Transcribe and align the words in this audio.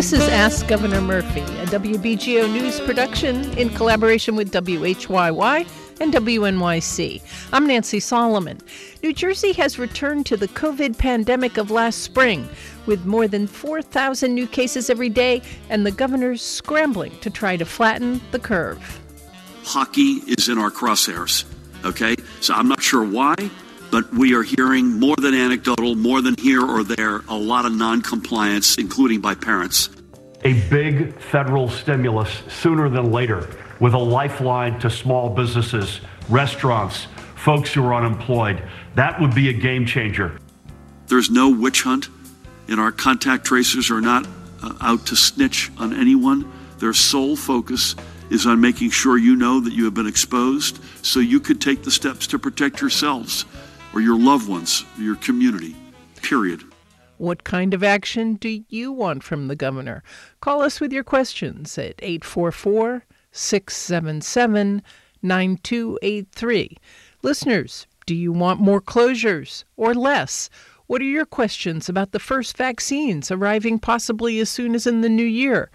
This 0.00 0.14
is 0.14 0.26
Ask 0.28 0.66
Governor 0.66 1.02
Murphy, 1.02 1.42
a 1.42 1.66
WBGO 1.66 2.50
news 2.50 2.80
production 2.80 3.36
in 3.58 3.68
collaboration 3.68 4.34
with 4.34 4.50
WHYY 4.50 5.68
and 6.00 6.10
WNYC. 6.14 7.20
I'm 7.52 7.66
Nancy 7.66 8.00
Solomon. 8.00 8.62
New 9.02 9.12
Jersey 9.12 9.52
has 9.52 9.78
returned 9.78 10.24
to 10.24 10.38
the 10.38 10.48
COVID 10.48 10.96
pandemic 10.96 11.58
of 11.58 11.70
last 11.70 11.98
spring 11.98 12.48
with 12.86 13.04
more 13.04 13.28
than 13.28 13.46
4,000 13.46 14.34
new 14.34 14.46
cases 14.46 14.88
every 14.88 15.10
day, 15.10 15.42
and 15.68 15.84
the 15.84 15.90
governor's 15.90 16.40
scrambling 16.40 17.12
to 17.20 17.28
try 17.28 17.58
to 17.58 17.66
flatten 17.66 18.22
the 18.30 18.38
curve. 18.38 19.02
Hockey 19.64 20.22
is 20.26 20.48
in 20.48 20.56
our 20.56 20.70
crosshairs, 20.70 21.44
okay? 21.84 22.16
So 22.40 22.54
I'm 22.54 22.68
not 22.68 22.82
sure 22.82 23.04
why, 23.04 23.34
but 23.90 24.10
we 24.14 24.34
are 24.34 24.44
hearing 24.44 24.98
more 24.98 25.16
than 25.16 25.34
anecdotal, 25.34 25.94
more 25.94 26.22
than 26.22 26.36
here 26.38 26.64
or 26.64 26.84
there, 26.84 27.20
a 27.28 27.36
lot 27.36 27.66
of 27.66 27.74
non-compliance, 27.74 28.78
including 28.78 29.20
by 29.20 29.34
parents. 29.34 29.90
A 30.42 30.54
big 30.70 31.18
federal 31.18 31.68
stimulus 31.68 32.42
sooner 32.48 32.88
than 32.88 33.12
later 33.12 33.48
with 33.78 33.94
a 33.94 33.98
lifeline 33.98 34.78
to 34.80 34.88
small 34.88 35.28
businesses, 35.28 36.00
restaurants, 36.28 37.06
folks 37.36 37.72
who 37.72 37.84
are 37.84 37.94
unemployed. 37.94 38.62
That 38.94 39.20
would 39.20 39.34
be 39.34 39.50
a 39.50 39.52
game 39.52 39.84
changer. 39.84 40.38
There's 41.08 41.30
no 41.30 41.50
witch 41.50 41.82
hunt, 41.82 42.08
and 42.68 42.80
our 42.80 42.92
contact 42.92 43.44
tracers 43.44 43.90
are 43.90 44.00
not 44.00 44.26
uh, 44.62 44.74
out 44.80 45.06
to 45.06 45.16
snitch 45.16 45.70
on 45.76 45.98
anyone. 45.98 46.50
Their 46.78 46.92
sole 46.92 47.36
focus 47.36 47.94
is 48.30 48.46
on 48.46 48.60
making 48.60 48.90
sure 48.90 49.18
you 49.18 49.36
know 49.36 49.60
that 49.60 49.72
you 49.72 49.84
have 49.84 49.94
been 49.94 50.06
exposed 50.06 50.80
so 51.04 51.20
you 51.20 51.40
could 51.40 51.60
take 51.60 51.82
the 51.82 51.90
steps 51.90 52.26
to 52.28 52.38
protect 52.38 52.80
yourselves 52.80 53.44
or 53.92 54.00
your 54.00 54.18
loved 54.18 54.48
ones, 54.48 54.84
your 54.98 55.16
community, 55.16 55.74
period. 56.22 56.62
What 57.20 57.44
kind 57.44 57.74
of 57.74 57.84
action 57.84 58.36
do 58.36 58.64
you 58.70 58.92
want 58.92 59.22
from 59.22 59.48
the 59.48 59.54
governor? 59.54 60.02
Call 60.40 60.62
us 60.62 60.80
with 60.80 60.90
your 60.90 61.04
questions 61.04 61.76
at 61.76 61.96
844 61.98 63.04
677 63.30 64.82
9283. 65.20 66.78
Listeners, 67.20 67.86
do 68.06 68.14
you 68.14 68.32
want 68.32 68.58
more 68.58 68.80
closures 68.80 69.64
or 69.76 69.92
less? 69.92 70.48
What 70.86 71.02
are 71.02 71.04
your 71.04 71.26
questions 71.26 71.90
about 71.90 72.12
the 72.12 72.18
first 72.18 72.56
vaccines 72.56 73.30
arriving 73.30 73.78
possibly 73.78 74.40
as 74.40 74.48
soon 74.48 74.74
as 74.74 74.86
in 74.86 75.02
the 75.02 75.10
new 75.10 75.22
year? 75.22 75.70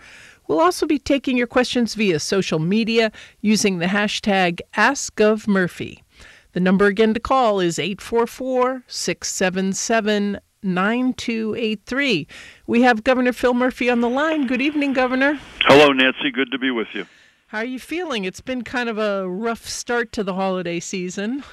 We'll 0.47 0.59
also 0.59 0.87
be 0.87 0.97
taking 0.97 1.37
your 1.37 1.45
questions 1.45 1.93
via 1.93 2.19
social 2.21 2.57
media 2.57 3.11
using 3.41 3.77
the 3.77 3.85
hashtag 3.85 4.61
AskGovMurphy. 4.73 5.99
The 6.53 6.59
number 6.59 6.87
again 6.87 7.13
to 7.13 7.19
call 7.19 7.59
is 7.59 7.77
844 7.77 8.81
677 8.87 10.39
9283. 10.65 12.27
We 12.67 12.81
have 12.81 13.03
Governor 13.03 13.31
Phil 13.31 13.53
Murphy 13.53 13.89
on 13.89 14.01
the 14.01 14.09
line. 14.09 14.47
Good 14.47 14.61
evening, 14.61 14.93
Governor. 14.93 15.39
Hello, 15.61 15.93
Nancy. 15.93 16.31
Good 16.31 16.51
to 16.51 16.57
be 16.57 16.71
with 16.71 16.87
you. 16.93 17.05
How 17.47 17.59
are 17.59 17.65
you 17.65 17.79
feeling? 17.79 18.25
It's 18.25 18.41
been 18.41 18.63
kind 18.63 18.89
of 18.89 18.97
a 18.97 19.29
rough 19.29 19.65
start 19.65 20.11
to 20.13 20.23
the 20.23 20.33
holiday 20.33 20.79
season. 20.79 21.43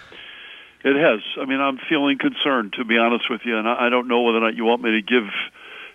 It 0.85 0.97
has. 0.97 1.21
I 1.41 1.45
mean, 1.45 1.61
I'm 1.61 1.79
feeling 1.89 2.19
concerned, 2.19 2.73
to 2.73 2.85
be 2.85 2.99
honest 2.99 3.31
with 3.31 3.43
you, 3.45 3.57
and 3.57 3.69
I 3.69 3.89
don't 3.89 4.09
know 4.09 4.23
whether 4.23 4.39
or 4.39 4.41
not 4.41 4.57
you 4.57 4.65
want 4.65 4.83
me 4.83 4.91
to 4.93 5.03
give 5.03 5.29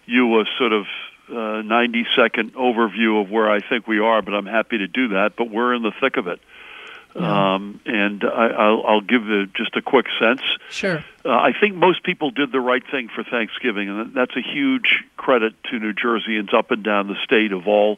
you 0.05 0.39
a 0.39 0.45
sort 0.57 0.71
of 0.71 0.85
uh, 1.29 1.61
90 1.61 2.05
second 2.15 2.53
overview 2.53 3.21
of 3.21 3.29
where 3.29 3.51
I 3.51 3.59
think 3.59 3.87
we 3.87 3.99
are, 3.99 4.21
but 4.21 4.33
I'm 4.33 4.45
happy 4.45 4.77
to 4.77 4.87
do 4.87 5.09
that. 5.09 5.33
But 5.37 5.49
we're 5.49 5.73
in 5.73 5.83
the 5.83 5.91
thick 5.99 6.15
of 6.15 6.27
it. 6.27 6.39
Um, 7.23 7.81
and 7.85 8.23
I, 8.23 8.69
will 8.69 8.85
I'll 8.85 9.01
give 9.01 9.23
just 9.55 9.75
a 9.75 9.81
quick 9.81 10.05
sense. 10.19 10.41
Sure. 10.69 11.03
Uh, 11.25 11.29
I 11.29 11.51
think 11.59 11.75
most 11.75 12.03
people 12.03 12.29
did 12.31 12.51
the 12.51 12.59
right 12.59 12.83
thing 12.89 13.09
for 13.13 13.23
Thanksgiving, 13.23 13.89
and 13.89 14.13
that's 14.13 14.35
a 14.35 14.41
huge 14.41 15.03
credit 15.17 15.53
to 15.71 15.79
New 15.79 15.93
Jerseyans 15.93 16.53
up 16.53 16.71
and 16.71 16.83
down 16.83 17.07
the 17.07 17.17
state 17.23 17.51
of 17.51 17.67
all 17.67 17.97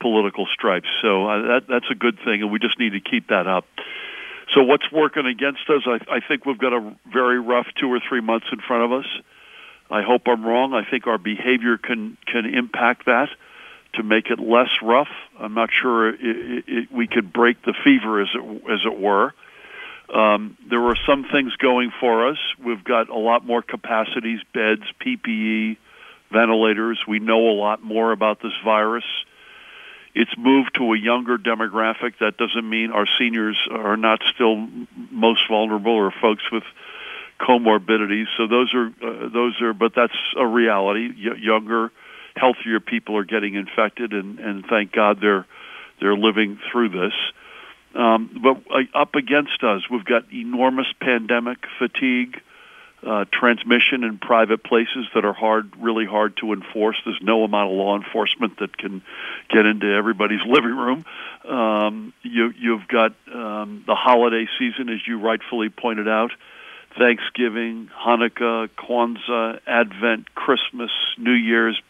political 0.00 0.46
stripes. 0.46 0.88
So 1.02 1.28
uh, 1.28 1.42
that, 1.42 1.66
that's 1.68 1.90
a 1.90 1.94
good 1.94 2.18
thing, 2.24 2.42
and 2.42 2.50
we 2.50 2.58
just 2.58 2.78
need 2.78 2.90
to 2.90 3.00
keep 3.00 3.28
that 3.28 3.46
up. 3.46 3.66
So 4.54 4.62
what's 4.62 4.90
working 4.90 5.26
against 5.26 5.68
us? 5.68 5.82
I, 5.86 5.98
I 6.16 6.20
think 6.20 6.46
we've 6.46 6.58
got 6.58 6.72
a 6.72 6.94
very 7.12 7.40
rough 7.40 7.66
two 7.78 7.92
or 7.92 8.00
three 8.00 8.20
months 8.20 8.46
in 8.52 8.60
front 8.60 8.84
of 8.84 8.92
us. 8.92 9.06
I 9.90 10.02
hope 10.02 10.22
I'm 10.26 10.44
wrong. 10.44 10.74
I 10.74 10.88
think 10.88 11.06
our 11.06 11.18
behavior 11.18 11.76
can 11.76 12.16
can 12.26 12.46
impact 12.46 13.06
that 13.06 13.28
to 13.96 14.02
make 14.02 14.30
it 14.30 14.38
less 14.38 14.70
rough. 14.82 15.08
I'm 15.38 15.54
not 15.54 15.70
sure 15.72 16.10
it, 16.10 16.20
it, 16.20 16.64
it, 16.66 16.92
we 16.92 17.06
could 17.06 17.32
break 17.32 17.62
the 17.62 17.74
fever, 17.84 18.20
as 18.20 18.28
it, 18.34 18.62
as 18.70 18.80
it 18.84 18.98
were. 18.98 19.32
Um, 20.12 20.56
there 20.68 20.80
were 20.80 20.96
some 21.06 21.24
things 21.32 21.56
going 21.56 21.92
for 21.98 22.28
us. 22.28 22.38
We've 22.62 22.84
got 22.84 23.08
a 23.08 23.18
lot 23.18 23.44
more 23.44 23.62
capacities, 23.62 24.40
beds, 24.52 24.82
PPE, 25.00 25.76
ventilators. 26.30 27.02
We 27.08 27.20
know 27.20 27.48
a 27.48 27.56
lot 27.56 27.82
more 27.82 28.12
about 28.12 28.42
this 28.42 28.52
virus. 28.64 29.04
It's 30.14 30.36
moved 30.38 30.76
to 30.76 30.92
a 30.92 30.98
younger 30.98 31.38
demographic. 31.38 32.18
That 32.20 32.36
doesn't 32.36 32.68
mean 32.68 32.90
our 32.90 33.06
seniors 33.18 33.58
are 33.70 33.96
not 33.96 34.20
still 34.34 34.68
most 35.10 35.48
vulnerable 35.48 35.92
or 35.92 36.12
folks 36.20 36.44
with 36.52 36.62
comorbidities. 37.40 38.26
So 38.36 38.46
those 38.46 38.72
are 38.74 38.86
uh, 38.86 39.28
those 39.28 39.60
are, 39.60 39.72
but 39.72 39.92
that's 39.94 40.16
a 40.36 40.46
reality. 40.46 41.08
Y- 41.08 41.36
younger 41.40 41.90
healthier 42.36 42.80
people 42.80 43.16
are 43.16 43.24
getting 43.24 43.54
infected, 43.54 44.12
and, 44.12 44.38
and 44.38 44.64
thank 44.66 44.92
God 44.92 45.20
they're 45.20 45.46
they're 46.00 46.16
living 46.16 46.58
through 46.70 46.88
this. 46.88 47.12
Um, 47.94 48.40
but 48.42 48.56
uh, 48.70 48.98
up 48.98 49.14
against 49.14 49.62
us, 49.62 49.82
we've 49.88 50.04
got 50.04 50.32
enormous 50.32 50.88
pandemic 51.00 51.58
fatigue, 51.78 52.40
uh, 53.06 53.24
transmission 53.32 54.02
in 54.02 54.18
private 54.18 54.64
places 54.64 55.06
that 55.14 55.24
are 55.24 55.32
hard, 55.32 55.72
really 55.78 56.04
hard 56.04 56.36
to 56.38 56.52
enforce. 56.52 56.96
There's 57.04 57.20
no 57.22 57.44
amount 57.44 57.70
of 57.70 57.76
law 57.76 57.96
enforcement 57.96 58.58
that 58.58 58.76
can 58.76 59.02
get 59.48 59.66
into 59.66 59.86
everybody's 59.86 60.40
living 60.46 60.76
room. 60.76 61.04
Um, 61.48 62.12
you, 62.22 62.52
you've 62.58 62.88
got 62.88 63.14
um, 63.32 63.84
the 63.86 63.94
holiday 63.94 64.46
season, 64.58 64.88
as 64.88 65.06
you 65.06 65.20
rightfully 65.20 65.68
pointed 65.68 66.08
out. 66.08 66.32
Thanksgiving, 66.98 67.90
Hanukkah, 67.96 68.68
Kwanzaa, 68.68 69.60
Advent, 69.66 70.34
Christmas, 70.34 70.90
New 71.18 71.32
Year's, 71.32 71.80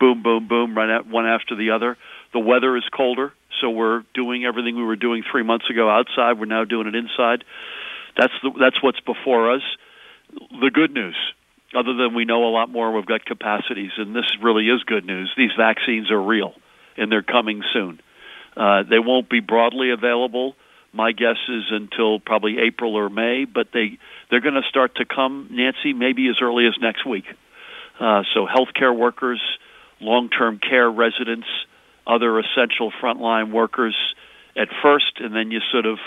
boom, 0.00 0.22
boom, 0.22 0.48
boom, 0.48 0.76
right 0.76 0.90
at 0.90 1.06
one 1.06 1.26
after 1.26 1.54
the 1.54 1.70
other. 1.70 1.96
The 2.32 2.40
weather 2.40 2.76
is 2.76 2.84
colder, 2.92 3.32
so 3.60 3.70
we're 3.70 4.02
doing 4.14 4.44
everything 4.44 4.76
we 4.76 4.84
were 4.84 4.96
doing 4.96 5.22
three 5.30 5.42
months 5.44 5.68
ago 5.70 5.88
outside. 5.88 6.38
We're 6.38 6.46
now 6.46 6.64
doing 6.64 6.86
it 6.86 6.94
inside. 6.94 7.44
That's 8.18 8.32
the, 8.42 8.50
that's 8.58 8.82
what's 8.82 9.00
before 9.00 9.54
us. 9.54 9.62
The 10.60 10.70
good 10.72 10.92
news, 10.92 11.16
other 11.76 11.94
than 11.94 12.14
we 12.14 12.24
know 12.24 12.44
a 12.44 12.50
lot 12.50 12.70
more, 12.70 12.92
we've 12.92 13.06
got 13.06 13.24
capacities, 13.24 13.92
and 13.96 14.14
this 14.14 14.26
really 14.42 14.64
is 14.64 14.82
good 14.84 15.04
news. 15.04 15.32
These 15.36 15.50
vaccines 15.56 16.10
are 16.10 16.20
real, 16.20 16.54
and 16.96 17.10
they're 17.10 17.22
coming 17.22 17.62
soon. 17.72 18.00
Uh, 18.56 18.82
they 18.88 18.98
won't 18.98 19.28
be 19.28 19.40
broadly 19.40 19.90
available. 19.90 20.54
My 20.92 21.12
guess 21.12 21.36
is 21.48 21.64
until 21.70 22.18
probably 22.18 22.58
April 22.58 22.96
or 22.96 23.08
May, 23.08 23.44
but 23.44 23.68
they 23.72 23.98
they're 24.30 24.40
going 24.40 24.60
to 24.60 24.68
start 24.68 24.96
to 24.96 25.04
come, 25.04 25.48
Nancy, 25.50 25.92
maybe 25.92 26.28
as 26.28 26.36
early 26.42 26.66
as 26.66 26.74
next 26.80 27.06
week. 27.06 27.26
Uh, 28.00 28.22
so 28.34 28.46
healthcare 28.46 28.96
workers, 28.96 29.40
long-term 30.00 30.58
care 30.58 30.90
residents, 30.90 31.46
other 32.06 32.38
essential 32.38 32.92
frontline 33.02 33.52
workers 33.52 33.96
at 34.56 34.68
first, 34.82 35.20
and 35.20 35.34
then 35.34 35.50
you 35.50 35.60
sort 35.70 35.86
of 35.86 35.98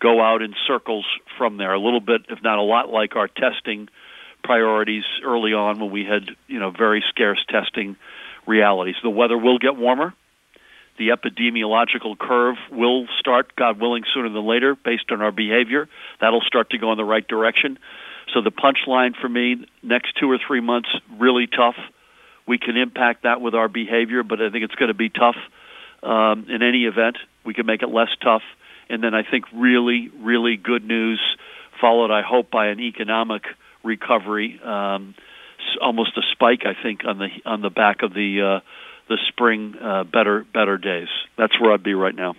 go 0.00 0.20
out 0.20 0.42
in 0.42 0.54
circles 0.66 1.06
from 1.38 1.56
there. 1.56 1.72
A 1.72 1.80
little 1.80 2.00
bit, 2.00 2.22
if 2.28 2.42
not 2.42 2.58
a 2.58 2.62
lot, 2.62 2.90
like 2.90 3.16
our 3.16 3.28
testing 3.28 3.88
priorities 4.42 5.04
early 5.24 5.52
on 5.52 5.80
when 5.80 5.90
we 5.90 6.04
had 6.04 6.28
you 6.48 6.58
know 6.58 6.70
very 6.70 7.02
scarce 7.08 7.38
testing 7.48 7.96
realities. 8.46 8.96
The 9.02 9.10
weather 9.10 9.38
will 9.38 9.58
get 9.58 9.76
warmer. 9.76 10.14
The 10.98 11.08
epidemiological 11.08 12.18
curve 12.18 12.56
will 12.70 13.06
start, 13.18 13.56
God 13.56 13.80
willing, 13.80 14.04
sooner 14.12 14.28
than 14.28 14.46
later, 14.46 14.76
based 14.76 15.10
on 15.10 15.22
our 15.22 15.32
behavior. 15.32 15.88
That'll 16.20 16.42
start 16.42 16.70
to 16.70 16.78
go 16.78 16.92
in 16.92 16.98
the 16.98 17.04
right 17.04 17.26
direction. 17.26 17.78
So 18.34 18.42
the 18.42 18.50
punchline 18.50 19.14
for 19.20 19.28
me, 19.28 19.66
next 19.82 20.16
two 20.20 20.30
or 20.30 20.38
three 20.46 20.60
months, 20.60 20.88
really 21.18 21.46
tough 21.46 21.76
we 22.46 22.58
can 22.58 22.76
impact 22.76 23.22
that 23.22 23.40
with 23.40 23.54
our 23.54 23.68
behavior, 23.68 24.22
but 24.22 24.40
I 24.40 24.50
think 24.50 24.64
it's 24.64 24.74
going 24.74 24.88
to 24.88 24.94
be 24.94 25.08
tough 25.08 25.36
um, 26.02 26.46
in 26.48 26.62
any 26.62 26.84
event. 26.84 27.16
We 27.44 27.54
can 27.54 27.66
make 27.66 27.82
it 27.82 27.88
less 27.88 28.10
tough. 28.22 28.42
And 28.88 29.02
then 29.02 29.14
I 29.14 29.22
think 29.22 29.46
really, 29.52 30.10
really 30.20 30.56
good 30.56 30.84
news, 30.84 31.20
followed, 31.80 32.10
I 32.10 32.22
hope, 32.22 32.50
by 32.50 32.68
an 32.68 32.80
economic 32.80 33.44
recovery, 33.82 34.60
um, 34.62 35.14
almost 35.80 36.16
a 36.16 36.22
spike, 36.32 36.64
I 36.66 36.74
think, 36.80 37.04
on 37.04 37.18
the 37.18 37.28
on 37.46 37.62
the 37.62 37.70
back 37.70 38.02
of 38.02 38.12
the 38.12 38.42
uh, 38.42 38.60
the 39.08 39.18
spring 39.28 39.76
uh, 39.80 40.04
better 40.04 40.44
better 40.52 40.76
days. 40.76 41.08
That's 41.36 41.58
where 41.60 41.72
I'd 41.72 41.82
be 41.82 41.94
right 41.94 42.14
now. 42.14 42.34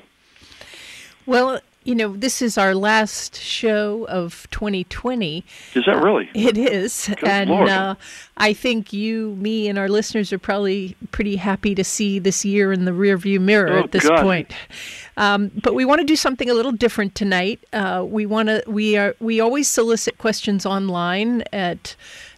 Well, 1.26 1.60
you 1.84 1.96
know, 1.96 2.16
this 2.16 2.42
is 2.42 2.58
our 2.58 2.74
last 2.74 3.36
show 3.36 4.06
of 4.08 4.48
2020. 4.52 5.44
Is 5.76 5.84
that 5.86 6.02
really? 6.02 6.30
It 6.34 6.58
is. 6.58 7.08
Good 7.08 7.24
and 7.28 7.52
uh, 7.52 7.96
I 8.38 8.54
think 8.54 8.94
you, 8.94 9.36
me, 9.36 9.68
and 9.68 9.78
our 9.78 9.90
listeners 9.90 10.32
are 10.32 10.40
probably 10.40 10.96
pretty 11.12 11.36
happy 11.36 11.76
to 11.76 11.84
see 11.84 12.20
this 12.20 12.46
year 12.46 12.72
in 12.72 12.86
the 12.86 12.92
rearview 12.92 13.40
mirror 13.40 13.74
oh, 13.74 13.84
at 13.84 13.92
this 13.92 14.08
God. 14.08 14.22
point. 14.22 14.54
Um, 15.18 15.52
but 15.62 15.76
we 15.76 15.86
want 15.86 16.00
to 16.00 16.06
do 16.06 16.16
something 16.16 16.50
a 16.50 16.54
little 16.54 16.72
different 16.72 17.16
tonight. 17.16 17.64
Uh, 17.74 18.06
we 18.08 18.26
want 18.26 18.48
to. 18.48 18.64
We 18.68 18.98
are. 18.98 19.16
We 19.20 19.40
always 19.40 19.70
solicit 19.70 20.18
questions 20.18 20.66
online 20.66 21.44
at 21.54 21.96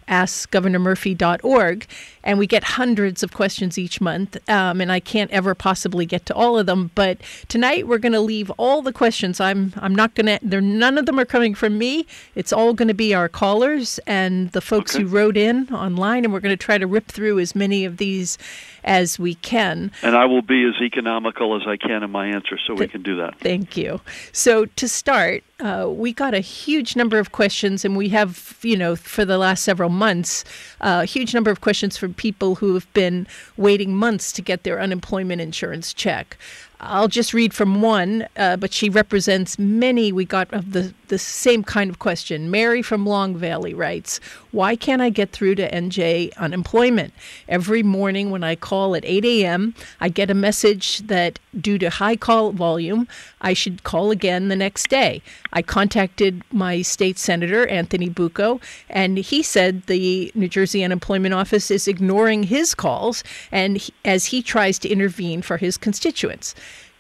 askgovernormurphy.org, 0.08 1.86
and 2.24 2.40
we 2.40 2.48
get 2.48 2.64
hundreds 2.64 3.24
of 3.24 3.34
questions 3.34 3.78
each 3.78 4.02
month. 4.02 4.38
Um, 4.50 4.82
and 4.82 4.92
I 4.92 5.00
can't 5.00 5.32
ever 5.32 5.56
possibly 5.56 6.06
get 6.06 6.26
to 6.28 6.34
all 6.36 6.58
of 6.58 6.66
them, 6.66 6.92
but 6.96 7.18
tonight 7.48 7.88
we're 7.88 7.98
going 7.98 8.14
to 8.14 8.20
leave 8.22 8.50
all 8.52 8.82
the 8.82 8.94
questions. 8.94 9.40
I'm 9.40 9.74
I'm 9.78 9.96
not 9.96 10.16
going 10.16 10.26
to. 10.28 10.40
There, 10.42 10.62
none 10.62 10.98
of 10.98 11.06
them 11.06 11.20
are 11.20 11.26
coming 11.26 11.56
from 11.56 11.78
me. 11.78 12.06
It's 12.36 12.54
all 12.54 12.74
going 12.74 12.88
to 12.88 12.94
be 12.94 13.14
our 13.14 13.30
callers 13.30 14.00
and 14.08 14.52
the 14.52 14.62
folks 14.62 14.96
Okay. 14.96 15.04
who 15.04 15.10
wrote 15.10 15.38
in 15.38 15.74
online, 15.74 16.24
and 16.24 16.34
we're 16.34 16.40
going 16.40 16.58
to 16.58 16.64
try 16.66 16.78
to 16.78 16.88
rip 16.88 17.08
through 17.08 17.40
as 17.40 17.56
many 17.56 17.86
of 17.86 17.98
these 17.98 18.38
as 18.86 19.20
we 19.20 19.36
can. 19.36 19.92
And 20.02 20.16
I 20.16 20.26
will 20.26 20.42
be 20.42 20.64
as 20.64 20.82
economical 20.82 21.56
as 21.56 21.68
I 21.68 21.76
can 21.76 22.04
in 22.04 22.12
my 22.12 22.28
answer, 22.28 22.58
so 22.66 22.74
we 22.74 22.88
can 22.88 23.02
do 23.02 23.18
that. 23.18 23.38
Thank 23.40 23.76
you. 23.76 24.00
So 24.32 24.66
to 24.66 24.88
start, 24.88 25.44
uh, 25.60 25.88
we 25.90 26.14
got 26.14 26.34
a 26.34 26.40
huge 26.40 26.96
number 26.96 27.18
of 27.18 27.32
questions, 27.32 27.84
and 27.84 27.98
we 27.98 28.10
have, 28.10 28.58
you 28.62 28.78
know, 28.78 28.96
for 28.96 29.26
the 29.26 29.38
last 29.38 29.64
several 29.64 29.90
months, 29.90 30.44
uh, 30.82 31.02
a 31.04 31.06
huge 31.06 31.34
number 31.34 31.52
of 31.52 31.62
questions 31.62 31.98
from 31.98 32.14
people 32.14 32.56
who 32.56 32.74
have 32.76 32.92
been 32.94 33.28
waiting 33.58 33.96
months 33.96 34.32
to 34.34 34.42
get 34.42 34.64
their 34.64 34.80
unemployment 34.80 35.42
insurance 35.42 35.94
check. 35.94 36.38
I'll 36.80 37.08
just 37.08 37.34
read 37.34 37.54
from 37.54 37.82
one, 37.82 38.28
uh, 38.36 38.58
but 38.58 38.74
she 38.74 38.90
represents 38.90 39.58
many 39.58 40.12
we 40.12 40.26
got 40.26 40.52
of 40.54 40.74
the, 40.74 40.94
the 41.08 41.18
same 41.18 41.64
kind 41.64 41.90
of 41.90 42.00
question. 42.00 42.52
Mary 42.52 42.82
from 42.82 43.06
Long 43.06 43.36
Valley 43.36 43.74
writes, 43.74 44.20
Why 44.52 44.76
can't 44.76 45.02
I 45.02 45.10
get 45.10 45.32
through 45.32 45.56
to 45.56 45.72
NJ 45.72 46.36
unemployment? 46.38 47.14
Every 47.48 47.82
morning 47.82 48.30
when 48.30 48.44
I 48.44 48.56
call 48.56 48.96
at 48.96 49.06
8 49.06 49.24
a.m., 49.26 49.74
I 50.02 50.10
get 50.10 50.30
a 50.30 50.34
message 50.34 51.00
that 51.08 51.40
due 51.60 51.78
to 51.80 51.90
high 51.90 52.18
call 52.18 52.52
volume, 52.52 53.08
I 53.42 53.54
should 53.54 53.84
call 53.84 54.12
again 54.12 54.50
the 54.50 54.56
next 54.56 54.90
day. 54.90 55.22
I 55.54 55.62
contacted 55.62 56.44
my 56.52 56.82
state 56.82 57.18
senator, 57.18 57.66
Anthony 57.68 58.10
Bucco, 58.10 58.60
and 58.90 59.18
he 59.18 59.42
said 59.42 59.84
the 59.84 60.32
New 60.36 60.50
Jersey 60.50 60.84
Unemployment 60.84 61.34
Office 61.34 61.72
is 61.72 61.88
ignoring 61.88 62.44
his 62.44 62.76
calls 62.76 63.24
and 63.52 63.78
he, 63.78 63.94
as 64.04 64.26
he 64.26 64.42
tries 64.42 64.78
to 64.80 64.90
intervene 64.90 65.42
for 65.42 65.58
his 65.58 65.78
constituents. 65.78 66.54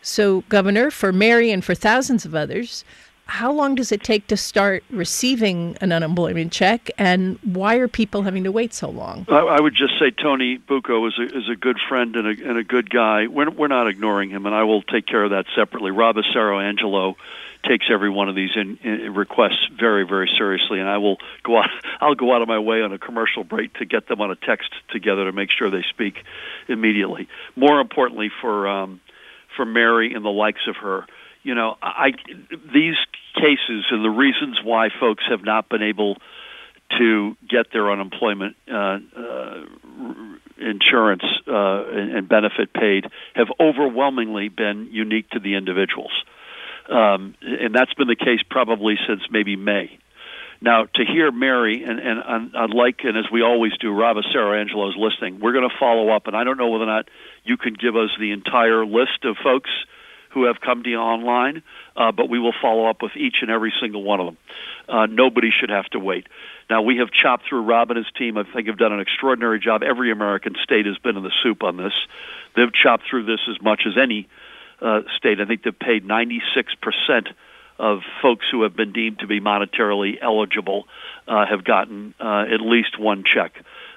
So, 0.06 0.42
Governor, 0.50 0.92
for 0.92 1.12
Mary 1.12 1.50
and 1.50 1.66
for 1.66 1.74
thousands 1.74 2.25
of 2.25 2.36
others, 2.36 2.86
how 3.25 3.52
long 3.52 3.74
does 3.74 3.92
it 3.92 4.04
take 4.04 4.28
to 4.28 4.38
start 4.38 4.84
receiving 4.92 5.75
an 5.81 5.92
unemployment 5.92 6.52
check, 6.52 6.92
and 7.00 7.40
why 7.42 7.78
are 7.78 7.88
people 7.88 8.22
having 8.22 8.44
to 8.44 8.52
wait 8.52 8.72
so 8.72 8.88
long? 8.88 9.25
I, 9.30 9.40
I 9.40 9.60
would 9.60 9.74
just 9.74 9.98
say 9.98 10.12
Tony 10.12 10.57
Bucco 10.57 11.07
is 11.07 11.18
a, 11.18 11.24
is 11.24 11.50
a 11.50 11.56
good 11.56 11.80
friend 11.90 12.16
and 12.16 12.28
a, 12.28 12.48
and 12.48 12.56
a 12.56 12.63
good 12.63 12.92
guy. 12.92 13.25
We're, 13.25 13.50
we're 13.50 13.68
not 13.68 13.88
ignoring 13.88 14.30
him, 14.30 14.46
and 14.46 14.54
I 14.54 14.62
will 14.63 14.84
take 14.84 15.07
care 15.07 15.24
of 15.24 15.31
that 15.31 15.48
separately. 15.56 15.90
Rob 15.90 16.18
Asaro-Angelo 16.18 17.16
takes 17.68 17.88
every 17.90 18.12
one 18.12 18.30
of 18.30 18.36
these 18.36 18.52
in, 18.56 18.78
in 18.84 19.16
requests 19.16 19.68
very, 19.75 20.06
very 20.06 20.30
seriously, 20.38 20.80
and 20.80 20.88
I 20.88 21.00
will 21.00 21.18
go 21.44 21.57
out. 21.57 21.69
I'll 22.00 22.13
go 22.13 22.31
out 22.34 22.44
of 22.44 22.48
my 22.48 22.60
way 22.60 22.84
on 22.84 22.94
a 22.94 23.00
commercial 23.00 23.44
break 23.44 23.74
to 23.80 23.86
get 23.86 24.07
them 24.07 24.22
on 24.22 24.30
a 24.30 24.36
text 24.36 24.69
together 24.90 25.25
to 25.25 25.31
make 25.31 25.50
sure 25.50 25.72
they 25.72 25.84
speak 25.90 26.24
immediately. 26.68 27.28
More 27.56 27.80
importantly, 27.80 28.30
for 28.42 28.68
um, 28.68 29.02
for 29.56 29.66
Mary 29.66 30.13
and 30.13 30.24
the 30.24 30.30
likes 30.30 30.68
of 30.68 30.75
her, 30.78 31.06
you 31.44 31.56
know, 31.56 31.78
I 31.81 32.12
these 32.74 32.96
cases 33.36 33.86
and 33.92 34.04
the 34.04 34.10
reasons 34.10 34.60
why 34.63 34.90
folks 35.00 35.24
have 35.30 35.44
not 35.44 35.69
been 35.69 35.84
able 35.84 36.18
to 36.98 37.36
get 37.50 37.68
their 37.74 37.92
unemployment 37.92 38.56
uh, 38.72 39.00
uh, 39.18 39.66
insurance 40.57 41.24
uh, 41.48 41.84
and, 41.88 42.18
and 42.18 42.30
benefit 42.30 42.74
paid 42.74 43.06
have 43.34 43.48
overwhelmingly 43.60 44.50
been 44.50 44.90
unique 44.92 45.30
to 45.31 45.40
the 45.40 45.56
individuals. 45.56 46.12
Um, 46.90 47.36
and 47.42 47.74
that's 47.74 47.94
been 47.96 48.07
the 48.07 48.16
case 48.16 48.40
probably 48.50 48.96
since 49.07 49.22
maybe 49.31 49.56
May. 49.56 49.98
Now, 50.62 50.86
to 50.86 51.06
hear 51.06 51.31
Mary, 51.31 51.84
and, 51.84 52.00
and, 52.00 52.22
and 52.25 52.56
I'd 52.56 52.69
like, 52.72 53.02
and 53.04 53.18
as 53.18 53.25
we 53.31 53.42
always 53.42 53.74
do, 53.80 53.92
Rob 53.92 54.18
Asaro-Angelo 54.18 54.90
is 54.90 54.96
listening. 54.98 55.40
We're 55.40 55.54
going 55.54 55.69
to 55.69 55.75
follow 55.80 56.10
up, 56.10 56.28
and 56.28 56.36
I 56.36 56.44
don't 56.44 56.57
know 56.57 56.69
whether 56.69 56.86
or 56.86 56.88
not 56.88 57.10
you 57.44 57.57
can 57.57 57.74
give 57.74 57.96
us 57.96 58.10
the 58.19 58.31
entire 58.31 58.86
list 58.86 59.25
of 59.25 59.36
folks 59.44 59.69
who 60.36 60.46
have 60.46 60.60
come 60.60 60.84
to 60.84 60.90
you 60.90 60.98
online, 60.98 61.63
uh, 61.96 62.12
but 62.12 62.30
we 62.30 62.40
will 62.40 62.54
follow 62.62 62.90
up 62.90 63.02
with 63.02 63.16
each 63.16 63.38
and 63.42 63.50
every 63.50 63.74
single 63.81 64.04
one 64.04 64.19
of 64.19 64.25
them. 64.25 64.38
Uh, 64.88 65.06
nobody 65.06 65.50
should 65.50 65.69
have 65.69 65.86
to 65.86 66.00
wait. 66.00 66.28
Now, 66.69 66.81
we 66.81 66.98
have 66.98 67.10
chopped 67.10 67.48
through 67.48 67.63
Rob 67.63 67.90
and 67.92 67.98
his 67.98 68.07
team. 68.18 68.38
I 68.38 68.44
think 68.44 68.68
have 68.68 68.78
done 68.78 68.92
an 68.92 69.00
extraordinary 69.00 69.60
job. 69.60 69.81
Every 69.81 70.12
American 70.12 70.56
state 70.62 70.86
has 70.88 70.98
been 70.98 71.16
in 71.16 71.24
the 71.24 71.31
soup 71.42 71.63
on 71.63 71.78
this. 71.78 71.94
They've 72.56 72.74
chopped 72.74 73.04
through 73.10 73.25
this 73.25 73.40
as 73.50 73.62
much 73.62 73.84
as 73.88 73.94
any 74.02 74.28
uh, 74.81 75.02
state. 75.18 75.40
I 75.40 75.46
think 75.46 75.63
they've 75.63 75.78
paid 75.78 76.06
96% 76.06 76.40
of 77.77 78.00
folks 78.22 78.45
who 78.51 78.63
have 78.63 78.75
been 78.75 78.94
deemed 78.94 79.19
to 79.19 79.27
be 79.27 79.39
monetarily 79.39 80.18
eligible 80.22 80.86
uh, 81.27 81.45
have 81.45 81.63
gotten 81.63 82.13
uh, 82.19 82.45
at 82.54 82.62
least 82.62 83.00
one 83.00 83.24
check. 83.24 83.54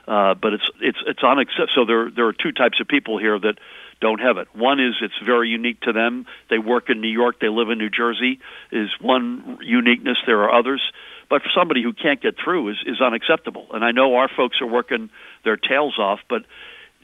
Uh, 0.07 0.35
but 0.35 0.55
it's 0.55 0.71
it's 0.81 0.99
it's 1.07 1.23
unacceptable. 1.23 1.73
So 1.75 1.85
there 1.85 2.11
there 2.11 2.27
are 2.27 2.33
two 2.33 2.53
types 2.53 2.81
of 2.81 2.89
people 2.89 3.19
here 3.19 3.39
that 3.39 3.59
don't 4.01 4.21
have 4.21 4.39
it. 4.39 4.49
One 4.55 4.81
is 4.81 4.95
it's 5.03 5.19
very 5.25 5.51
unique 5.51 5.81
to 5.83 5.93
them. 5.93 6.27
They 6.49 6.59
work 6.59 6.89
in 6.89 7.01
New 7.01 7.11
York. 7.11 7.41
They 7.41 7.49
live 7.49 7.69
in 7.69 7.79
New 7.79 7.91
Jersey. 7.91 8.41
Is 8.73 8.89
one 9.01 9.59
uniqueness. 9.61 10.17
There 10.27 10.43
are 10.45 10.53
others. 10.59 10.81
But 11.29 11.43
for 11.43 11.51
somebody 11.55 11.83
who 11.83 11.93
can't 11.93 12.23
get 12.23 12.37
through 12.43 12.71
is 12.71 12.77
is 12.87 13.01
unacceptable. 13.03 13.67
And 13.73 13.85
I 13.85 13.91
know 13.91 14.17
our 14.17 14.31
folks 14.35 14.63
are 14.63 14.67
working 14.67 15.11
their 15.45 15.59
tails 15.59 15.99
off, 15.99 16.21
but 16.29 16.43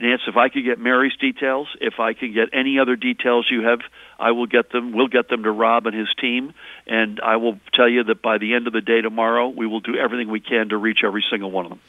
Nance, 0.00 0.22
if 0.26 0.36
I 0.36 0.48
could 0.48 0.64
get 0.64 0.78
Mary's 0.78 1.16
details, 1.16 1.68
if 1.80 2.00
I 2.00 2.14
could 2.14 2.34
get 2.34 2.48
any 2.52 2.78
other 2.80 2.96
details 2.96 3.46
you 3.48 3.62
have, 3.62 3.80
I 4.18 4.32
will 4.32 4.46
get 4.46 4.70
them. 4.70 4.92
We'll 4.92 5.08
get 5.08 5.28
them 5.28 5.44
to 5.44 5.50
Rob 5.50 5.86
and 5.86 5.96
his 5.96 6.08
team, 6.20 6.52
and 6.86 7.20
I 7.20 7.36
will 7.36 7.60
tell 7.72 7.88
you 7.88 8.02
that 8.04 8.20
by 8.20 8.38
the 8.38 8.54
end 8.54 8.66
of 8.66 8.72
the 8.72 8.80
day 8.80 9.00
tomorrow, 9.00 9.48
we 9.48 9.66
will 9.66 9.80
do 9.80 9.96
everything 9.96 10.28
we 10.28 10.40
can 10.40 10.70
to 10.70 10.76
reach 10.76 11.00
every 11.04 11.24
single 11.30 11.50
one 11.50 11.66
of 11.66 11.70
them. 11.70 11.80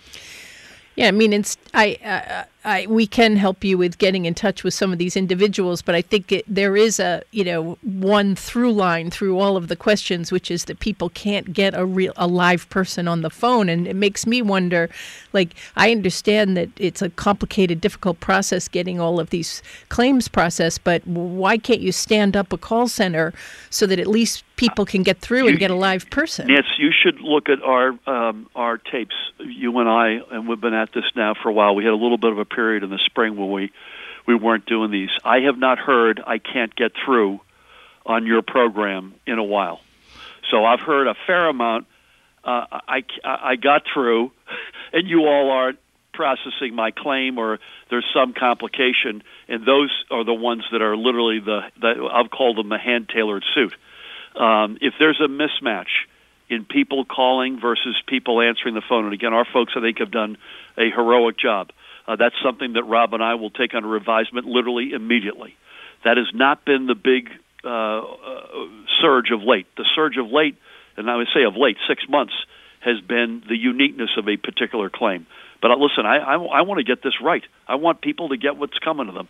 Yeah, 0.95 1.07
I 1.07 1.11
mean, 1.11 1.33
it's 1.33 1.57
I, 1.73 1.97
uh, 2.03 2.43
I 2.65 2.87
we 2.87 3.05
can 3.07 3.35
help 3.35 3.63
you 3.63 3.77
with 3.77 3.97
getting 3.97 4.25
in 4.25 4.33
touch 4.33 4.63
with 4.63 4.73
some 4.73 4.91
of 4.91 4.97
these 4.97 5.15
individuals, 5.15 5.81
but 5.81 5.95
I 5.95 6.01
think 6.01 6.31
it, 6.31 6.45
there 6.47 6.75
is 6.75 6.99
a 6.99 7.21
you 7.31 7.43
know 7.43 7.77
one 7.83 8.35
through 8.35 8.73
line 8.73 9.11
through 9.11 9.39
all 9.39 9.55
of 9.55 9.67
the 9.67 9.75
questions, 9.75 10.31
which 10.31 10.49
is 10.49 10.65
that 10.65 10.79
people 10.79 11.09
can't 11.09 11.53
get 11.53 11.73
a 11.75 11.85
real 11.85 12.13
a 12.17 12.27
live 12.27 12.67
person 12.69 13.07
on 13.07 13.21
the 13.21 13.29
phone, 13.29 13.69
and 13.69 13.87
it 13.87 13.95
makes 13.95 14.25
me 14.25 14.41
wonder. 14.41 14.89
Like, 15.33 15.53
I 15.75 15.91
understand 15.91 16.55
that 16.55 16.69
it's 16.77 17.01
a 17.01 17.09
complicated, 17.09 17.81
difficult 17.81 18.19
process 18.19 18.67
getting 18.67 18.99
all 18.99 19.19
of 19.19 19.29
these 19.29 19.61
claims 19.89 20.27
processed, 20.27 20.83
but 20.83 21.05
why 21.05 21.57
can't 21.57 21.81
you 21.81 21.91
stand 21.91 22.37
up 22.37 22.53
a 22.53 22.57
call 22.57 22.87
center 22.87 23.33
so 23.69 23.85
that 23.85 23.99
at 23.99 24.07
least 24.07 24.43
people 24.55 24.85
can 24.85 25.03
get 25.03 25.19
through 25.19 25.47
and 25.47 25.59
get 25.59 25.71
a 25.71 25.75
live 25.75 26.09
person? 26.09 26.49
Yes, 26.49 26.63
you 26.77 26.91
should 26.91 27.19
look 27.19 27.49
at 27.49 27.61
our 27.61 27.89
um, 28.07 28.47
our 28.55 28.77
tapes. 28.77 29.15
You 29.39 29.77
and 29.79 29.89
I, 29.89 30.19
and 30.31 30.47
we've 30.47 30.61
been 30.61 30.73
at 30.73 30.93
this 30.93 31.05
now 31.15 31.33
for 31.41 31.49
a 31.49 31.53
while. 31.53 31.75
We 31.75 31.83
had 31.83 31.93
a 31.93 31.97
little 31.97 32.17
bit 32.17 32.31
of 32.31 32.39
a 32.39 32.45
period 32.55 32.83
in 32.83 32.89
the 32.89 32.99
spring 33.05 33.35
when 33.35 33.51
we 33.51 33.71
we 34.27 34.35
weren't 34.35 34.65
doing 34.65 34.89
these. 34.89 35.11
I 35.23 35.41
have 35.41 35.57
not 35.57 35.77
heard 35.77 36.21
I 36.25 36.39
can't 36.39 36.75
get 36.75 36.93
through 37.05 37.41
on 38.05 38.25
your 38.25 38.41
program 38.41 39.13
in 39.27 39.37
a 39.37 39.43
while. 39.43 39.81
So 40.49 40.65
I've 40.65 40.79
heard 40.79 41.07
a 41.07 41.15
fair 41.27 41.47
amount. 41.49 41.87
Uh, 42.43 42.65
I 42.71 43.03
I 43.23 43.55
got 43.55 43.83
through, 43.91 44.31
and 44.93 45.07
you 45.07 45.25
all 45.25 45.51
aren't 45.51 45.79
processing 46.13 46.73
my 46.73 46.91
claim 46.91 47.37
or 47.37 47.59
there's 47.89 48.05
some 48.13 48.33
complication 48.33 49.21
and 49.47 49.65
those 49.65 49.91
are 50.09 50.23
the 50.23 50.33
ones 50.33 50.63
that 50.71 50.81
are 50.81 50.95
literally 50.95 51.39
the, 51.39 51.59
the 51.79 52.09
I've 52.11 52.31
called 52.31 52.57
them 52.57 52.69
the 52.69 52.77
hand 52.77 53.09
tailored 53.13 53.43
suit. 53.53 53.73
Um, 54.41 54.77
if 54.81 54.93
there's 54.99 55.19
a 55.19 55.27
mismatch 55.27 56.07
in 56.49 56.65
people 56.65 57.05
calling 57.05 57.59
versus 57.59 57.95
people 58.07 58.41
answering 58.41 58.75
the 58.75 58.81
phone, 58.87 59.05
and 59.05 59.13
again, 59.13 59.33
our 59.33 59.45
folks 59.45 59.73
I 59.75 59.81
think 59.81 59.99
have 59.99 60.11
done 60.11 60.37
a 60.77 60.89
heroic 60.89 61.37
job. 61.37 61.71
Uh, 62.07 62.15
that's 62.15 62.35
something 62.43 62.73
that 62.73 62.83
Rob 62.83 63.13
and 63.13 63.23
I 63.23 63.35
will 63.35 63.49
take 63.49 63.73
under 63.73 63.95
advisement 63.95 64.45
literally 64.45 64.91
immediately. 64.93 65.55
That 66.03 66.17
has 66.17 66.27
not 66.33 66.65
been 66.65 66.85
the 66.85 66.95
big 66.95 67.29
uh, 67.63 67.69
uh, 67.69 68.03
surge 69.01 69.31
of 69.31 69.41
late. 69.41 69.67
The 69.75 69.85
surge 69.95 70.17
of 70.17 70.29
late, 70.29 70.55
and 70.97 71.09
I 71.09 71.15
would 71.15 71.27
say 71.33 71.43
of 71.43 71.55
late, 71.55 71.77
six 71.87 72.07
months, 72.07 72.33
has 72.79 73.01
been 73.01 73.43
the 73.47 73.57
uniqueness 73.57 74.11
of 74.17 74.29
a 74.29 74.37
particular 74.37 74.89
claim. 74.89 75.25
But 75.61 75.71
uh, 75.71 75.77
listen, 75.77 76.05
I, 76.05 76.17
I, 76.17 76.35
I 76.35 76.61
want 76.61 76.77
to 76.77 76.83
get 76.83 77.01
this 77.01 77.15
right. 77.21 77.43
I 77.67 77.75
want 77.75 78.01
people 78.01 78.29
to 78.29 78.37
get 78.37 78.57
what's 78.57 78.77
coming 78.77 79.07
to 79.07 79.13
them. 79.13 79.27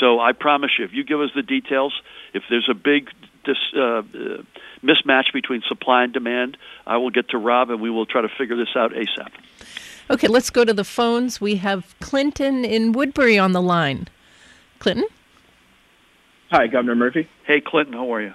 So 0.00 0.18
I 0.18 0.32
promise 0.32 0.70
you, 0.78 0.86
if 0.86 0.94
you 0.94 1.04
give 1.04 1.20
us 1.20 1.30
the 1.34 1.42
details, 1.42 1.92
if 2.32 2.42
there's 2.48 2.68
a 2.70 2.74
big 2.74 3.10
dis, 3.44 3.58
uh, 3.76 3.80
uh, 3.80 4.02
mismatch 4.82 5.32
between 5.34 5.62
supply 5.68 6.04
and 6.04 6.12
demand, 6.12 6.56
I 6.86 6.96
will 6.96 7.10
get 7.10 7.28
to 7.30 7.38
Rob 7.38 7.68
and 7.68 7.82
we 7.82 7.90
will 7.90 8.06
try 8.06 8.22
to 8.22 8.30
figure 8.30 8.56
this 8.56 8.74
out 8.74 8.92
ASAP. 8.92 9.28
Okay, 10.10 10.28
let's 10.28 10.50
go 10.50 10.64
to 10.64 10.74
the 10.74 10.84
phones. 10.84 11.40
We 11.40 11.56
have 11.56 11.94
Clinton 12.00 12.64
in 12.64 12.92
Woodbury 12.92 13.38
on 13.38 13.52
the 13.52 13.62
line. 13.62 14.08
Clinton? 14.78 15.06
Hi, 16.50 16.66
Governor 16.66 16.94
Murphy. 16.94 17.28
Hey, 17.46 17.62
Clinton, 17.62 17.94
how 17.94 18.12
are 18.12 18.20
you? 18.20 18.32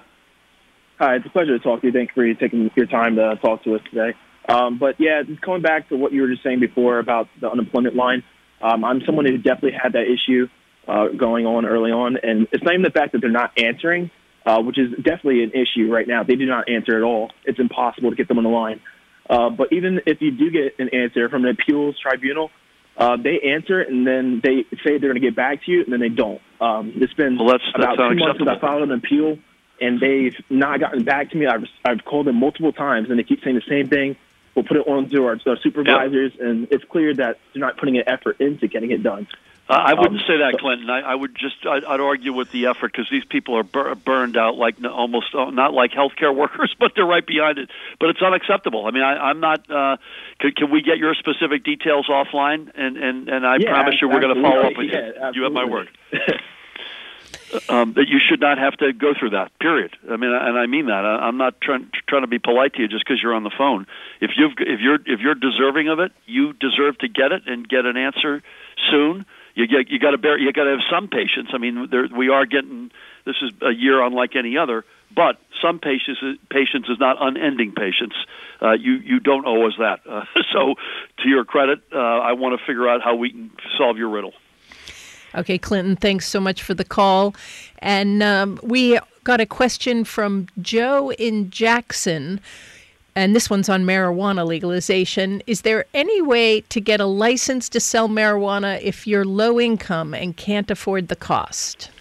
Hi, 0.97 1.15
it's 1.15 1.25
a 1.25 1.29
pleasure 1.29 1.57
to 1.57 1.63
talk 1.63 1.81
to 1.81 1.87
you. 1.87 1.93
Thanks 1.93 2.13
for 2.13 2.33
taking 2.33 2.71
your 2.75 2.87
time 2.87 3.15
to 3.17 3.35
talk 3.35 3.63
to 3.65 3.75
us 3.75 3.81
today. 3.89 4.17
Um, 4.47 4.79
but 4.79 4.95
yeah, 4.99 5.21
just 5.21 5.41
going 5.41 5.61
back 5.61 5.89
to 5.89 5.95
what 5.95 6.11
you 6.11 6.23
were 6.23 6.27
just 6.27 6.43
saying 6.43 6.59
before 6.59 6.97
about 6.97 7.27
the 7.39 7.49
unemployment 7.49 7.95
line, 7.95 8.23
um, 8.61 8.83
I'm 8.83 9.01
someone 9.05 9.25
who 9.25 9.37
definitely 9.37 9.77
had 9.81 9.93
that 9.93 10.05
issue 10.07 10.47
uh, 10.87 11.09
going 11.09 11.45
on 11.45 11.65
early 11.65 11.91
on, 11.91 12.17
and 12.17 12.47
it's 12.51 12.63
not 12.63 12.73
even 12.73 12.81
the 12.81 12.89
fact 12.89 13.11
that 13.11 13.21
they're 13.21 13.29
not 13.29 13.51
answering, 13.57 14.09
uh, 14.45 14.59
which 14.59 14.79
is 14.79 14.91
definitely 14.95 15.43
an 15.43 15.51
issue 15.51 15.91
right 15.91 16.07
now. 16.07 16.23
They 16.23 16.35
do 16.35 16.47
not 16.47 16.67
answer 16.67 16.97
at 16.97 17.03
all. 17.03 17.31
It's 17.45 17.59
impossible 17.59 18.09
to 18.09 18.15
get 18.15 18.27
them 18.27 18.39
on 18.39 18.43
the 18.43 18.49
line. 18.49 18.81
Uh, 19.29 19.49
but 19.49 19.71
even 19.71 20.01
if 20.05 20.21
you 20.21 20.31
do 20.31 20.49
get 20.49 20.79
an 20.79 20.89
answer 20.89 21.29
from 21.29 21.45
an 21.45 21.51
appeals 21.51 21.97
tribunal, 21.99 22.49
uh, 22.97 23.15
they 23.15 23.39
answer 23.39 23.79
and 23.79 24.05
then 24.05 24.41
they 24.43 24.65
say 24.83 24.97
they're 24.97 25.11
going 25.11 25.13
to 25.15 25.19
get 25.21 25.35
back 25.35 25.63
to 25.63 25.71
you, 25.71 25.83
and 25.83 25.93
then 25.93 25.99
they 25.99 26.09
don't. 26.09 26.41
Um, 26.59 26.93
it's 26.95 27.13
been 27.13 27.37
well, 27.37 27.47
that's, 27.47 27.63
about 27.73 27.97
that's 27.97 28.09
two 28.09 28.19
months 28.19 28.39
since 28.39 28.49
I 28.49 28.59
filed 28.59 28.83
an 28.83 28.91
appeal, 28.91 29.37
and 29.79 29.99
they've 29.99 30.35
not 30.49 30.79
gotten 30.79 31.03
back 31.03 31.29
to 31.31 31.37
me. 31.37 31.45
I've, 31.45 31.63
I've 31.85 32.03
called 32.03 32.27
them 32.27 32.35
multiple 32.35 32.73
times, 32.73 33.09
and 33.09 33.17
they 33.17 33.23
keep 33.23 33.43
saying 33.43 33.55
the 33.55 33.69
same 33.69 33.87
thing. 33.87 34.17
We'll 34.55 34.65
put 34.65 34.77
it 34.77 34.87
on 34.87 35.07
to 35.09 35.25
our, 35.27 35.39
our 35.45 35.57
supervisors, 35.61 36.33
yep. 36.33 36.41
and 36.41 36.67
it's 36.71 36.83
clear 36.83 37.13
that 37.13 37.39
they're 37.53 37.61
not 37.61 37.77
putting 37.77 37.97
an 37.97 38.03
effort 38.07 38.41
into 38.41 38.67
getting 38.67 38.91
it 38.91 39.03
done. 39.03 39.27
Uh, 39.69 39.73
I 39.73 39.93
wouldn't 39.93 40.21
um, 40.21 40.27
say 40.27 40.37
that, 40.37 40.57
Clinton. 40.59 40.89
I, 40.89 41.01
I 41.01 41.13
would 41.13 41.35
just 41.35 41.63
I'd, 41.63 41.83
I'd 41.83 41.99
argue 41.99 42.33
with 42.33 42.51
the 42.51 42.65
effort 42.65 42.91
because 42.91 43.07
these 43.11 43.23
people 43.23 43.55
are 43.55 43.61
bur- 43.61 43.93
burned 43.93 44.35
out 44.35 44.57
like 44.57 44.83
almost 44.83 45.35
uh, 45.35 45.51
not 45.51 45.73
like 45.73 45.91
healthcare 45.91 46.35
workers, 46.43 46.75
but 46.79 46.93
they're 46.95 47.05
right 47.05 47.25
behind 47.25 47.59
it. 47.59 47.69
But 47.99 48.09
it's 48.09 48.21
unacceptable. 48.21 48.87
I 48.87 48.91
mean, 48.91 49.03
I, 49.03 49.29
I'm 49.29 49.39
not. 49.39 49.69
Uh, 49.69 49.97
can, 50.39 50.53
can 50.53 50.71
we 50.71 50.81
get 50.81 50.97
your 50.97 51.13
specific 51.13 51.63
details 51.63 52.07
offline? 52.07 52.71
And 52.73 52.97
and 52.97 53.29
and 53.29 53.45
I 53.45 53.57
yeah, 53.57 53.69
promise 53.69 54.01
you, 54.01 54.09
we're 54.09 54.21
going 54.21 54.35
to 54.35 54.41
follow 54.41 54.61
up 54.61 54.75
with 54.75 54.89
yeah, 54.91 55.29
you. 55.33 55.41
You 55.41 55.43
have 55.43 55.53
my 55.53 55.65
word. 55.65 55.89
um, 57.69 57.93
that 57.93 58.07
you 58.07 58.17
should 58.19 58.39
not 58.39 58.57
have 58.57 58.75
to 58.77 58.91
go 58.91 59.13
through 59.13 59.31
that. 59.31 59.51
Period. 59.59 59.95
I 60.09 60.17
mean, 60.17 60.31
and 60.31 60.57
I 60.57 60.65
mean 60.65 60.87
that. 60.87 61.05
I, 61.05 61.27
I'm 61.27 61.37
not 61.37 61.61
trying 61.61 61.91
trying 62.07 62.23
to 62.23 62.27
be 62.27 62.39
polite 62.39 62.73
to 62.73 62.81
you 62.81 62.87
just 62.87 63.05
because 63.05 63.21
you're 63.21 63.35
on 63.35 63.43
the 63.43 63.53
phone. 63.55 63.85
If 64.19 64.31
you've 64.35 64.53
if 64.57 64.79
you're 64.79 64.99
if 65.05 65.19
you're 65.19 65.35
deserving 65.35 65.89
of 65.89 65.99
it, 65.99 66.11
you 66.25 66.53
deserve 66.53 66.97
to 66.99 67.07
get 67.07 67.31
it 67.31 67.43
and 67.45 67.69
get 67.69 67.85
an 67.85 67.97
answer 67.97 68.41
soon 68.89 69.27
you 69.59 69.67
get 69.67 69.91
you 69.91 69.99
got 69.99 70.11
to 70.11 70.17
bear 70.17 70.37
you 70.37 70.51
got 70.53 70.63
to 70.63 70.71
have 70.71 70.85
some 70.89 71.09
patience. 71.09 71.49
I 71.53 71.57
mean, 71.57 71.89
there, 71.91 72.07
we 72.15 72.29
are 72.29 72.45
getting 72.45 72.91
this 73.25 73.35
is 73.41 73.51
a 73.61 73.71
year 73.71 74.01
unlike 74.01 74.35
any 74.35 74.57
other, 74.57 74.85
but 75.13 75.37
some 75.61 75.79
patience 75.79 76.17
patience 76.49 76.87
is 76.89 76.97
not 76.99 77.17
unending 77.19 77.73
patience. 77.73 78.13
Uh, 78.61 78.71
you 78.71 78.93
you 78.93 79.19
don't 79.19 79.45
owe 79.45 79.67
us 79.67 79.73
that. 79.77 79.99
Uh, 80.09 80.23
so, 80.53 80.75
to 81.19 81.29
your 81.29 81.43
credit, 81.43 81.81
uh, 81.93 81.97
I 81.97 82.33
want 82.33 82.57
to 82.57 82.65
figure 82.65 82.87
out 82.87 83.01
how 83.01 83.15
we 83.15 83.31
can 83.31 83.51
solve 83.77 83.97
your 83.97 84.09
riddle. 84.09 84.33
Okay, 85.35 85.59
Clinton, 85.59 85.95
thanks 85.95 86.27
so 86.27 86.39
much 86.39 86.63
for 86.63 86.73
the 86.73 86.85
call. 86.85 87.35
And 87.79 88.23
um, 88.23 88.59
we 88.63 88.97
got 89.23 89.39
a 89.39 89.45
question 89.45 90.03
from 90.03 90.47
Joe 90.59 91.11
in 91.11 91.51
Jackson 91.51 92.39
and 93.15 93.35
this 93.35 93.49
one's 93.49 93.69
on 93.69 93.83
marijuana 93.83 94.45
legalization. 94.45 95.41
Is 95.47 95.61
there 95.61 95.85
any 95.93 96.21
way 96.21 96.61
to 96.61 96.79
get 96.79 96.99
a 96.99 97.05
license 97.05 97.69
to 97.69 97.79
sell 97.79 98.07
marijuana 98.07 98.81
if 98.81 99.07
you're 99.07 99.25
low 99.25 99.59
income 99.59 100.13
and 100.13 100.35
can't 100.35 100.69
afford 100.71 101.07
the 101.07 101.15
cost? 101.15 101.91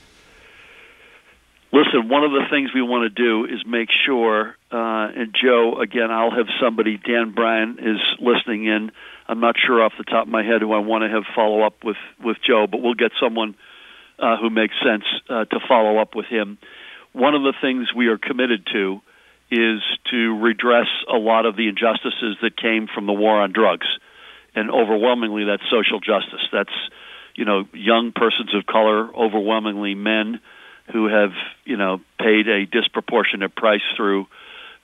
Listen, 1.71 2.09
one 2.09 2.25
of 2.25 2.31
the 2.31 2.45
things 2.51 2.71
we 2.75 2.81
want 2.81 3.15
to 3.15 3.23
do 3.23 3.45
is 3.45 3.63
make 3.67 3.91
sure, 4.07 4.57
uh, 4.73 5.13
and 5.15 5.35
Joe, 5.35 5.79
again, 5.81 6.11
I'll 6.11 6.31
have 6.31 6.47
somebody, 6.61 6.97
Dan 6.97 7.33
Bryan 7.35 7.79
is 7.79 8.01
listening 8.21 8.65
in. 8.65 8.91
I'm 9.27 9.41
not 9.41 9.57
sure 9.59 9.83
off 9.83 9.93
the 9.99 10.05
top 10.05 10.27
of 10.27 10.33
my 10.33 10.43
head 10.43 10.63
who 10.63 10.73
I 10.73 10.79
want 10.79 11.03
to 11.03 11.11
have 11.11 11.25
follow 11.35 11.63
up 11.63 11.85
with, 11.85 11.99
with 12.25 12.39
Joe, 12.47 12.67
but 12.67 12.81
we'll 12.81 12.95
get 12.95 13.13
someone 13.21 13.55
uh, 14.19 14.39
who 14.39 14.49
makes 14.49 14.75
sense 14.83 15.05
uh, 15.29 15.45
to 15.45 15.61
follow 15.69 15.99
up 15.99 16.15
with 16.15 16.27
him. 16.27 16.57
One 17.13 17.35
of 17.35 17.43
the 17.43 17.53
things 17.61 17.93
we 17.95 18.07
are 18.07 18.19
committed 18.19 18.67
to 18.73 19.01
is 19.51 19.81
to 20.11 20.39
redress 20.39 20.89
a 21.13 21.17
lot 21.17 21.47
of 21.47 21.57
the 21.57 21.69
injustices 21.69 22.37
that 22.43 22.57
came 22.57 22.87
from 22.93 23.07
the 23.07 23.13
war 23.13 23.41
on 23.41 23.53
drugs. 23.53 23.87
And 24.55 24.71
overwhelmingly, 24.71 25.45
that's 25.45 25.63
social 25.71 26.01
justice. 26.01 26.47
That's, 26.53 26.73
you 27.35 27.45
know, 27.45 27.67
young 27.73 28.13
persons 28.13 28.55
of 28.55 28.67
color, 28.67 29.09
overwhelmingly 29.15 29.95
men 29.95 30.41
who 30.93 31.07
have, 31.07 31.33
you 31.65 31.77
know, 31.77 32.01
paid 32.19 32.49
a 32.49 32.67
disproportionate 32.67 33.55
price 33.55 33.83
through 33.97 34.27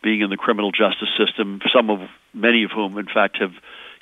being 0.02 0.21
in 0.21 0.30
the 0.30 0.37
criminal 0.37 0.71
justice 0.71 1.09
system. 1.18 1.61
Some 1.75 1.90
of, 1.90 2.00
many 2.33 2.64
of 2.64 2.71
whom, 2.71 2.99
in 2.99 3.06
fact, 3.06 3.38
have, 3.40 3.52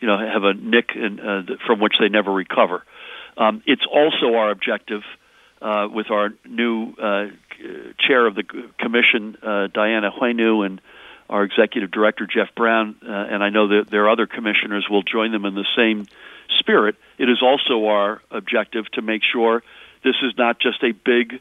you 0.01 0.09
know, 0.09 0.19
have 0.19 0.45
a 0.45 0.55
nick 0.55 0.91
in, 0.95 1.21
uh, 1.21 1.43
from 1.67 1.81
which 1.81 1.95
they 2.01 2.09
never 2.09 2.33
recover. 2.33 2.83
Um, 3.37 3.63
it's 3.67 3.87
also 3.91 4.35
our 4.35 4.51
objective 4.51 5.03
uh, 5.63 5.89
with 5.89 6.11
our 6.11 6.31
new 6.47 6.93
uh, 6.95 7.27
chair 7.99 8.27
of 8.27 8.35
the 8.35 8.45
commission, 8.79 9.37
uh, 9.43 9.69
Dianna 9.69 10.11
Houenou, 10.13 10.67
and 10.67 10.81
our 11.31 11.45
executive 11.45 11.91
director, 11.91 12.27
Jeff 12.27 12.55
Brown, 12.55 12.97
uh, 13.03 13.11
and 13.11 13.43
I 13.43 13.51
know 13.51 13.69
that 13.69 13.91
there 13.91 14.05
are 14.05 14.11
other 14.11 14.27
commissioners 14.27 14.87
will 14.91 15.03
join 15.03 15.33
them 15.33 15.45
in 15.45 15.55
the 15.55 15.67
same 15.77 16.07
spirit. 16.59 16.97
It 17.19 17.29
is 17.31 17.43
also 17.43 17.87
our 17.87 18.21
objective 18.31 18.91
to 18.93 19.03
make 19.03 19.23
sure 19.33 19.63
this 20.05 20.17
is 20.23 20.35
not 20.37 20.59
just 20.61 20.83
a 20.83 20.93
big 20.93 21.41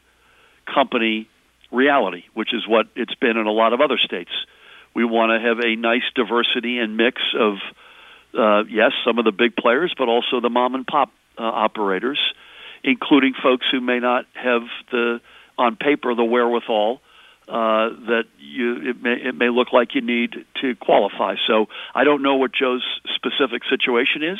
company 0.72 1.28
reality, 1.70 2.24
which 2.32 2.54
is 2.54 2.66
what 2.66 2.86
it's 2.94 3.14
been 3.16 3.36
in 3.36 3.46
a 3.46 3.52
lot 3.52 3.72
of 3.72 3.80
other 3.80 3.98
states. 3.98 4.30
We 4.94 5.04
want 5.04 5.30
to 5.32 5.48
have 5.48 5.58
a 5.58 5.74
nice 5.76 6.04
diversity 6.14 6.78
and 6.78 6.96
mix 6.96 7.20
of, 7.38 7.54
uh, 8.38 8.64
yes, 8.68 8.92
some 9.04 9.18
of 9.18 9.24
the 9.24 9.32
big 9.32 9.56
players, 9.56 9.92
but 9.98 10.08
also 10.08 10.40
the 10.40 10.50
mom 10.50 10.74
and 10.74 10.86
pop 10.86 11.10
uh, 11.38 11.42
operators, 11.42 12.20
including 12.84 13.34
folks 13.40 13.66
who 13.70 13.80
may 13.80 13.98
not 13.98 14.26
have 14.34 14.62
the 14.90 15.20
on 15.58 15.76
paper 15.76 16.14
the 16.14 16.24
wherewithal 16.24 17.00
uh, 17.48 17.88
that 18.06 18.24
you 18.38 18.90
it 18.90 19.02
may 19.02 19.14
it 19.14 19.34
may 19.34 19.48
look 19.48 19.72
like 19.72 19.94
you 19.94 20.00
need 20.00 20.44
to 20.60 20.74
qualify. 20.76 21.34
So 21.46 21.66
I 21.94 22.04
don't 22.04 22.22
know 22.22 22.36
what 22.36 22.52
Joe's 22.52 22.84
specific 23.14 23.62
situation 23.68 24.22
is, 24.22 24.38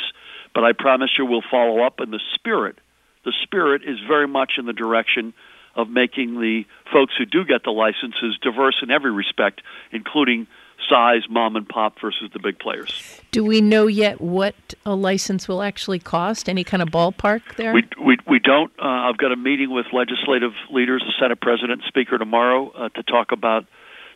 but 0.55 0.65
I 0.65 0.73
promise 0.73 1.11
you 1.19 1.27
we'll 1.27 1.43
follow 1.51 1.83
up. 1.83 2.01
And 2.01 2.13
the 2.13 2.21
spirit, 2.35 2.79
the 3.25 3.33
spirit 3.43 3.83
is 3.85 3.99
very 4.07 4.29
much 4.29 4.53
in 4.59 4.67
the 4.67 4.73
direction 4.73 5.35
of 5.75 5.89
making 5.89 6.39
the 6.41 6.65
folks 6.93 7.15
who 7.17 7.25
do 7.25 7.45
get 7.45 7.65
the 7.65 7.71
licenses 7.71 8.39
diverse 8.41 8.77
in 8.83 8.91
every 8.91 9.11
respect, 9.11 9.63
including 9.91 10.47
size 10.89 11.23
mom 11.29 11.57
and 11.57 11.69
pop 11.69 12.01
versus 12.01 12.31
the 12.33 12.39
big 12.39 12.59
players. 12.59 13.21
Do 13.31 13.45
we 13.45 13.61
know 13.61 13.87
yet 13.87 14.21
what 14.21 14.55
a 14.85 14.95
license 14.95 15.49
will 15.49 15.62
actually 15.62 15.99
cost? 15.99 16.49
Any 16.49 16.65
kind 16.65 16.83
of 16.83 16.89
ballpark 16.91 17.57
there? 17.57 17.73
We 17.73 17.85
we, 18.03 18.19
we 18.27 18.39
don't. 18.39 18.73
Uh, 18.79 18.87
I've 18.87 19.19
got 19.19 19.33
a 19.33 19.37
meeting 19.37 19.71
with 19.71 19.87
legislative 19.93 20.53
leaders, 20.71 21.03
the 21.07 21.12
Senate 21.19 21.41
President, 21.41 21.83
Speaker 21.87 22.19
tomorrow 22.19 22.71
uh, 22.71 22.89
to 22.91 23.03
talk 23.03 23.33
about 23.33 23.67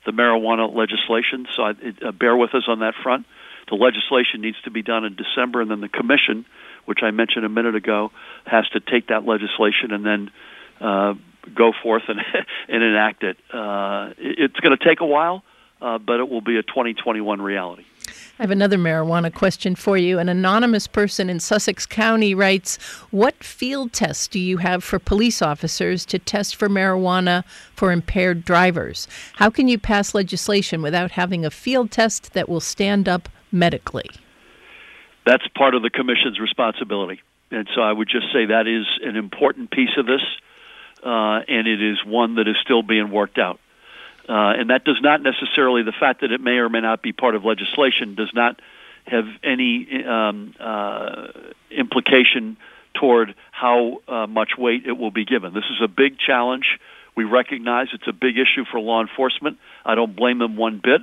the 0.05 0.13
marijuana 0.13 0.73
legislation. 0.73 1.47
So 1.55 1.63
I, 1.63 1.71
uh, 2.05 2.13
bear 2.13 2.37
with 2.37 2.55
us 2.55 2.65
on 2.69 2.81
that 2.81 2.95
front. 3.03 3.27
The 3.69 3.75
legislation 3.75 4.41
needs 4.41 4.61
to 4.63 4.71
be 4.71 4.83
done 4.83 5.05
in 5.05 5.17
December, 5.17 5.61
and 5.61 5.71
then 5.71 5.81
the 5.81 5.89
commission, 5.89 6.47
which 6.85 7.01
I 7.03 7.11
mentioned 7.11 7.45
a 7.45 7.49
minute 7.49 7.75
ago, 7.75 8.13
has 8.45 8.69
to 8.71 8.81
take 8.81 9.09
that 9.09 9.25
legislation 9.25 9.93
and 9.93 10.05
then. 10.05 10.31
Uh, 10.81 11.15
go 11.55 11.73
forth 11.83 12.03
and 12.09 12.21
and 12.69 12.83
enact 12.83 13.23
it. 13.23 13.37
Uh, 13.53 14.13
it's 14.19 14.59
going 14.61 14.77
to 14.77 14.85
take 14.85 15.01
a 15.01 15.07
while, 15.07 15.43
uh, 15.81 15.99
but 15.99 16.21
it 16.21 16.29
will 16.29 16.41
be 16.41 16.57
a 16.57 16.63
2021 16.63 17.41
reality. 17.41 17.85
I 18.39 18.43
have 18.43 18.51
another 18.51 18.77
marijuana 18.77 19.33
question 19.33 19.75
for 19.75 19.97
you. 19.97 20.19
An 20.19 20.29
anonymous 20.29 20.87
person 20.87 21.31
in 21.31 21.41
Sussex 21.41 21.87
County 21.87 22.35
writes 22.35 22.77
What 23.11 23.43
field 23.43 23.95
tests 23.95 24.29
do 24.29 24.39
you 24.39 24.59
have 24.59 24.85
for 24.85 24.99
police 24.99 25.41
officers 25.41 26.05
to 26.07 26.19
test 26.19 26.55
for 26.55 26.69
marijuana 26.69 27.45
for 27.75 27.91
impaired 27.91 28.45
drivers? 28.45 29.09
How 29.37 29.49
can 29.49 29.69
you 29.69 29.79
pass 29.79 30.15
legislation 30.15 30.83
without 30.83 31.13
having 31.13 31.47
a 31.47 31.51
field 31.51 31.91
test 31.91 32.35
that 32.35 32.47
will 32.47 32.61
stand 32.61 33.09
up 33.09 33.31
medically? 33.51 34.11
That's 35.25 35.47
part 35.57 35.75
of 35.75 35.83
the 35.83 35.91
Commission's 35.91 36.39
responsibility. 36.39 37.21
And 37.51 37.67
so 37.75 37.81
I 37.81 37.93
would 37.93 38.09
just 38.09 38.27
say 38.33 38.47
that 38.47 38.67
is 38.67 38.87
an 39.03 39.17
important 39.17 39.71
piece 39.71 39.97
of 39.97 40.05
this, 40.05 40.23
uh, 41.03 41.41
and 41.49 41.67
it 41.67 41.83
is 41.83 42.05
one 42.05 42.35
that 42.35 42.49
is 42.49 42.57
still 42.63 42.83
being 42.83 43.11
worked 43.11 43.39
out. 43.39 43.59
Uh, 44.29 44.59
and 44.59 44.71
that 44.71 44.85
does 44.85 44.99
not 45.01 45.23
necessarily, 45.23 45.83
the 45.83 45.93
fact 45.93 46.23
that 46.23 46.33
it 46.33 46.41
may 46.41 46.59
or 46.59 46.69
may 46.69 46.81
not 46.81 47.03
be 47.03 47.13
part 47.13 47.35
of 47.35 47.45
legislation 47.45 48.15
does 48.15 48.31
not 48.35 48.61
have 49.07 49.25
any 49.45 50.05
um, 50.05 50.55
uh, 50.59 51.29
implication 51.71 52.57
toward 52.95 53.35
how 53.53 53.99
uh, 54.09 54.27
much 54.27 54.53
weight 54.59 54.85
it 54.87 54.93
will 54.93 55.13
be 55.13 55.25
given. 55.25 55.55
This 55.55 55.65
is 55.71 55.81
a 55.83 55.89
big 55.89 56.19
challenge. 56.19 56.79
We 57.15 57.25
recognize 57.25 57.89
it's 57.93 58.09
a 58.09 58.13
big 58.13 58.37
issue 58.37 58.65
for 58.71 58.81
law 58.81 59.01
enforcement. 59.01 59.59
I 59.85 59.95
don't 59.95 60.17
blame 60.17 60.39
them 60.39 60.57
one 60.57 60.81
bit. 60.83 61.03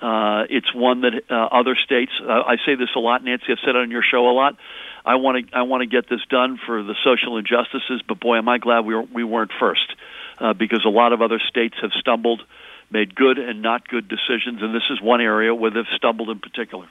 Uh, 0.00 0.44
it's 0.50 0.74
one 0.74 1.02
that 1.02 1.12
uh, 1.30 1.34
other 1.34 1.76
states. 1.76 2.12
Uh, 2.20 2.42
I 2.42 2.56
say 2.66 2.74
this 2.74 2.88
a 2.96 2.98
lot, 2.98 3.22
Nancy. 3.22 3.46
I've 3.50 3.58
said 3.60 3.76
it 3.76 3.76
on 3.76 3.90
your 3.90 4.02
show 4.02 4.28
a 4.28 4.32
lot. 4.32 4.56
I 5.04 5.16
want 5.16 5.46
to. 5.46 5.56
I 5.56 5.62
want 5.62 5.82
to 5.82 5.86
get 5.86 6.08
this 6.08 6.20
done 6.28 6.58
for 6.66 6.82
the 6.82 6.94
social 7.04 7.36
injustices. 7.36 8.02
But 8.08 8.18
boy, 8.18 8.38
am 8.38 8.48
I 8.48 8.58
glad 8.58 8.80
we 8.86 8.94
were, 8.94 9.02
we 9.02 9.22
weren't 9.22 9.52
first 9.60 9.94
uh, 10.38 10.52
because 10.52 10.84
a 10.84 10.90
lot 10.90 11.12
of 11.12 11.22
other 11.22 11.40
states 11.48 11.76
have 11.82 11.92
stumbled, 11.92 12.42
made 12.90 13.14
good 13.14 13.38
and 13.38 13.62
not 13.62 13.88
good 13.88 14.08
decisions, 14.08 14.62
and 14.62 14.74
this 14.74 14.84
is 14.90 15.00
one 15.00 15.20
area 15.20 15.54
where 15.54 15.70
they've 15.70 15.84
stumbled 15.96 16.30
in 16.30 16.38
particular. 16.38 16.86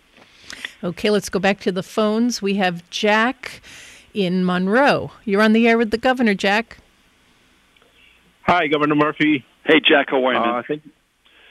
Okay, 0.83 1.09
let's 1.09 1.29
go 1.29 1.39
back 1.39 1.59
to 1.61 1.71
the 1.71 1.83
phones. 1.83 2.41
We 2.41 2.55
have 2.55 2.89
Jack 2.89 3.61
in 4.13 4.45
Monroe. 4.45 5.11
You're 5.25 5.41
on 5.41 5.53
the 5.53 5.67
air 5.67 5.77
with 5.77 5.91
the 5.91 5.97
governor, 5.97 6.33
Jack. 6.33 6.77
Hi, 8.43 8.67
Governor 8.67 8.95
Murphy. 8.95 9.45
Hey, 9.63 9.79
Jack. 9.79 10.07
How 10.09 10.25
are 10.25 10.33
you? 10.33 10.39
Uh, 10.39 10.63
thank 10.67 10.85
you. 10.85 10.91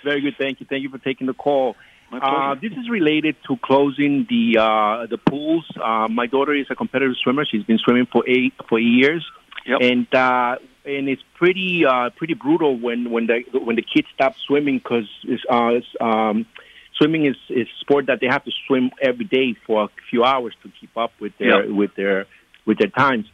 Very 0.04 0.20
good. 0.20 0.34
Thank 0.38 0.60
you. 0.60 0.66
Thank 0.68 0.82
you 0.82 0.90
for 0.90 0.98
taking 0.98 1.26
the 1.26 1.34
call. 1.34 1.76
Uh, 2.12 2.54
this 2.60 2.72
is 2.72 2.90
related 2.90 3.36
to 3.46 3.56
closing 3.64 4.26
the 4.28 4.60
uh, 4.60 5.06
the 5.06 5.16
pools. 5.16 5.64
Uh, 5.82 6.08
my 6.08 6.26
daughter 6.26 6.54
is 6.54 6.66
a 6.68 6.74
competitive 6.74 7.16
swimmer. 7.22 7.46
She's 7.46 7.62
been 7.62 7.78
swimming 7.78 8.06
for 8.12 8.22
eight 8.28 8.52
for 8.68 8.78
years, 8.78 9.24
yep. 9.66 9.80
and 9.80 10.14
uh, 10.14 10.56
and 10.84 11.08
it's 11.08 11.22
pretty 11.34 11.84
uh, 11.86 12.10
pretty 12.10 12.34
brutal 12.34 12.76
when 12.76 13.10
when 13.10 13.26
the 13.26 13.44
when 13.52 13.76
the 13.76 13.82
kids 13.82 14.08
stop 14.14 14.36
swimming 14.46 14.78
because 14.78 15.08
uh, 15.50 15.68
it's, 15.68 15.86
um, 16.00 16.46
swimming 16.94 17.26
is 17.26 17.36
is 17.48 17.68
sport 17.80 18.06
that 18.06 18.20
they 18.20 18.26
have 18.26 18.44
to 18.44 18.52
swim 18.66 18.90
every 19.00 19.24
day 19.24 19.54
for 19.66 19.84
a 19.84 19.88
few 20.10 20.24
hours 20.24 20.54
to 20.62 20.70
keep 20.80 20.96
up 20.96 21.12
with 21.20 21.36
their 21.38 21.64
Yep. 21.64 21.74
with 21.74 21.94
their 21.94 22.26
with 22.64 22.78
their 22.78 22.88
times. 22.88 23.26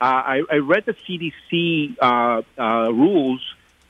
Uh, 0.00 0.04
I, 0.04 0.42
I 0.50 0.56
read 0.56 0.84
the 0.84 0.92
CDC 0.92 1.96
uh, 1.98 2.42
uh, 2.60 2.92
rules 2.92 3.40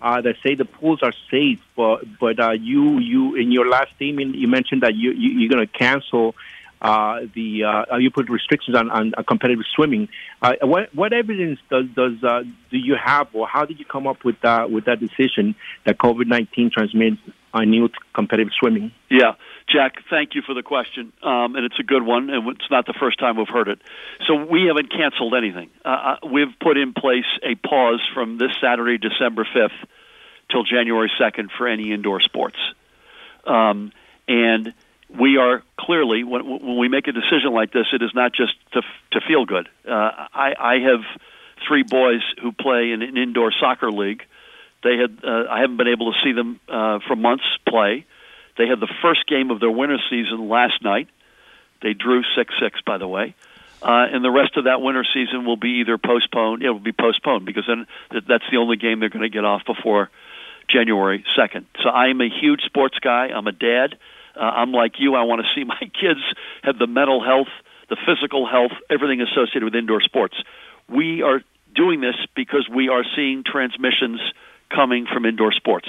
uh, 0.01 0.21
that 0.21 0.37
say 0.43 0.55
the 0.55 0.65
pools 0.65 1.03
are 1.03 1.13
safe, 1.31 1.61
but 1.75 2.05
but 2.21 2.39
uh, 2.39 2.53
you 2.53 2.99
you 2.99 3.35
in 3.35 3.51
your 3.51 3.69
last 3.69 3.95
statement 3.97 4.37
you 4.37 4.47
mentioned 4.47 4.83
that 4.83 4.95
you, 4.95 5.11
you 5.13 5.31
you're 5.41 5.51
going 5.51 5.67
to 5.67 5.73
cancel 5.73 6.35
uh, 6.87 7.21
the 7.35 7.65
uh, 7.65 7.97
you 7.97 8.11
put 8.11 8.29
restrictions 8.31 8.77
on, 8.77 8.91
on 8.91 9.13
competitive 9.27 9.65
swimming. 9.75 10.09
Uh, 10.41 10.53
what 10.63 10.95
what 10.95 11.13
evidence 11.13 11.59
does 11.69 11.87
does 12.01 12.23
uh, 12.23 12.43
do 12.71 12.79
you 12.79 12.95
have, 13.03 13.27
or 13.33 13.45
how 13.55 13.65
did 13.65 13.79
you 13.81 13.85
come 13.85 14.07
up 14.07 14.25
with 14.25 14.37
that 14.43 14.71
with 14.71 14.85
that 14.85 15.01
decision 15.01 15.55
that 15.85 15.99
COVID 15.99 16.27
nineteen 16.27 16.71
transmits 16.71 17.21
on 17.53 17.71
new 17.71 17.89
competitive 18.15 18.53
swimming? 18.61 18.93
Yeah, 19.11 19.33
Jack, 19.69 19.95
thank 20.11 20.35
you 20.37 20.43
for 20.43 20.55
the 20.55 20.63
question, 20.63 21.13
um, 21.23 21.57
and 21.57 21.65
it's 21.65 21.81
a 21.81 21.83
good 21.83 22.05
one, 22.05 22.31
and 22.31 22.47
it's 22.49 22.71
not 22.71 22.87
the 22.87 22.95
first 23.01 23.19
time 23.19 23.37
we've 23.37 23.49
heard 23.49 23.69
it. 23.69 23.81
So 24.27 24.45
we 24.45 24.67
haven't 24.69 24.91
canceled 24.93 25.35
anything. 25.35 25.71
Uh, 25.85 25.89
uh, 25.89 26.27
we've 26.31 26.55
put 26.61 26.77
in 26.77 26.93
place 26.93 27.31
a 27.43 27.55
pause 27.67 28.03
from 28.15 28.39
this 28.39 28.53
Saturday, 28.61 28.99
December 28.99 29.45
fifth, 29.53 29.91
till 30.53 30.63
January 30.63 31.11
second 31.19 31.51
for 31.57 31.67
any 31.67 31.93
indoor 31.93 32.21
sports, 32.21 32.59
um, 33.45 33.91
and 34.29 34.73
we 35.09 35.37
are 35.37 35.63
clearly 35.79 36.25
when, 36.25 36.45
when 36.47 36.79
we 36.79 36.89
make 36.89 37.07
a 37.07 37.13
decision 37.13 37.53
like 37.53 37.73
this, 37.73 37.87
it 37.93 38.03
is 38.03 38.11
not 38.15 38.33
just 38.33 38.53
to 38.73 38.83
to 39.13 39.21
feel 39.27 39.45
good. 39.45 39.69
Uh, 39.89 39.91
I, 39.93 40.55
I 40.59 40.75
have 40.81 41.01
three 41.67 41.83
boys 41.83 42.23
who 42.43 42.53
play 42.53 42.93
in 42.93 43.03
an 43.03 43.17
indoor 43.17 43.53
soccer 43.59 43.91
league. 43.91 44.23
They 44.83 44.97
had 44.97 45.19
uh, 45.25 45.45
I 45.51 45.61
haven't 45.61 45.77
been 45.77 45.89
able 45.89 46.13
to 46.13 46.19
see 46.25 46.33
them 46.33 46.61
uh, 46.69 46.99
for 47.07 47.17
months 47.17 47.45
play. 47.69 48.05
They 48.59 48.67
had 48.67 48.81
the 48.81 48.93
first 49.03 49.27
game 49.29 49.51
of 49.51 49.61
their 49.61 49.71
winter 49.71 49.99
season 50.11 50.49
last 50.49 50.83
night. 50.83 51.09
They 51.83 51.93
drew 51.93 52.23
six 52.37 52.55
six, 52.61 52.81
by 52.85 52.99
the 52.99 53.09
way. 53.09 53.35
Uh, 53.83 54.07
and 54.11 54.25
the 54.25 54.31
rest 54.31 54.57
of 54.57 54.65
that 54.65 54.81
winter 54.81 55.05
season 55.15 55.45
will 55.45 55.59
be 55.59 55.81
either 55.81 55.99
postponed. 55.99 56.63
It 56.63 56.71
will 56.71 56.81
be 56.81 56.93
postponed 56.93 57.45
because 57.45 57.65
then 57.69 57.87
that's 58.27 58.45
the 58.51 58.57
only 58.57 58.77
game 58.77 59.01
they're 59.01 59.11
going 59.11 59.23
to 59.23 59.29
get 59.29 59.45
off 59.45 59.63
before 59.67 60.11
January 60.69 61.25
second. 61.37 61.67
So 61.83 61.91
I 61.91 62.09
am 62.09 62.21
a 62.21 62.29
huge 62.29 62.63
sports 62.63 62.99
guy. 62.99 63.29
I'm 63.29 63.47
a 63.47 63.53
dad. 63.53 63.97
Uh, 64.37 64.43
I'm 64.43 64.73
like 64.73 64.95
you. 64.99 65.15
I 65.15 65.23
want 65.23 65.43
to 65.43 65.49
see 65.55 65.65
my 65.65 65.79
kids 65.81 66.21
have 66.63 66.79
the 66.79 66.87
mental 66.87 67.25
health, 67.25 67.49
the 67.89 67.97
physical 68.07 68.47
health, 68.47 68.73
everything 68.91 69.21
associated 69.21 69.65
with 69.65 69.75
indoor 69.75 70.01
sports. 70.01 70.35
We 70.89 71.23
are 71.23 71.41
doing 71.75 72.01
this 72.01 72.17
because 72.35 72.69
we 72.73 72.89
are 72.89 73.05
seeing 73.15 73.45
transmissions 73.45 74.21
coming 74.71 75.07
from 75.13 75.25
indoor 75.25 75.53
sports. 75.53 75.89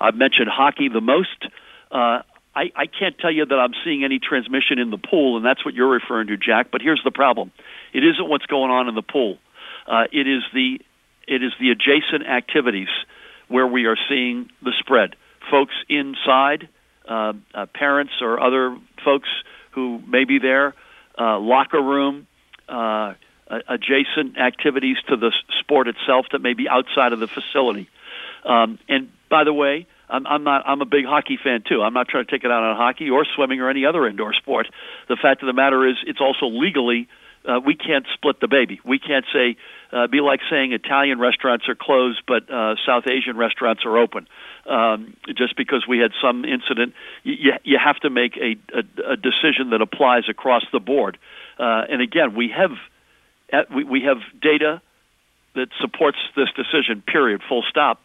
I've 0.00 0.16
mentioned 0.16 0.48
hockey 0.48 0.88
the 0.88 1.00
most. 1.00 1.46
Uh, 1.90 2.22
I, 2.56 2.70
I 2.76 2.86
can't 2.86 3.18
tell 3.18 3.32
you 3.32 3.44
that 3.44 3.54
I'm 3.54 3.72
seeing 3.84 4.04
any 4.04 4.18
transmission 4.18 4.78
in 4.78 4.90
the 4.90 4.98
pool, 4.98 5.36
and 5.36 5.44
that's 5.44 5.64
what 5.64 5.74
you're 5.74 5.90
referring 5.90 6.28
to, 6.28 6.36
Jack. 6.36 6.68
But 6.70 6.82
here's 6.82 7.02
the 7.04 7.10
problem: 7.10 7.52
it 7.92 8.04
isn't 8.04 8.28
what's 8.28 8.46
going 8.46 8.70
on 8.70 8.88
in 8.88 8.94
the 8.94 9.02
pool. 9.02 9.38
Uh, 9.86 10.04
it 10.12 10.26
is 10.26 10.42
the 10.52 10.80
it 11.26 11.42
is 11.42 11.52
the 11.60 11.70
adjacent 11.70 12.26
activities 12.28 12.88
where 13.48 13.66
we 13.66 13.86
are 13.86 13.96
seeing 14.08 14.50
the 14.62 14.72
spread. 14.78 15.16
Folks 15.50 15.74
inside, 15.88 16.68
uh, 17.08 17.32
uh, 17.54 17.66
parents 17.66 18.12
or 18.20 18.40
other 18.40 18.76
folks 19.04 19.28
who 19.72 20.00
may 20.06 20.24
be 20.24 20.38
there, 20.38 20.74
uh, 21.18 21.38
locker 21.38 21.82
room, 21.82 22.26
uh, 22.68 23.14
adjacent 23.68 24.38
activities 24.38 24.96
to 25.08 25.16
the 25.16 25.32
sport 25.60 25.88
itself 25.88 26.26
that 26.32 26.40
may 26.40 26.54
be 26.54 26.68
outside 26.68 27.12
of 27.12 27.20
the 27.20 27.28
facility. 27.28 27.88
Um, 28.44 28.78
and 28.88 29.10
by 29.28 29.44
the 29.44 29.52
way, 29.52 29.86
I'm, 30.08 30.26
I'm 30.26 30.44
not. 30.44 30.62
I'm 30.66 30.80
a 30.80 30.86
big 30.86 31.04
hockey 31.04 31.38
fan 31.42 31.62
too. 31.66 31.82
I'm 31.82 31.94
not 31.94 32.08
trying 32.08 32.26
to 32.26 32.30
take 32.30 32.44
it 32.44 32.50
out 32.50 32.62
on 32.62 32.76
hockey 32.76 33.10
or 33.10 33.24
swimming 33.34 33.60
or 33.60 33.70
any 33.70 33.86
other 33.86 34.06
indoor 34.06 34.32
sport. 34.34 34.68
The 35.08 35.16
fact 35.20 35.42
of 35.42 35.46
the 35.46 35.52
matter 35.52 35.86
is, 35.88 35.96
it's 36.06 36.20
also 36.20 36.46
legally. 36.46 37.08
Uh, 37.46 37.60
we 37.60 37.74
can't 37.74 38.06
split 38.14 38.40
the 38.40 38.48
baby. 38.48 38.80
We 38.86 38.98
can't 38.98 39.26
say 39.30 39.56
uh, 39.92 40.06
be 40.06 40.22
like 40.22 40.40
saying 40.50 40.72
Italian 40.72 41.18
restaurants 41.18 41.68
are 41.68 41.74
closed, 41.74 42.22
but 42.26 42.50
uh, 42.50 42.76
South 42.86 43.04
Asian 43.06 43.36
restaurants 43.36 43.84
are 43.84 43.98
open. 43.98 44.26
Um, 44.66 45.14
just 45.36 45.56
because 45.56 45.84
we 45.86 45.98
had 45.98 46.12
some 46.22 46.44
incident, 46.44 46.94
you, 47.22 47.52
you 47.64 47.78
have 47.78 48.00
to 48.00 48.08
make 48.08 48.36
a, 48.38 48.56
a, 48.72 49.12
a 49.12 49.16
decision 49.16 49.70
that 49.70 49.82
applies 49.82 50.22
across 50.28 50.62
the 50.72 50.80
board. 50.80 51.18
Uh, 51.58 51.82
and 51.90 52.00
again, 52.00 52.34
we 52.34 52.48
have 52.48 52.70
uh, 53.52 53.64
we, 53.74 53.84
we 53.84 54.02
have 54.02 54.18
data 54.40 54.80
that 55.54 55.68
supports 55.80 56.18
this 56.34 56.48
decision. 56.56 57.02
Period. 57.02 57.42
Full 57.48 57.62
stop. 57.68 58.00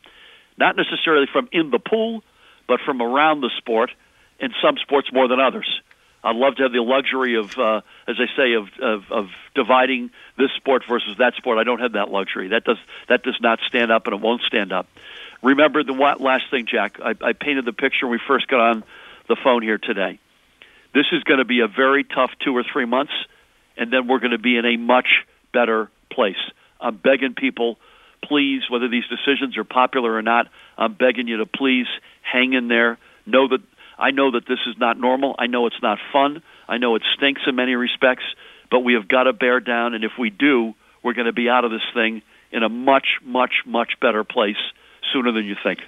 Not 0.58 0.76
necessarily 0.76 1.28
from 1.32 1.48
in 1.52 1.72
the 1.72 1.80
pool, 1.80 2.24
but 2.67 2.82
from 2.86 3.02
around 3.02 3.41
the 3.41 3.50
sport, 3.58 3.91
and 4.39 4.54
some 4.62 4.76
sports 4.78 5.08
more 5.13 5.28
than 5.28 5.39
others. 5.39 5.82
I'd 6.23 6.36
love 6.36 6.55
to 6.58 6.63
have 6.63 6.71
the 6.71 6.82
luxury 6.82 7.38
of, 7.38 7.58
uh, 7.58 7.82
as 8.08 8.17
I 8.19 8.25
say, 8.36 8.53
of, 8.53 8.67
of 8.82 9.12
of 9.12 9.29
dividing 9.55 10.12
this 10.38 10.51
sport 10.58 10.84
versus 10.88 11.15
that 11.17 11.36
sport. 11.36 11.58
I 11.58 11.63
don't 11.63 11.79
have 11.79 11.93
that 11.93 12.10
luxury. 12.10 12.49
That 12.49 12.65
does 12.65 12.77
that 13.08 13.23
does 13.23 13.38
not 13.41 13.60
stand 13.67 13.91
up, 13.91 14.08
and 14.08 14.15
it 14.15 14.21
won't 14.21 14.41
stand 14.41 14.73
up. 14.73 14.88
Remember 15.41 15.84
the 15.84 15.93
last 15.93 16.43
thing, 16.51 16.65
Jack. 16.65 16.99
I, 17.01 17.15
I 17.21 17.34
painted 17.34 17.65
the 17.65 17.73
picture 17.73 18.05
when 18.05 18.12
we 18.12 18.21
first 18.27 18.47
got 18.47 18.60
on 18.60 18.84
the 19.27 19.38
phone 19.41 19.62
here 19.62 19.77
today. 19.77 20.19
This 20.93 21.05
is 21.12 21.23
going 21.23 21.38
to 21.38 21.45
be 21.45 21.62
a 21.62 21.67
very 21.67 22.03
tough 22.03 22.32
two 22.43 22.55
or 22.55 22.63
three 22.63 22.86
months, 22.86 23.13
and 23.77 23.93
then 23.93 24.08
we're 24.08 24.19
going 24.19 24.32
to 24.32 24.39
be 24.39 24.58
in 24.58 24.65
a 24.65 24.75
much 24.75 25.08
better 25.53 25.89
place. 26.12 26.36
I'm 26.82 26.97
begging 26.97 27.36
people, 27.36 27.77
please, 28.23 28.63
whether 28.69 28.88
these 28.89 29.05
decisions 29.08 29.58
are 29.58 29.63
popular 29.63 30.13
or 30.13 30.21
not, 30.21 30.47
I'm 30.77 30.93
begging 30.93 31.27
you 31.27 31.38
to 31.38 31.45
please 31.45 31.88
hang 32.21 32.53
in 32.53 32.67
there. 32.67 32.97
Know 33.25 33.47
that 33.47 33.62
I 33.99 34.12
know 34.12 34.31
that 34.31 34.47
this 34.47 34.59
is 34.67 34.75
not 34.79 34.99
normal. 34.99 35.35
I 35.38 35.47
know 35.47 35.67
it's 35.67 35.81
not 35.81 35.99
fun. 36.13 36.41
I 36.67 36.77
know 36.77 36.95
it 36.95 37.03
stinks 37.15 37.41
in 37.45 37.55
many 37.55 37.75
respects, 37.75 38.23
but 38.71 38.79
we 38.79 38.93
have 38.93 39.07
got 39.07 39.23
to 39.23 39.33
bear 39.33 39.59
down. 39.59 39.93
And 39.93 40.03
if 40.03 40.13
we 40.17 40.29
do, 40.29 40.73
we're 41.03 41.13
going 41.13 41.27
to 41.27 41.33
be 41.33 41.49
out 41.49 41.65
of 41.65 41.71
this 41.71 41.85
thing 41.93 42.21
in 42.51 42.63
a 42.63 42.69
much, 42.69 43.07
much, 43.23 43.53
much 43.65 43.93
better 44.01 44.23
place 44.23 44.57
sooner 45.13 45.31
than 45.31 45.45
you 45.45 45.55
think. 45.62 45.79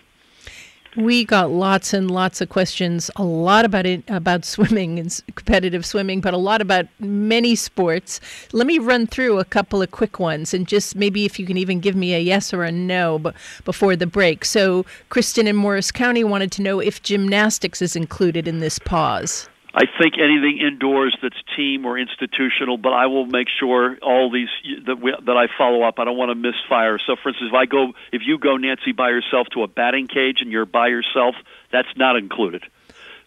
We 0.98 1.24
got 1.24 1.52
lots 1.52 1.94
and 1.94 2.12
lots 2.12 2.42
of 2.42 2.50
questions, 2.50 3.10
a 3.16 3.24
lot 3.24 3.64
about 3.64 3.86
it, 3.86 4.04
about 4.10 4.44
swimming 4.44 5.00
and 5.00 5.22
competitive 5.36 5.86
swimming, 5.86 6.20
but 6.20 6.34
a 6.34 6.38
lot 6.38 6.60
about 6.62 6.88
many 7.00 7.56
sports. 7.56 8.20
Let 8.52 8.68
me 8.68 8.78
run 8.78 9.08
through 9.08 9.40
a 9.40 9.46
couple 9.46 9.82
of 9.82 9.92
quick 9.92 10.20
ones 10.20 10.54
and 10.54 10.68
just 10.68 10.96
maybe 10.96 11.24
if 11.24 11.40
you 11.40 11.46
can 11.46 11.58
even 11.58 11.80
give 11.80 11.96
me 11.96 12.14
a 12.14 12.20
yes 12.20 12.54
or 12.54 12.64
a 12.64 12.74
no 12.74 13.20
b- 13.20 13.32
before 13.64 13.96
the 13.96 14.06
break. 14.06 14.44
So, 14.44 14.86
Kristen 15.08 15.48
in 15.48 15.56
Morris 15.56 15.92
County 15.94 16.26
wanted 16.26 16.52
to 16.54 16.62
know 16.62 16.82
if 16.82 17.02
gymnastics 17.02 17.82
is 17.82 17.96
included 17.96 18.46
in 18.46 18.60
this 18.60 18.78
pause. 18.78 19.48
I 19.74 19.86
think 19.86 20.16
anything 20.20 20.60
indoors 20.60 21.16
that's 21.22 21.38
team 21.56 21.86
or 21.86 21.98
institutional, 21.98 22.78
but 22.78 22.92
I 22.92 23.08
will 23.08 23.26
make 23.26 23.48
sure 23.48 23.98
all 24.02 24.30
these 24.30 24.50
that 24.86 25.00
we, 25.00 25.16
that 25.26 25.38
I 25.38 25.48
follow 25.58 25.84
up. 25.84 25.98
I 25.98 26.04
don't 26.06 26.18
want 26.18 26.30
to 26.30 26.36
misfire. 26.36 27.00
So, 27.00 27.16
for 27.16 27.30
instance, 27.30 27.52
if 27.52 27.56
I 27.56 27.66
go, 27.66 27.94
if 28.12 28.22
you 28.26 28.38
go, 28.38 28.58
Nancy, 28.58 28.92
by 28.92 29.10
yourself 29.10 29.48
to 29.54 29.64
a 29.64 29.68
batting 29.68 30.08
cage 30.08 30.42
and 30.42 30.52
you're 30.52 30.66
by 30.66 30.88
yourself, 30.88 31.36
that's 31.72 31.96
not 31.96 32.18
included. 32.18 32.64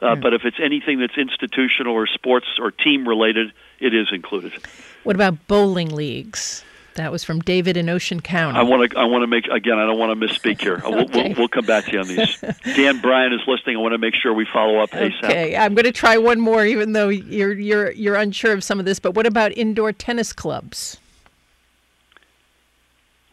Uh, 0.02 0.16
But 0.16 0.34
if 0.34 0.44
it's 0.44 0.58
anything 0.60 0.98
that's 0.98 1.16
institutional 1.16 1.94
or 1.94 2.06
sports 2.06 2.46
or 2.58 2.70
team 2.70 3.08
related, 3.08 3.52
it 3.80 3.94
is 3.94 4.08
included. 4.12 4.52
What 5.04 5.16
about 5.16 5.46
bowling 5.46 5.94
leagues? 5.94 6.62
That 6.94 7.10
was 7.10 7.24
from 7.24 7.40
David 7.40 7.76
in 7.76 7.88
Ocean 7.88 8.20
County. 8.20 8.56
I 8.58 8.62
want 8.62 8.92
to. 8.92 8.98
I 8.98 9.04
want 9.04 9.22
to 9.22 9.26
make 9.26 9.46
again. 9.46 9.78
I 9.78 9.86
don't 9.86 9.98
want 9.98 10.18
to 10.18 10.26
misspeak 10.26 10.60
here. 10.60 10.76
Uh, 10.76 10.90
we'll, 10.90 11.00
Okay. 11.02 11.28
we'll, 11.30 11.38
we'll 11.38 11.48
come 11.48 11.66
back 11.66 11.86
to 11.86 11.92
you 11.92 11.98
on 12.00 12.06
these. 12.08 12.38
Dan 12.76 13.00
Bryan 13.00 13.32
is 13.32 13.40
listening. 13.48 13.76
I 13.76 13.80
want 13.80 13.92
to 13.94 13.98
make 13.98 14.14
sure 14.14 14.32
we 14.32 14.46
follow 14.52 14.78
up 14.78 14.90
ASAP. 14.90 15.24
Okay, 15.24 15.56
I'm 15.56 15.74
going 15.74 15.86
to 15.86 15.92
try 15.92 16.18
one 16.18 16.38
more, 16.40 16.64
even 16.64 16.92
though 16.92 17.08
you're 17.08 17.52
you're 17.52 17.90
you're 17.90 18.14
unsure 18.14 18.52
of 18.52 18.62
some 18.62 18.78
of 18.78 18.84
this. 18.86 19.00
But 19.00 19.12
what 19.14 19.26
about 19.26 19.50
indoor 19.56 19.92
tennis 19.92 20.32
clubs? 20.32 20.98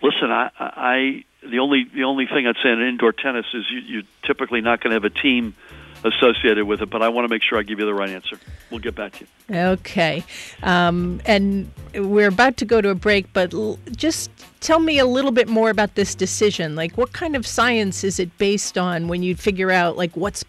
Listen, 0.02 0.32
I, 0.32 0.50
I 0.60 1.24
the 1.48 1.60
only 1.60 1.86
the 1.94 2.04
only 2.06 2.26
thing 2.26 2.48
I'd 2.48 2.56
say 2.64 2.72
in 2.72 2.82
indoor 2.82 3.12
tennis 3.12 3.46
is 3.54 3.66
you, 3.70 3.80
you're 3.82 4.04
typically 4.24 4.62
not 4.62 4.82
going 4.82 4.90
to 4.90 4.96
have 4.96 5.06
a 5.06 5.12
team 5.12 5.56
associated 6.04 6.66
with 6.66 6.82
it. 6.82 6.90
But 6.90 7.02
I 7.02 7.10
want 7.10 7.26
to 7.26 7.30
make 7.30 7.44
sure 7.44 7.58
I 7.58 7.64
give 7.64 7.80
you 7.80 7.86
the 7.86 7.94
right 7.94 8.10
answer. 8.10 8.40
We'll 8.70 8.80
get 8.80 8.96
back 8.96 9.14
to 9.14 9.26
you. 9.26 9.58
Okay, 9.58 10.24
um, 10.64 11.22
and 11.26 11.72
we're 11.94 12.28
about 12.28 12.58
to 12.58 12.66
go 12.66 12.80
to 12.82 12.90
a 12.90 12.96
break, 12.96 13.32
but 13.34 13.54
l- 13.54 13.80
just 13.96 14.32
tell 14.62 14.80
me 14.80 14.98
a 15.00 15.06
little 15.06 15.32
bit 15.32 15.48
more 15.48 15.70
about 15.70 15.96
this 15.96 16.16
decision. 16.16 16.76
Like, 16.76 16.98
what 16.98 17.12
kind 17.12 17.36
of 17.36 17.46
science 17.46 18.04
is 18.04 18.20
it 18.20 18.38
based 18.38 18.78
on 18.78 19.08
when 19.08 19.24
you 19.24 19.36
figure 19.36 19.72
out 19.72 19.98
like 19.98 20.16
what's 20.16 20.46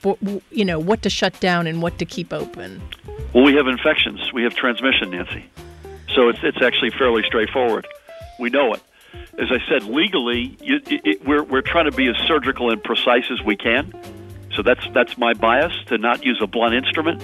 you 0.51 0.65
know 0.65 0.79
what 0.79 1.03
to 1.03 1.11
shut 1.11 1.39
down 1.41 1.67
and 1.67 1.83
what 1.83 1.99
to 1.99 2.05
keep 2.05 2.33
open? 2.33 2.81
Well, 3.35 3.45
we 3.45 3.55
have 3.55 3.67
infections. 3.67 4.33
We 4.33 4.43
have 4.45 4.55
transmission, 4.55 5.11
Nancy. 5.11 5.51
So 6.15 6.29
it's 6.29 6.41
it's 6.43 6.63
actually 6.63 6.91
fairly 6.91 7.23
straightforward. 7.25 7.87
We 8.39 8.51
know 8.51 8.75
it. 8.75 8.83
As 9.39 9.51
I 9.51 9.59
said, 9.69 9.85
legally, 9.85 10.57
you, 10.61 10.77
it, 10.87 11.01
it, 11.05 11.27
we're 11.27 11.43
we're 11.43 11.63
trying 11.63 11.87
to 11.87 11.97
be 11.97 12.09
as 12.09 12.17
surgical 12.27 12.71
and 12.71 12.83
precise 12.83 13.25
as 13.31 13.43
we 13.43 13.57
can. 13.57 13.93
So 14.55 14.63
that's 14.63 14.87
that's 14.93 15.17
my 15.17 15.35
bias 15.35 15.73
to 15.87 15.99
not 15.99 16.25
use 16.25 16.41
a 16.43 16.47
blunt 16.47 16.75
instrument. 16.75 17.23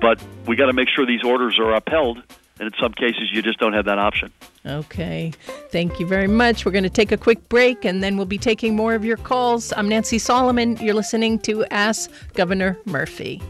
But 0.00 0.22
we 0.46 0.56
got 0.56 0.66
to 0.66 0.72
make 0.72 0.88
sure 0.88 1.06
these 1.06 1.24
orders 1.24 1.58
are 1.58 1.74
upheld, 1.74 2.22
and 2.58 2.66
in 2.66 2.72
some 2.80 2.92
cases, 2.92 3.30
you 3.32 3.42
just 3.42 3.58
don't 3.58 3.72
have 3.72 3.86
that 3.86 3.98
option. 3.98 4.32
Okay. 4.66 5.32
Thank 5.70 6.00
you 6.00 6.06
very 6.06 6.28
much. 6.28 6.64
We're 6.64 6.72
going 6.72 6.84
to 6.84 6.90
take 6.90 7.12
a 7.12 7.16
quick 7.16 7.48
break 7.48 7.84
and 7.84 8.02
then 8.02 8.16
we'll 8.16 8.26
be 8.26 8.38
taking 8.38 8.74
more 8.74 8.94
of 8.94 9.04
your 9.04 9.18
calls. 9.18 9.72
I'm 9.76 9.88
Nancy 9.88 10.18
Solomon. 10.18 10.76
You're 10.78 10.94
listening 10.94 11.38
to 11.40 11.64
Ask 11.66 12.10
Governor 12.32 12.78
Murphy. 12.86 13.42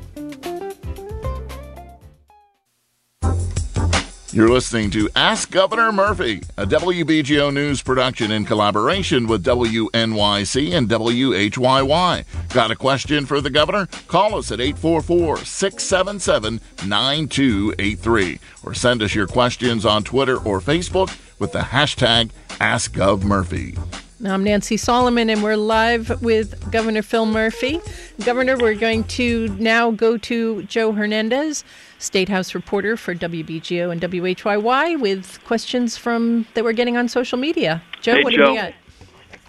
You're 4.34 4.48
listening 4.48 4.90
to 4.90 5.08
Ask 5.14 5.52
Governor 5.52 5.92
Murphy, 5.92 6.42
a 6.56 6.66
WBGO 6.66 7.54
News 7.54 7.82
production 7.82 8.32
in 8.32 8.44
collaboration 8.44 9.28
with 9.28 9.44
WNYC 9.44 10.76
and 10.76 10.88
WHYY. 10.88 12.24
Got 12.52 12.72
a 12.72 12.74
question 12.74 13.26
for 13.26 13.40
the 13.40 13.48
governor? 13.48 13.86
Call 14.08 14.34
us 14.34 14.50
at 14.50 14.60
844 14.60 15.36
677 15.44 16.60
9283 16.84 18.40
or 18.64 18.74
send 18.74 19.02
us 19.02 19.14
your 19.14 19.28
questions 19.28 19.86
on 19.86 20.02
Twitter 20.02 20.38
or 20.38 20.60
Facebook 20.60 21.16
with 21.38 21.52
the 21.52 21.60
hashtag 21.60 22.32
AskGovMurphy. 22.58 24.03
I'm 24.22 24.44
Nancy 24.44 24.76
Solomon, 24.76 25.28
and 25.28 25.42
we're 25.42 25.56
live 25.56 26.22
with 26.22 26.70
Governor 26.70 27.02
Phil 27.02 27.26
Murphy. 27.26 27.80
Governor, 28.24 28.56
we're 28.56 28.76
going 28.76 29.02
to 29.04 29.48
now 29.58 29.90
go 29.90 30.16
to 30.18 30.62
Joe 30.62 30.92
Hernandez, 30.92 31.64
State 31.98 32.28
House 32.28 32.54
reporter 32.54 32.96
for 32.96 33.12
WBGO 33.12 33.90
and 33.90 34.00
WHYY, 34.00 35.00
with 35.00 35.42
questions 35.44 35.96
from 35.96 36.46
that 36.54 36.62
we're 36.62 36.72
getting 36.72 36.96
on 36.96 37.08
social 37.08 37.36
media. 37.36 37.82
Joe, 38.02 38.14
hey, 38.14 38.22
what 38.22 38.32
Joe. 38.34 38.46
do 38.46 38.50
we 38.52 38.56
got? 38.56 38.74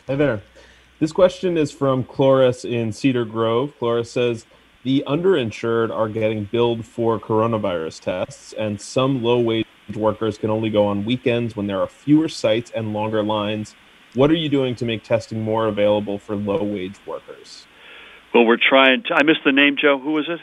Hey 0.07 0.15
there. 0.15 0.41
This 0.99 1.11
question 1.11 1.57
is 1.57 1.71
from 1.71 2.03
Cloris 2.03 2.65
in 2.65 2.91
Cedar 2.91 3.23
Grove. 3.23 3.71
Cloris 3.77 4.11
says 4.11 4.47
the 4.83 5.03
underinsured 5.05 5.95
are 5.95 6.09
getting 6.09 6.45
billed 6.45 6.85
for 6.85 7.19
coronavirus 7.19 7.99
tests, 8.01 8.53
and 8.53 8.81
some 8.81 9.21
low 9.21 9.39
wage 9.39 9.67
workers 9.95 10.39
can 10.39 10.49
only 10.49 10.71
go 10.71 10.87
on 10.87 11.05
weekends 11.05 11.55
when 11.55 11.67
there 11.67 11.79
are 11.79 11.87
fewer 11.87 12.27
sites 12.27 12.71
and 12.75 12.93
longer 12.93 13.21
lines. 13.21 13.75
What 14.15 14.31
are 14.31 14.35
you 14.35 14.49
doing 14.49 14.73
to 14.75 14.85
make 14.85 15.03
testing 15.03 15.41
more 15.41 15.67
available 15.67 16.17
for 16.17 16.35
low 16.35 16.63
wage 16.63 16.95
workers? 17.05 17.67
Well, 18.33 18.45
we're 18.45 18.57
trying 18.57 19.03
to. 19.03 19.13
I 19.13 19.21
missed 19.23 19.43
the 19.45 19.51
name, 19.51 19.75
Joe. 19.79 19.99
Who 19.99 20.13
was 20.13 20.27
it? 20.29 20.39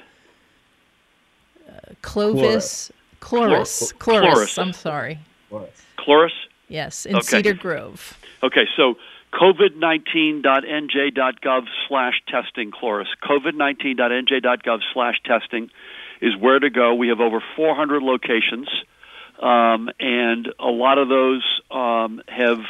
Clovis, 2.02 2.92
Chloris, 3.20 3.92
Chlor- 3.94 3.98
Chloris. 3.98 4.30
Chloris. 4.32 4.58
I'm 4.58 4.72
sorry. 4.72 5.18
Cloris. 5.48 5.82
Chloris? 5.96 6.32
Yes, 6.68 7.06
in 7.06 7.16
Okay. 7.16 7.26
Cedar 7.26 7.54
Grove. 7.54 8.16
Okay, 8.42 8.66
so 8.76 8.96
covid19.nj.gov 9.35 11.64
slash 11.88 12.22
testing, 12.28 12.70
Chloris. 12.70 13.08
covid19.nj.gov 13.22 14.80
slash 14.92 15.20
testing 15.24 15.70
is 16.20 16.37
where 16.37 16.58
to 16.58 16.68
go. 16.70 16.94
We 16.94 17.08
have 17.08 17.20
over 17.20 17.42
400 17.56 18.02
locations, 18.02 18.68
um, 19.40 19.88
and 20.00 20.48
a 20.58 20.70
lot 20.70 20.98
of 20.98 21.08
those 21.08 21.42
um, 21.70 22.20
have 22.28 22.61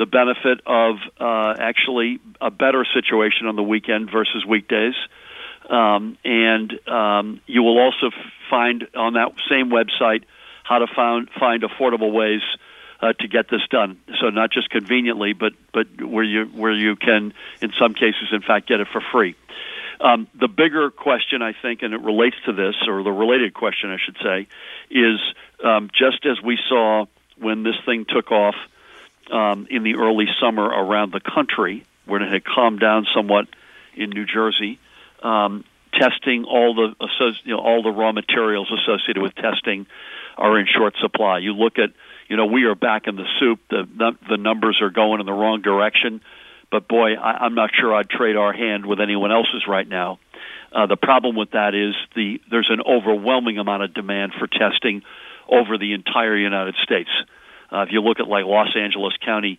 the 0.00 0.06
benefit 0.06 0.62
of 0.64 0.96
uh, 1.20 1.54
actually 1.60 2.20
a 2.40 2.50
better 2.50 2.86
situation 2.94 3.46
on 3.46 3.54
the 3.54 3.62
weekend 3.62 4.10
versus 4.10 4.46
weekdays. 4.48 4.94
Um, 5.68 6.16
and 6.24 6.72
um, 6.88 7.40
you 7.46 7.62
will 7.62 7.78
also 7.78 8.10
find 8.48 8.88
on 8.96 9.12
that 9.12 9.32
same 9.50 9.68
website 9.68 10.24
how 10.64 10.78
to 10.78 10.86
find 10.86 11.28
affordable 11.62 12.12
ways 12.12 12.40
uh, 13.02 13.12
to 13.12 13.28
get 13.28 13.50
this 13.50 13.60
done. 13.70 14.00
So 14.20 14.30
not 14.30 14.50
just 14.50 14.70
conveniently, 14.70 15.34
but 15.34 15.52
but 15.70 15.86
where 16.02 16.24
you 16.24 16.46
where 16.46 16.72
you 16.72 16.96
can, 16.96 17.34
in 17.60 17.70
some 17.78 17.92
cases, 17.92 18.28
in 18.32 18.40
fact, 18.40 18.68
get 18.68 18.80
it 18.80 18.88
for 18.90 19.02
free. 19.12 19.36
Um, 20.00 20.28
the 20.34 20.48
bigger 20.48 20.90
question, 20.90 21.42
I 21.42 21.52
think, 21.52 21.82
and 21.82 21.92
it 21.92 22.00
relates 22.00 22.36
to 22.46 22.54
this, 22.54 22.74
or 22.88 23.02
the 23.02 23.12
related 23.12 23.52
question, 23.52 23.90
I 23.90 23.98
should 24.02 24.16
say, 24.22 24.48
is 24.90 25.20
um, 25.62 25.90
just 25.92 26.24
as 26.24 26.42
we 26.42 26.58
saw 26.70 27.04
when 27.36 27.64
this 27.64 27.76
thing 27.84 28.06
took 28.08 28.32
off 28.32 28.54
um, 29.30 29.66
in 29.70 29.82
the 29.82 29.94
early 29.96 30.26
summer 30.40 30.64
around 30.64 31.12
the 31.12 31.20
country, 31.20 31.84
when 32.06 32.22
it 32.22 32.32
had 32.32 32.44
calmed 32.44 32.80
down 32.80 33.06
somewhat 33.14 33.46
in 33.94 34.10
New 34.10 34.26
Jersey. 34.26 34.78
Um, 35.22 35.64
testing 35.92 36.44
all 36.44 36.74
the 36.74 36.94
you 37.44 37.54
know, 37.54 37.60
all 37.60 37.82
the 37.82 37.90
raw 37.90 38.12
materials 38.12 38.70
associated 38.70 39.22
with 39.22 39.34
testing 39.34 39.86
are 40.36 40.58
in 40.58 40.66
short 40.66 40.94
supply. 41.00 41.38
You 41.38 41.52
look 41.52 41.78
at 41.78 41.90
you 42.28 42.36
know 42.36 42.46
we 42.46 42.64
are 42.64 42.74
back 42.74 43.06
in 43.06 43.16
the 43.16 43.26
soup. 43.38 43.60
The 43.68 43.86
the- 44.28 44.36
numbers 44.36 44.78
are 44.80 44.90
going 44.90 45.20
in 45.20 45.26
the 45.26 45.32
wrong 45.32 45.60
direction, 45.62 46.20
but 46.70 46.88
boy, 46.88 47.14
I, 47.14 47.44
I'm 47.44 47.54
not 47.54 47.70
sure 47.78 47.94
I'd 47.94 48.08
trade 48.08 48.36
our 48.36 48.52
hand 48.52 48.86
with 48.86 49.00
anyone 49.00 49.30
else's 49.32 49.64
right 49.68 49.86
now. 49.86 50.18
Uh, 50.72 50.86
the 50.86 50.96
problem 50.96 51.36
with 51.36 51.50
that 51.50 51.74
is 51.74 51.94
the 52.14 52.40
there's 52.50 52.70
an 52.70 52.80
overwhelming 52.80 53.58
amount 53.58 53.82
of 53.82 53.92
demand 53.92 54.32
for 54.38 54.46
testing 54.46 55.02
over 55.48 55.76
the 55.78 55.92
entire 55.92 56.36
United 56.36 56.76
States. 56.82 57.10
Uh, 57.72 57.82
if 57.82 57.92
you 57.92 58.00
look 58.00 58.20
at 58.20 58.28
like 58.28 58.44
Los 58.44 58.74
Angeles 58.76 59.14
County, 59.24 59.58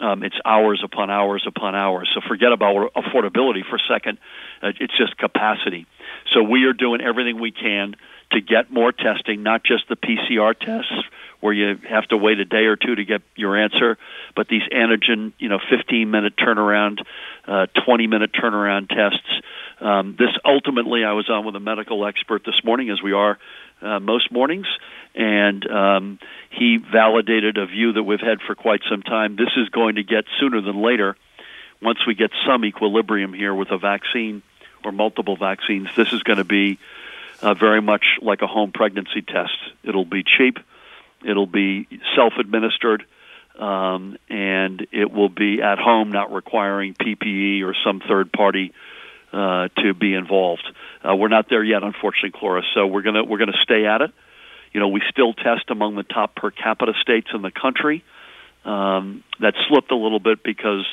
um, 0.00 0.22
it's 0.22 0.36
hours 0.44 0.82
upon 0.84 1.10
hours 1.10 1.44
upon 1.46 1.74
hours. 1.74 2.10
So 2.14 2.20
forget 2.26 2.52
about 2.52 2.92
affordability 2.94 3.62
for 3.68 3.76
a 3.76 3.86
second. 3.88 4.18
Uh, 4.62 4.72
it's 4.78 4.96
just 4.96 5.16
capacity. 5.16 5.86
So 6.34 6.42
we 6.42 6.64
are 6.64 6.74
doing 6.74 7.00
everything 7.00 7.40
we 7.40 7.52
can 7.52 7.94
to 8.32 8.40
get 8.40 8.70
more 8.70 8.92
testing, 8.92 9.42
not 9.42 9.62
just 9.64 9.88
the 9.88 9.96
PCR 9.96 10.58
tests 10.58 10.92
where 11.40 11.52
you 11.52 11.78
have 11.88 12.06
to 12.08 12.16
wait 12.16 12.40
a 12.40 12.44
day 12.44 12.64
or 12.64 12.76
two 12.76 12.94
to 12.94 13.04
get 13.04 13.22
your 13.36 13.56
answer, 13.56 13.98
but 14.34 14.48
these 14.48 14.62
antigen, 14.72 15.32
you 15.38 15.48
know, 15.48 15.58
15 15.70 16.10
minute 16.10 16.34
turnaround, 16.36 16.98
uh, 17.46 17.66
20 17.84 18.06
minute 18.06 18.32
turnaround 18.32 18.88
tests. 18.88 19.28
Um, 19.80 20.16
this 20.18 20.30
ultimately, 20.44 21.04
I 21.04 21.12
was 21.12 21.28
on 21.28 21.44
with 21.44 21.54
a 21.54 21.60
medical 21.60 22.06
expert 22.06 22.42
this 22.44 22.64
morning, 22.64 22.90
as 22.90 23.02
we 23.02 23.12
are 23.12 23.38
uh, 23.82 24.00
most 24.00 24.32
mornings, 24.32 24.66
and 25.16 25.66
um, 25.70 26.18
he 26.50 26.76
validated 26.76 27.56
a 27.56 27.66
view 27.66 27.94
that 27.94 28.02
we've 28.02 28.20
had 28.20 28.40
for 28.46 28.54
quite 28.54 28.82
some 28.88 29.02
time. 29.02 29.36
This 29.36 29.50
is 29.56 29.68
going 29.70 29.96
to 29.96 30.02
get 30.02 30.24
sooner 30.38 30.60
than 30.60 30.82
later. 30.82 31.16
Once 31.80 31.98
we 32.06 32.14
get 32.14 32.30
some 32.46 32.64
equilibrium 32.64 33.32
here 33.32 33.54
with 33.54 33.70
a 33.70 33.78
vaccine 33.78 34.42
or 34.84 34.92
multiple 34.92 35.36
vaccines, 35.36 35.88
this 35.96 36.12
is 36.12 36.22
going 36.22 36.38
to 36.38 36.44
be 36.44 36.78
uh, 37.42 37.54
very 37.54 37.80
much 37.80 38.04
like 38.20 38.42
a 38.42 38.46
home 38.46 38.72
pregnancy 38.72 39.22
test. 39.22 39.56
It'll 39.82 40.04
be 40.04 40.22
cheap, 40.22 40.58
it'll 41.24 41.46
be 41.46 41.88
self 42.14 42.34
administered, 42.38 43.04
um, 43.58 44.18
and 44.28 44.86
it 44.92 45.10
will 45.10 45.28
be 45.28 45.62
at 45.62 45.78
home, 45.78 46.12
not 46.12 46.32
requiring 46.32 46.94
PPE 46.94 47.62
or 47.62 47.74
some 47.84 48.00
third 48.06 48.32
party 48.32 48.72
uh, 49.32 49.68
to 49.82 49.94
be 49.94 50.14
involved. 50.14 50.66
Uh, 51.02 51.14
we're 51.16 51.28
not 51.28 51.48
there 51.48 51.64
yet, 51.64 51.82
unfortunately, 51.82 52.38
Cloris. 52.38 52.64
So 52.74 52.86
we're 52.86 53.02
gonna 53.02 53.24
we're 53.24 53.38
gonna 53.38 53.52
stay 53.62 53.86
at 53.86 54.02
it. 54.02 54.12
You 54.76 54.80
know, 54.80 54.88
we 54.88 55.00
still 55.08 55.32
test 55.32 55.70
among 55.70 55.94
the 55.94 56.02
top 56.02 56.34
per 56.36 56.50
capita 56.50 56.92
states 57.00 57.28
in 57.32 57.40
the 57.40 57.50
country. 57.50 58.04
Um, 58.66 59.24
that 59.40 59.54
slipped 59.70 59.90
a 59.90 59.96
little 59.96 60.20
bit 60.20 60.42
because, 60.42 60.84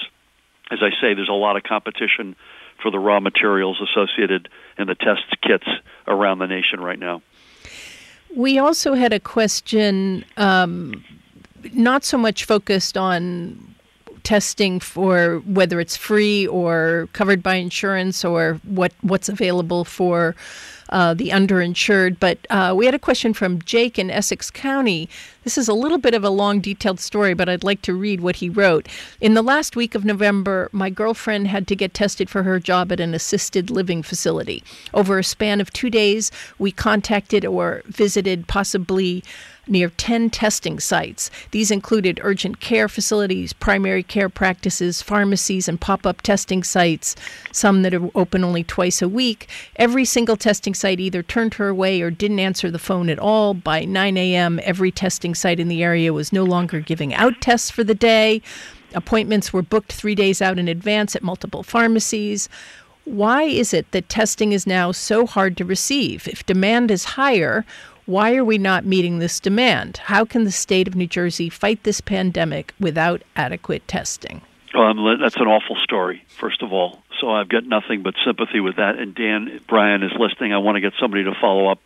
as 0.71 0.79
I 0.81 0.91
say, 1.01 1.13
there's 1.15 1.27
a 1.27 1.33
lot 1.33 1.57
of 1.57 1.63
competition 1.63 2.37
for 2.81 2.91
the 2.91 2.97
raw 2.97 3.19
materials 3.19 3.81
associated 3.81 4.47
in 4.79 4.87
the 4.87 4.95
test 4.95 5.23
kits 5.41 5.67
around 6.07 6.39
the 6.39 6.45
nation 6.45 6.79
right 6.79 6.97
now. 6.97 7.21
We 8.33 8.57
also 8.57 8.93
had 8.93 9.11
a 9.11 9.19
question, 9.19 10.23
um, 10.37 11.03
not 11.73 12.05
so 12.05 12.17
much 12.17 12.45
focused 12.45 12.97
on 12.97 13.75
testing 14.23 14.79
for 14.79 15.39
whether 15.39 15.81
it's 15.81 15.97
free 15.97 16.47
or 16.47 17.09
covered 17.11 17.43
by 17.43 17.55
insurance 17.55 18.23
or 18.23 18.61
what 18.63 18.93
what's 19.01 19.27
available 19.27 19.83
for 19.83 20.37
uh, 20.93 21.13
the 21.13 21.29
underinsured. 21.29 22.17
But 22.19 22.37
uh, 22.49 22.73
we 22.77 22.85
had 22.85 22.95
a 22.95 22.99
question 22.99 23.33
from 23.33 23.61
Jake 23.63 23.97
in 23.99 24.09
Essex 24.11 24.49
County. 24.49 25.09
This 25.43 25.57
is 25.57 25.67
a 25.67 25.73
little 25.73 25.97
bit 25.97 26.13
of 26.13 26.23
a 26.23 26.29
long, 26.29 26.61
detailed 26.61 27.01
story, 27.01 27.33
but 27.33 27.49
I'd 27.49 27.63
like 27.63 27.81
to 27.81 27.93
read 27.93 28.21
what 28.21 28.37
he 28.37 28.47
wrote. 28.47 28.87
In 29.19 29.33
the 29.33 29.41
last 29.41 29.75
week 29.75 29.95
of 29.95 30.05
November, 30.05 30.69
my 30.71 30.89
girlfriend 30.89 31.47
had 31.47 31.67
to 31.67 31.75
get 31.75 31.93
tested 31.93 32.29
for 32.29 32.43
her 32.43 32.59
job 32.59 32.91
at 32.91 33.01
an 33.01 33.13
assisted 33.13 33.69
living 33.69 34.03
facility. 34.03 34.63
Over 34.93 35.19
a 35.19 35.23
span 35.23 35.59
of 35.59 35.73
two 35.73 35.89
days, 35.89 36.31
we 36.59 36.71
contacted 36.71 37.43
or 37.43 37.81
visited 37.87 38.47
possibly 38.47 39.23
near 39.67 39.89
10 39.89 40.29
testing 40.29 40.79
sites. 40.79 41.31
These 41.51 41.71
included 41.71 42.19
urgent 42.21 42.59
care 42.59 42.89
facilities, 42.89 43.53
primary 43.53 44.03
care 44.03 44.29
practices, 44.29 45.01
pharmacies, 45.01 45.67
and 45.67 45.79
pop 45.79 46.05
up 46.05 46.21
testing 46.21 46.63
sites, 46.63 47.15
some 47.51 47.81
that 47.83 47.93
are 47.93 48.09
open 48.15 48.43
only 48.43 48.63
twice 48.63 49.01
a 49.01 49.07
week. 49.07 49.49
Every 49.77 50.05
single 50.05 50.37
testing 50.37 50.73
site 50.73 50.99
either 50.99 51.23
turned 51.23 51.55
her 51.55 51.69
away 51.69 52.01
or 52.01 52.11
didn't 52.11 52.39
answer 52.39 52.69
the 52.69 52.79
phone 52.79 53.09
at 53.09 53.19
all. 53.19 53.53
By 53.53 53.85
9 53.85 54.17
a.m., 54.17 54.59
every 54.63 54.91
testing 54.91 55.35
site 55.35 55.59
in 55.59 55.67
the 55.67 55.83
area 55.83 56.13
was 56.13 56.33
no 56.33 56.43
longer 56.43 56.79
giving 56.79 57.13
out 57.13 57.39
tests 57.41 57.71
for 57.71 57.83
the 57.83 57.95
day. 57.95 58.41
Appointments 58.93 59.51
were 59.51 59.61
booked 59.61 59.91
three 59.91 60.15
days 60.15 60.41
out 60.41 60.59
in 60.59 60.67
advance 60.67 61.15
at 61.15 61.23
multiple 61.23 61.63
pharmacies. 61.63 62.47
Why 63.05 63.43
is 63.43 63.73
it 63.73 63.91
that 63.91 64.07
testing 64.07 64.53
is 64.53 64.65
now 64.65 64.91
so 64.91 65.25
hard 65.25 65.57
to 65.57 65.65
receive? 65.65 66.27
If 66.27 66.45
demand 66.45 66.89
is 66.89 67.03
higher, 67.03 67.65
why 68.05 68.35
are 68.35 68.43
we 68.45 68.57
not 68.57 68.85
meeting 68.85 69.19
this 69.19 69.39
demand? 69.39 69.97
How 69.97 70.25
can 70.25 70.43
the 70.43 70.51
state 70.51 70.87
of 70.87 70.95
New 70.95 71.07
Jersey 71.07 71.49
fight 71.49 71.83
this 71.83 72.01
pandemic 72.01 72.73
without 72.79 73.21
adequate 73.35 73.87
testing? 73.87 74.41
Um, 74.75 74.97
that's 75.21 75.35
an 75.35 75.47
awful 75.47 75.75
story, 75.83 76.23
first 76.39 76.61
of 76.63 76.73
all. 76.73 77.01
So 77.21 77.29
I've 77.29 77.47
got 77.49 77.65
nothing 77.65 78.01
but 78.01 78.15
sympathy 78.25 78.59
with 78.59 78.77
that. 78.77 78.97
And 78.97 79.13
Dan 79.13 79.59
Bryan 79.67 80.03
is 80.03 80.11
listening. 80.17 80.51
I 80.53 80.57
want 80.57 80.75
to 80.75 80.81
get 80.81 80.93
somebody 80.99 81.23
to 81.25 81.33
follow 81.39 81.67
up 81.67 81.79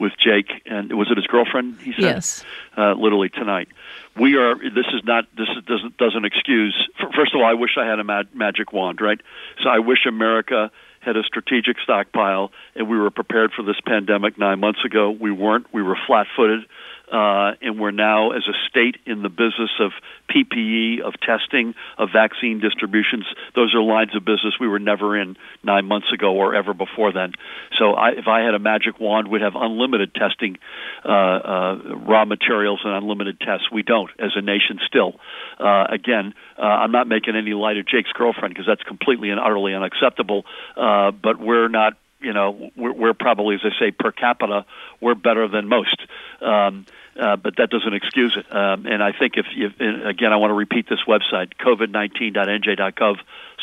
with 0.00 0.12
Jake, 0.22 0.50
and 0.66 0.92
was 0.96 1.10
it 1.10 1.16
his 1.16 1.26
girlfriend? 1.26 1.80
He 1.80 1.92
said, 1.92 2.02
Yes. 2.02 2.44
uh, 2.76 2.92
literally 2.92 3.28
tonight. 3.28 3.68
We 4.16 4.36
are. 4.36 4.54
This 4.56 4.86
is 4.92 5.02
not. 5.04 5.24
This 5.36 5.48
is, 5.56 5.64
doesn't 5.64 5.96
doesn't 5.96 6.24
excuse. 6.24 6.88
First 7.16 7.34
of 7.34 7.40
all, 7.40 7.46
I 7.46 7.54
wish 7.54 7.70
I 7.76 7.86
had 7.86 7.98
a 8.00 8.04
mag- 8.04 8.34
magic 8.34 8.72
wand, 8.72 9.00
right? 9.00 9.20
So 9.62 9.68
I 9.68 9.78
wish 9.78 10.06
America 10.06 10.70
had 11.00 11.16
a 11.16 11.22
strategic 11.22 11.76
stockpile, 11.82 12.50
and 12.74 12.88
we 12.88 12.98
were 12.98 13.10
prepared 13.10 13.52
for 13.54 13.62
this 13.62 13.76
pandemic 13.86 14.38
nine 14.38 14.60
months 14.60 14.84
ago. 14.84 15.10
We 15.10 15.30
weren't. 15.30 15.66
We 15.72 15.82
were 15.82 15.96
flat-footed, 16.06 16.64
uh, 17.10 17.52
and 17.62 17.80
we're 17.80 17.90
now, 17.90 18.32
as 18.32 18.42
a 18.48 18.52
state, 18.68 18.96
in 19.06 19.22
the 19.22 19.28
business 19.28 19.70
of 19.80 19.92
PPE, 20.28 21.00
of 21.00 21.14
testing, 21.20 21.74
of 21.96 22.10
vaccine 22.12 22.60
distributions. 22.60 23.24
Those 23.54 23.74
are 23.74 23.82
lines 23.82 24.14
of 24.14 24.24
business 24.24 24.54
we 24.60 24.68
were 24.68 24.78
never 24.78 25.18
in 25.18 25.36
nine 25.62 25.86
months 25.86 26.12
ago 26.12 26.34
or 26.34 26.54
ever 26.54 26.74
before 26.74 27.12
then. 27.12 27.32
So, 27.78 27.92
I, 27.92 28.10
if 28.10 28.26
I 28.28 28.40
had 28.40 28.54
a 28.54 28.58
magic 28.58 29.00
wand, 29.00 29.28
we'd 29.28 29.42
have 29.42 29.54
unlimited 29.56 30.14
testing, 30.14 30.58
uh, 31.04 31.08
uh, 31.08 31.78
raw 32.06 32.24
materials, 32.24 32.80
and 32.84 32.94
unlimited 32.94 33.40
tests. 33.40 33.70
We 33.72 33.82
don't, 33.82 34.10
as 34.18 34.32
a 34.36 34.42
nation, 34.42 34.78
still. 34.86 35.14
Uh, 35.58 35.86
again, 35.88 36.34
uh, 36.58 36.62
I'm 36.62 36.92
not 36.92 37.08
making 37.08 37.36
any 37.36 37.52
light 37.52 37.78
of 37.78 37.86
Jake's 37.86 38.12
girlfriend 38.12 38.52
because 38.52 38.66
that's 38.66 38.82
completely 38.82 39.30
and 39.30 39.40
utterly 39.40 39.74
unacceptable. 39.74 40.44
Uh, 40.76 40.80
but 41.12 41.38
we're 41.38 41.68
not 41.68 41.96
you 42.20 42.32
know, 42.32 42.70
we're, 42.76 42.92
we're 42.92 43.14
probably, 43.14 43.54
as 43.54 43.60
I 43.64 43.78
say, 43.78 43.90
per 43.92 44.10
capita, 44.10 44.64
we're 45.00 45.14
better 45.14 45.48
than 45.48 45.68
most. 45.68 46.00
Um, 46.40 46.86
uh, 47.18 47.36
but 47.36 47.56
that 47.56 47.70
doesn't 47.70 47.94
excuse 47.94 48.36
it. 48.36 48.54
Um, 48.54 48.86
and 48.86 49.02
I 49.02 49.12
think 49.12 49.34
if, 49.36 49.46
and 49.80 50.06
again, 50.06 50.32
I 50.32 50.36
want 50.36 50.50
to 50.50 50.54
repeat 50.54 50.88
this 50.88 51.00
website, 51.06 51.52
covid19.nj.gov 51.60 53.16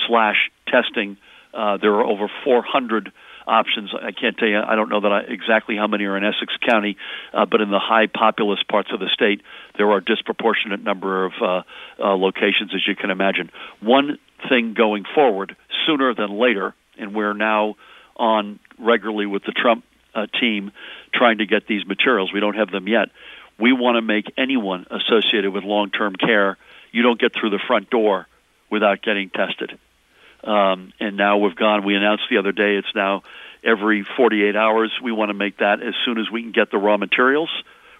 slash 0.08 0.52
testing. 0.68 1.18
Uh, 1.54 1.78
there 1.78 1.94
are 1.94 2.04
over 2.04 2.30
400 2.44 3.12
options. 3.48 3.94
I 3.94 4.12
can't 4.12 4.38
tell 4.38 4.48
you. 4.48 4.60
I 4.60 4.76
don't 4.76 4.90
know 4.90 5.02
that 5.02 5.12
I, 5.12 5.20
exactly 5.22 5.78
how 5.78 5.88
many 5.88 6.04
are 6.06 6.18
in 6.18 6.26
Essex 6.26 6.54
County, 6.68 6.98
uh, 7.34 7.46
but 7.46 7.62
in 7.62 7.70
the 7.70 7.80
high 7.80 8.08
populous 8.08 8.62
parts 8.64 8.90
of 8.92 9.00
the 9.00 9.10
state, 9.14 9.42
there 9.78 9.90
are 9.92 9.98
a 9.98 10.04
disproportionate 10.04 10.84
number 10.84 11.26
of 11.26 11.34
uh, 11.42 11.46
uh, 12.00 12.16
locations, 12.16 12.74
as 12.74 12.86
you 12.86 12.96
can 12.96 13.10
imagine. 13.10 13.52
One 13.80 14.18
thing 14.50 14.74
going 14.74 15.06
forward, 15.14 15.56
sooner 15.86 16.14
than 16.14 16.38
later, 16.38 16.74
and 16.98 17.16
we're 17.16 17.34
now 17.34 17.76
on 18.16 18.60
regularly 18.78 19.26
with 19.26 19.44
the 19.44 19.52
Trump 19.52 19.84
uh, 20.14 20.28
team 20.40 20.72
trying 21.14 21.40
to 21.40 21.46
get 21.46 21.68
these 21.68 21.86
materials. 21.86 22.32
We 22.34 22.40
don't 22.40 22.56
have 22.56 22.72
them 22.72 22.88
yet. 22.88 23.10
We 23.60 23.74
want 23.74 23.96
to 23.96 24.02
make 24.02 24.32
anyone 24.38 24.86
associated 24.90 25.52
with 25.52 25.64
long-term 25.64 26.16
care. 26.16 26.58
You 26.92 27.04
don't 27.04 27.20
get 27.20 27.34
through 27.34 27.52
the 27.52 27.60
front 27.68 27.90
door 27.90 28.28
without 28.70 29.02
getting 29.02 29.30
tested. 29.30 29.78
Um, 30.44 30.94
and 31.00 31.18
now 31.18 31.38
we've 31.38 31.56
gone. 31.56 31.86
We 31.86 31.96
announced 31.96 32.24
the 32.30 32.38
other 32.38 32.52
day 32.52 32.76
it's 32.76 32.94
now 32.94 33.24
every 33.64 34.06
48 34.18 34.56
hours. 34.56 34.92
We 35.02 35.12
want 35.12 35.30
to 35.30 35.34
make 35.34 35.58
that 35.58 35.82
as 35.82 35.96
soon 36.06 36.20
as 36.20 36.30
we 36.30 36.42
can 36.42 36.52
get 36.52 36.72
the 36.72 36.78
raw 36.78 36.98
materials 36.98 37.50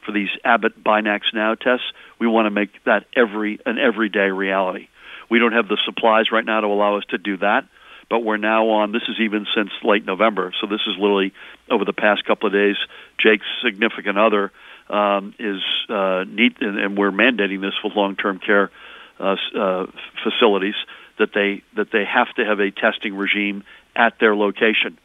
for 0.06 0.12
these 0.12 0.30
Abbott 0.44 0.82
BinaxNOW 0.84 1.60
tests. 1.60 1.86
We 2.20 2.28
want 2.28 2.46
to 2.46 2.52
make 2.52 2.84
that 2.86 3.06
every 3.16 3.60
an 3.66 3.80
everyday 3.80 4.30
reality. 4.30 4.88
We 5.30 5.40
don't 5.40 5.54
have 5.54 5.68
the 5.68 5.80
supplies 5.86 6.32
right 6.32 6.46
now 6.46 6.62
to 6.62 6.68
allow 6.68 6.98
us 6.98 7.06
to 7.10 7.18
do 7.18 7.38
that, 7.38 7.66
but 8.10 8.24
we're 8.24 8.38
now 8.38 8.70
on. 8.70 8.92
This 8.92 9.04
is 9.08 9.16
even 9.20 9.46
since 9.56 9.70
late 9.84 10.06
November, 10.06 10.54
so 10.62 10.68
this 10.68 10.82
is 10.88 10.96
literally 10.98 11.34
over 11.70 11.86
the 11.86 11.94
past 11.94 12.26
couple 12.26 12.48
of 12.48 12.54
days. 12.54 12.76
Jake's 13.18 13.46
significant 13.64 14.18
other 14.18 14.52
um, 14.90 15.34
is 15.40 15.62
uh, 15.90 16.26
need, 16.28 16.62
and, 16.62 16.80
and 16.80 16.98
we're 16.98 17.12
mandating 17.12 17.62
this 17.62 17.74
with 17.84 17.96
long-term 17.96 18.40
care 18.40 18.72
uh, 19.20 19.36
uh, 19.58 19.86
facilities 20.24 20.76
that 21.18 21.30
they 21.34 21.64
that 21.76 21.92
they 21.92 22.06
have 22.06 22.28
to 22.36 22.46
have 22.46 22.60
a 22.60 22.72
testing 22.72 23.16
regime 23.16 23.64
at 23.96 24.20
their 24.20 24.36
location, 24.36 24.98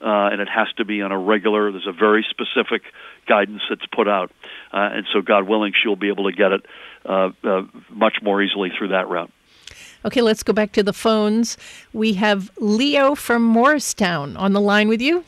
uh, 0.00 0.30
and 0.32 0.40
it 0.40 0.48
has 0.48 0.68
to 0.78 0.84
be 0.84 1.02
on 1.02 1.12
a 1.12 1.18
regular. 1.18 1.70
There's 1.70 1.86
a 1.86 1.92
very 1.92 2.26
specific 2.30 2.82
guidance 3.26 3.62
that's 3.68 3.86
put 3.86 4.08
out, 4.08 4.32
uh, 4.72 4.90
and 4.92 5.06
so 5.12 5.20
God 5.20 5.46
willing, 5.46 5.72
she'll 5.80 5.96
be 5.96 6.08
able 6.08 6.30
to 6.30 6.36
get 6.36 6.52
it 6.52 6.66
uh, 7.04 7.30
uh, 7.44 7.62
much 7.90 8.16
more 8.22 8.42
easily 8.42 8.70
through 8.76 8.88
that 8.88 9.08
route. 9.08 9.30
Okay, 10.04 10.22
let's 10.22 10.42
go 10.42 10.52
back 10.52 10.72
to 10.72 10.82
the 10.82 10.92
phones. 10.92 11.56
We 11.92 12.14
have 12.14 12.50
Leo 12.58 13.14
from 13.14 13.42
Morristown 13.42 14.36
on 14.36 14.52
the 14.52 14.60
line 14.60 14.88
with 14.88 15.00
you. 15.00 15.24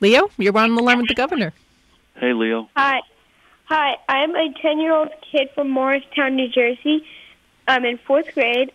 Leo, 0.00 0.30
you're 0.36 0.56
on 0.58 0.74
the 0.74 0.82
line 0.82 0.98
with 0.98 1.08
the 1.08 1.14
governor. 1.14 1.52
Hey, 2.16 2.32
Leo. 2.32 2.68
Hi. 2.76 3.00
Hi, 3.66 3.96
I'm 4.08 4.34
a 4.34 4.52
10 4.60 4.80
year 4.80 4.92
old 4.92 5.08
kid 5.30 5.48
from 5.54 5.70
Morristown, 5.70 6.36
New 6.36 6.48
Jersey. 6.48 7.06
I'm 7.66 7.84
in 7.84 7.98
fourth 7.98 8.34
grade, 8.34 8.72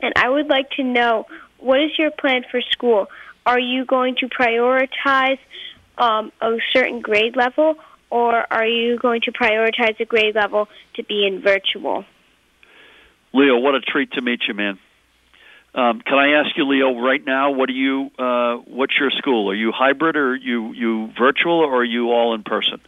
and 0.00 0.12
I 0.16 0.28
would 0.28 0.46
like 0.46 0.70
to 0.72 0.84
know 0.84 1.26
what 1.58 1.82
is 1.82 1.98
your 1.98 2.10
plan 2.12 2.44
for 2.50 2.60
school? 2.62 3.08
Are 3.44 3.58
you 3.58 3.84
going 3.84 4.16
to 4.16 4.28
prioritize 4.28 5.38
um, 5.98 6.32
a 6.40 6.56
certain 6.72 7.00
grade 7.00 7.36
level, 7.36 7.76
or 8.08 8.46
are 8.52 8.66
you 8.66 8.96
going 8.98 9.22
to 9.22 9.32
prioritize 9.32 9.98
a 10.00 10.04
grade 10.04 10.34
level 10.34 10.68
to 10.94 11.02
be 11.02 11.26
in 11.26 11.42
virtual? 11.42 12.04
Leo, 13.36 13.58
what 13.58 13.74
a 13.74 13.80
treat 13.80 14.12
to 14.12 14.22
meet 14.22 14.40
you, 14.48 14.54
man. 14.54 14.78
Um, 15.74 16.00
can 16.00 16.18
I 16.18 16.40
ask 16.40 16.56
you, 16.56 16.66
Leo, 16.66 16.98
right 16.98 17.22
now, 17.24 17.50
what 17.50 17.68
are 17.68 17.72
you? 17.72 18.10
Uh, 18.18 18.56
what's 18.64 18.94
your 18.98 19.10
school? 19.10 19.50
Are 19.50 19.54
you 19.54 19.72
hybrid, 19.72 20.16
or 20.16 20.30
are 20.30 20.36
you 20.36 20.72
you 20.72 21.12
virtual, 21.18 21.60
or 21.60 21.80
are 21.80 21.84
you 21.84 22.12
all 22.12 22.34
in 22.34 22.42
person? 22.44 22.80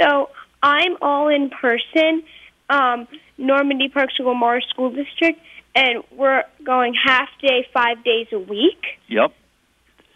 So 0.00 0.30
I'm 0.60 0.96
all 1.00 1.28
in 1.28 1.50
person, 1.50 2.24
um, 2.68 3.06
Normandy 3.38 3.88
Park 3.88 4.10
School 4.10 4.34
Morris 4.34 4.64
School 4.70 4.90
District, 4.90 5.40
and 5.76 6.02
we're 6.10 6.42
going 6.64 6.94
half 6.94 7.28
day, 7.40 7.64
five 7.72 8.02
days 8.02 8.26
a 8.32 8.40
week. 8.40 8.82
Yep. 9.08 9.32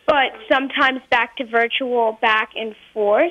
But 0.05 0.33
sometimes 0.51 1.01
back 1.11 1.37
to 1.37 1.45
virtual, 1.47 2.19
back 2.21 2.51
and 2.57 2.75
forth. 2.93 3.31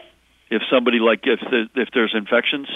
If 0.50 0.62
somebody 0.72 1.00
like 1.00 1.22
if 1.24 1.42
the, 1.42 1.68
if 1.76 1.90
there's 1.94 2.16
infections, 2.16 2.70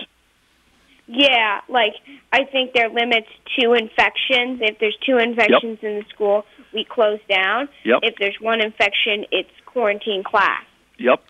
Yeah, 1.13 1.59
like 1.67 1.93
I 2.31 2.45
think 2.45 2.73
there 2.73 2.85
are 2.87 2.89
limits 2.93 3.27
to 3.59 3.73
infections. 3.73 4.59
If 4.61 4.79
there's 4.79 4.97
two 5.05 5.17
infections 5.17 5.79
in 5.81 5.95
the 5.99 6.05
school, 6.13 6.45
we 6.73 6.85
close 6.85 7.19
down. 7.29 7.67
Yep. 7.83 7.99
If 8.03 8.15
there's 8.17 8.37
one 8.39 8.61
infection, 8.61 9.25
it's 9.31 9.49
quarantine 9.65 10.23
class. 10.23 10.63
Yep. 10.99 11.21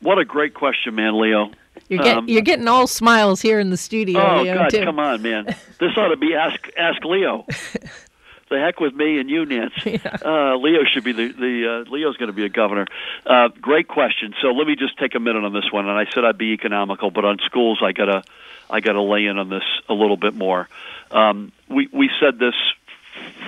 What 0.00 0.18
a 0.18 0.24
great 0.24 0.54
question, 0.54 0.96
man, 0.96 1.20
Leo. 1.20 1.50
You're, 1.88 2.02
get, 2.02 2.16
Um, 2.16 2.28
you're 2.28 2.42
getting 2.42 2.66
all 2.68 2.86
smiles 2.86 3.40
here 3.40 3.60
in 3.60 3.70
the 3.70 3.76
studio, 3.76 4.20
Oh 4.20 4.42
Leo, 4.42 4.54
God, 4.56 4.70
too. 4.70 4.84
come 4.84 4.98
on, 4.98 5.22
man. 5.22 5.44
This 5.78 5.96
ought 5.96 6.08
to 6.08 6.16
be 6.16 6.34
ask 6.34 6.58
ask 6.76 7.04
Leo. 7.04 7.46
the 8.48 8.58
heck 8.58 8.80
with 8.80 8.94
me 8.94 9.18
and 9.18 9.28
you, 9.28 9.44
Nance. 9.44 9.74
Uh, 10.26 10.56
Leo 10.56 10.80
should 10.84 11.04
be 11.04 11.12
the 11.12 11.28
the 11.28 11.84
uh, 11.86 11.90
Leo's 11.90 12.16
going 12.16 12.28
to 12.28 12.32
be 12.32 12.44
a 12.44 12.48
governor. 12.48 12.86
Uh, 13.24 13.48
great 13.60 13.86
question. 13.86 14.34
So 14.42 14.48
let 14.48 14.66
me 14.66 14.74
just 14.76 14.98
take 14.98 15.14
a 15.14 15.20
minute 15.20 15.44
on 15.44 15.52
this 15.52 15.70
one. 15.70 15.88
And 15.88 15.96
I 15.96 16.10
said 16.12 16.24
I'd 16.24 16.38
be 16.38 16.52
economical, 16.52 17.10
but 17.10 17.24
on 17.24 17.38
schools, 17.44 17.80
I 17.82 17.92
gotta 17.92 18.24
I 18.68 18.80
gotta 18.80 19.02
lay 19.02 19.26
in 19.26 19.38
on 19.38 19.48
this 19.48 19.62
a 19.88 19.94
little 19.94 20.16
bit 20.16 20.34
more. 20.34 20.68
Um, 21.10 21.52
we 21.68 21.88
we 21.92 22.10
said 22.20 22.38
this 22.38 22.54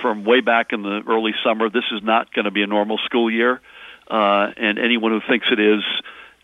from 0.01 0.23
way 0.23 0.41
back 0.41 0.71
in 0.71 0.83
the 0.83 1.01
early 1.07 1.33
summer. 1.43 1.69
This 1.69 1.85
is 1.91 2.01
not 2.03 2.33
going 2.33 2.45
to 2.45 2.51
be 2.51 2.63
a 2.63 2.67
normal 2.67 2.97
school 2.99 3.29
year, 3.31 3.59
uh, 4.09 4.51
and 4.57 4.79
anyone 4.79 5.11
who 5.11 5.21
thinks 5.27 5.47
it 5.51 5.59
is 5.59 5.83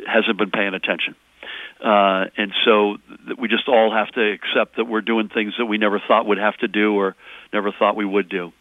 hasn't 0.05 0.37
been 0.37 0.51
paying 0.51 0.73
attention. 0.73 1.15
Uh, 1.83 2.25
and 2.37 2.53
so 2.63 2.97
th- 3.25 3.37
we 3.37 3.47
just 3.47 3.67
all 3.67 3.91
have 3.91 4.09
to 4.13 4.31
accept 4.31 4.77
that 4.77 4.85
we're 4.85 5.01
doing 5.01 5.29
things 5.29 5.53
that 5.57 5.65
we 5.65 5.77
never 5.77 5.99
thought 5.99 6.25
would 6.25 6.37
have 6.37 6.55
to 6.57 6.67
do 6.67 6.95
or 6.95 7.15
never 7.55 7.71
thought 7.71 7.95
we 7.95 8.05
would 8.05 8.29
do. 8.29 8.51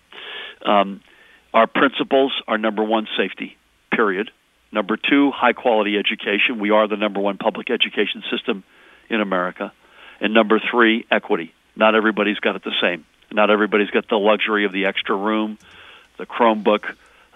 Um, 0.64 1.00
our 1.52 1.66
principles 1.66 2.32
are 2.48 2.58
number 2.58 2.82
one, 2.82 3.06
safety, 3.16 3.56
period. 3.94 4.30
Number 4.72 4.96
two, 4.96 5.30
high 5.30 5.52
quality 5.52 5.98
education. 5.98 6.58
We 6.58 6.70
are 6.70 6.88
the 6.88 6.96
number 6.96 7.20
one 7.20 7.36
public 7.36 7.70
education 7.70 8.22
system 8.30 8.64
in 9.10 9.20
America. 9.20 9.72
And 10.20 10.32
number 10.32 10.60
three, 10.70 11.04
equity. 11.10 11.52
Not 11.76 11.94
everybody's 11.94 12.38
got 12.38 12.56
it 12.56 12.64
the 12.64 12.74
same. 12.80 13.04
Not 13.30 13.50
everybody's 13.50 13.90
got 13.90 14.08
the 14.08 14.16
luxury 14.16 14.64
of 14.64 14.72
the 14.72 14.86
extra 14.86 15.16
room, 15.16 15.58
the 16.18 16.26
Chromebook, 16.26 16.84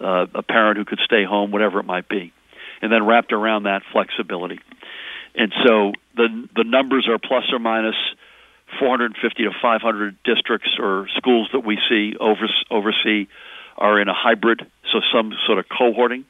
uh, 0.00 0.26
a 0.34 0.42
parent 0.42 0.78
who 0.78 0.84
could 0.84 1.00
stay 1.04 1.24
home, 1.24 1.50
whatever 1.50 1.80
it 1.80 1.86
might 1.86 2.08
be. 2.08 2.32
And 2.80 2.92
then 2.92 3.04
wrapped 3.04 3.32
around 3.32 3.64
that, 3.64 3.82
flexibility. 3.92 4.60
And 5.34 5.52
so 5.64 5.92
the 6.16 6.48
the 6.54 6.64
numbers 6.64 7.08
are 7.08 7.18
plus 7.18 7.44
or 7.52 7.58
minus 7.58 7.96
450 8.78 9.44
to 9.44 9.50
500 9.62 10.16
districts 10.24 10.70
or 10.78 11.06
schools 11.16 11.48
that 11.52 11.60
we 11.60 11.78
see 11.88 12.16
over, 12.18 12.48
oversee 12.70 13.26
are 13.76 14.00
in 14.00 14.08
a 14.08 14.14
hybrid, 14.14 14.66
so 14.92 15.00
some 15.12 15.32
sort 15.46 15.58
of 15.58 15.66
cohorting. 15.68 16.24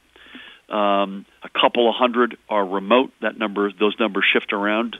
Um, 0.69 1.25
a 1.43 1.49
couple 1.49 1.89
of 1.89 1.95
hundred 1.97 2.37
are 2.49 2.65
remote. 2.65 3.11
That 3.23 3.39
number, 3.39 3.73
those 3.73 3.95
numbers 3.99 4.25
shift 4.33 4.53
around 4.53 4.99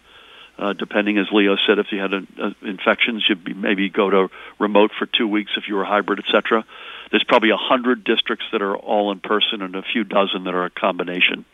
uh, 0.59 0.73
depending, 0.73 1.19
as 1.19 1.27
Leo 1.33 1.57
said, 1.67 1.79
if 1.79 1.87
you 1.93 2.01
had 2.01 2.13
a, 2.13 2.27
a 2.39 2.69
infections, 2.69 3.25
you'd 3.29 3.45
be, 3.45 3.55
maybe 3.55 3.89
go 3.89 4.11
to 4.11 4.29
remote 4.59 4.91
for 4.99 5.07
two 5.07 5.29
weeks 5.29 5.53
if 5.57 5.69
you 5.69 5.77
were 5.77 5.85
hybrid, 5.85 6.19
etc. 6.19 6.65
There's 7.11 7.25
probably 7.25 7.51
a 7.51 7.57
hundred 7.57 8.03
districts 8.03 8.47
that 8.53 8.61
are 8.61 8.77
all 8.77 9.13
in 9.13 9.21
person 9.21 9.63
and 9.63 9.77
a 9.77 9.83
few 9.83 10.03
dozen 10.03 10.45
that 10.45 10.55
are 10.55 10.65
a 10.65 10.71
combination. 10.71 11.45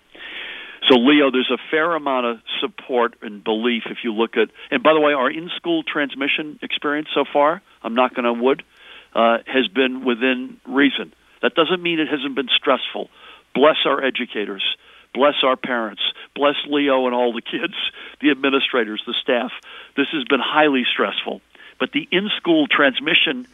So, 0.89 0.97
Leo, 0.97 1.31
there's 1.31 1.51
a 1.51 1.59
fair 1.71 1.95
amount 1.95 2.27
of 2.27 2.39
support 2.61 3.15
and 3.23 3.43
belief 3.43 3.85
if 3.87 3.99
you 4.05 4.13
look 4.13 4.37
at, 4.37 4.51
and 4.71 4.83
by 4.83 4.93
the 4.93 5.01
way, 5.01 5.13
our 5.15 5.31
in 5.31 5.51
school 5.57 5.83
transmission 5.83 6.59
experience 6.63 7.09
so 7.15 7.25
far, 7.31 7.63
I'm 7.83 7.95
knocking 7.95 8.27
on 8.27 8.41
wood, 8.43 8.63
uh, 9.15 9.39
has 9.47 9.67
been 9.69 10.05
within 10.05 10.59
reason. 10.67 11.15
That 11.41 11.55
doesn't 11.55 11.83
mean 11.83 12.01
it 12.01 12.09
hasn't 12.09 12.35
been 12.35 12.49
stressful. 12.55 13.09
Bless 13.55 13.77
our 13.87 14.05
educators, 14.05 14.65
bless 15.15 15.35
our 15.43 15.57
parents, 15.57 16.03
bless 16.35 16.57
Leo 16.67 17.07
and 17.07 17.15
all 17.15 17.33
the 17.33 17.43
kids, 17.43 17.75
the 18.21 18.31
administrators, 18.31 19.03
the 19.07 19.15
staff. 19.23 19.53
This 19.97 20.09
has 20.13 20.25
been 20.25 20.41
highly 20.41 20.85
stressful. 20.91 21.41
But 21.79 21.93
the 21.93 22.07
in-school 22.11 22.67
transmission 22.69 23.47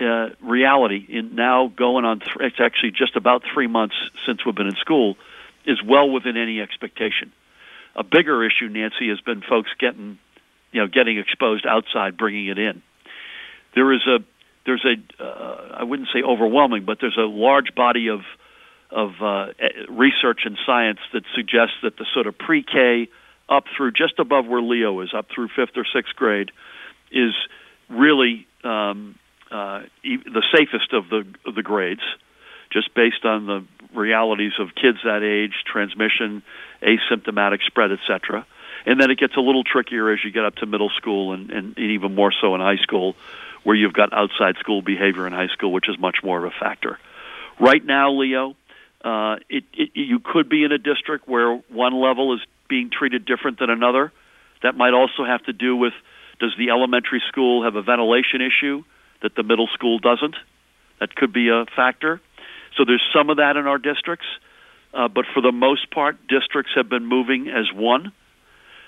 uh, 0.00 0.30
reality 0.40 1.04
in 1.08 1.34
now 1.34 1.68
going 1.68 2.04
on, 2.04 2.20
th- 2.20 2.36
it's 2.40 2.60
actually 2.60 2.90
just 2.90 3.16
about 3.16 3.42
three 3.52 3.68
months 3.68 3.94
since 4.26 4.44
we've 4.44 4.54
been 4.54 4.66
in 4.66 4.76
school, 4.76 5.16
is 5.66 5.82
well 5.82 6.10
within 6.10 6.36
any 6.36 6.60
expectation. 6.60 7.32
A 7.96 8.02
bigger 8.02 8.44
issue, 8.44 8.68
Nancy, 8.68 9.08
has 9.08 9.20
been 9.20 9.42
folks 9.42 9.70
getting, 9.78 10.18
you 10.72 10.80
know, 10.80 10.88
getting 10.88 11.18
exposed 11.18 11.66
outside, 11.66 12.16
bringing 12.16 12.48
it 12.48 12.58
in. 12.58 12.82
There 13.74 13.92
is 13.92 14.02
a, 14.06 14.18
there's 14.66 14.84
a, 14.84 15.22
uh, 15.22 15.76
I 15.78 15.84
wouldn't 15.84 16.08
say 16.12 16.22
overwhelming, 16.22 16.84
but 16.84 16.98
there's 17.00 17.16
a 17.16 17.28
large 17.28 17.74
body 17.74 18.08
of 18.08 18.20
of 18.90 19.10
uh, 19.20 19.46
research 19.88 20.42
and 20.44 20.56
science 20.64 21.00
that 21.12 21.24
suggests 21.34 21.74
that 21.82 21.96
the 21.96 22.06
sort 22.14 22.28
of 22.28 22.38
pre-K 22.38 23.08
up 23.48 23.64
through 23.76 23.90
just 23.90 24.18
above 24.20 24.46
where 24.46 24.62
Leo 24.62 25.00
is, 25.00 25.12
up 25.12 25.26
through 25.34 25.48
fifth 25.48 25.76
or 25.76 25.84
sixth 25.92 26.14
grade, 26.14 26.52
is 27.10 27.34
really 27.90 28.46
um, 28.62 29.16
uh, 29.50 29.82
the 30.02 30.42
safest 30.56 30.92
of 30.92 31.08
the 31.10 31.26
of 31.46 31.54
the 31.54 31.62
grades, 31.62 32.02
just 32.74 32.92
based 32.92 33.24
on 33.24 33.46
the 33.46 33.64
realities 33.94 34.52
of 34.58 34.74
kids 34.74 34.98
that 35.04 35.22
age, 35.22 35.54
transmission, 35.64 36.42
asymptomatic 36.82 37.62
spread, 37.62 37.92
etc. 37.92 38.44
And 38.84 39.00
then 39.00 39.10
it 39.10 39.18
gets 39.18 39.36
a 39.36 39.40
little 39.40 39.62
trickier 39.64 40.10
as 40.12 40.18
you 40.22 40.30
get 40.30 40.44
up 40.44 40.56
to 40.56 40.66
middle 40.66 40.90
school 40.90 41.32
and, 41.32 41.50
and, 41.50 41.78
even 41.78 42.14
more 42.14 42.32
so 42.38 42.54
in 42.54 42.60
high 42.60 42.82
school, 42.82 43.14
where 43.62 43.76
you've 43.76 43.94
got 43.94 44.12
outside 44.12 44.56
school 44.58 44.82
behavior 44.82 45.26
in 45.26 45.32
high 45.32 45.48
school, 45.48 45.72
which 45.72 45.88
is 45.88 45.98
much 45.98 46.18
more 46.22 46.44
of 46.44 46.52
a 46.52 46.54
factor. 46.60 46.98
Right 47.58 47.82
now, 47.82 48.12
Leo, 48.12 48.56
uh, 49.04 49.36
it, 49.48 49.64
it, 49.72 49.90
you 49.94 50.18
could 50.18 50.48
be 50.48 50.64
in 50.64 50.72
a 50.72 50.78
district 50.78 51.28
where 51.28 51.56
one 51.68 51.94
level 51.94 52.34
is 52.34 52.40
being 52.68 52.90
treated 52.90 53.24
different 53.24 53.60
than 53.60 53.70
another. 53.70 54.12
That 54.62 54.76
might 54.76 54.92
also 54.92 55.24
have 55.24 55.44
to 55.44 55.52
do 55.52 55.76
with 55.76 55.92
does 56.40 56.52
the 56.58 56.70
elementary 56.70 57.22
school 57.28 57.62
have 57.62 57.76
a 57.76 57.82
ventilation 57.82 58.40
issue 58.42 58.82
that 59.22 59.36
the 59.36 59.44
middle 59.44 59.68
school 59.68 59.98
doesn't? 60.00 60.34
That 60.98 61.14
could 61.14 61.32
be 61.32 61.48
a 61.48 61.64
factor. 61.76 62.20
So 62.76 62.84
there's 62.84 63.02
some 63.14 63.30
of 63.30 63.36
that 63.36 63.56
in 63.56 63.66
our 63.66 63.78
districts, 63.78 64.26
uh, 64.92 65.08
but 65.08 65.24
for 65.32 65.40
the 65.40 65.52
most 65.52 65.90
part, 65.90 66.16
districts 66.28 66.72
have 66.74 66.88
been 66.88 67.06
moving 67.06 67.48
as 67.48 67.66
one. 67.72 68.12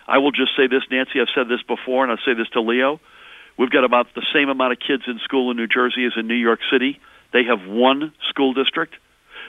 I 0.09 0.19
will 0.19 0.33
just 0.33 0.57
say 0.57 0.67
this, 0.67 0.83
Nancy. 0.91 1.21
I've 1.21 1.33
said 1.35 1.49
this 1.49 1.63
before, 1.67 2.05
and 2.05 2.13
I'll 2.13 2.25
say 2.25 2.35
this 2.35 2.49
to 2.51 2.61
Leo. 2.61 3.01
We've 3.59 3.71
got 3.71 3.85
about 3.85 4.09
the 4.15 4.25
same 4.35 4.49
amount 4.49 4.73
of 4.73 4.79
kids 4.79 5.05
in 5.07 5.19
school 5.25 5.51
in 5.51 5.57
New 5.57 5.67
Jersey 5.67 6.05
as 6.05 6.13
in 6.17 6.27
New 6.27 6.35
York 6.35 6.61
City. 6.71 7.01
They 7.33 7.45
have 7.45 7.67
one 7.67 8.13
school 8.29 8.53
district. 8.53 8.95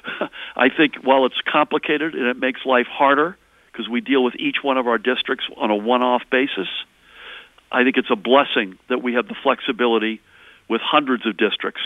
I 0.55 0.69
think 0.69 0.95
while 1.03 1.25
it's 1.25 1.39
complicated 1.51 2.15
and 2.15 2.27
it 2.27 2.37
makes 2.37 2.65
life 2.65 2.87
harder 2.87 3.37
because 3.71 3.89
we 3.89 4.01
deal 4.01 4.23
with 4.23 4.35
each 4.35 4.57
one 4.63 4.77
of 4.77 4.87
our 4.87 4.97
districts 4.97 5.45
on 5.57 5.69
a 5.69 5.75
one-off 5.75 6.23
basis, 6.31 6.67
I 7.71 7.83
think 7.83 7.97
it's 7.97 8.09
a 8.09 8.15
blessing 8.15 8.79
that 8.89 9.03
we 9.03 9.13
have 9.13 9.27
the 9.27 9.35
flexibility 9.43 10.21
with 10.69 10.81
hundreds 10.81 11.25
of 11.27 11.37
districts 11.37 11.81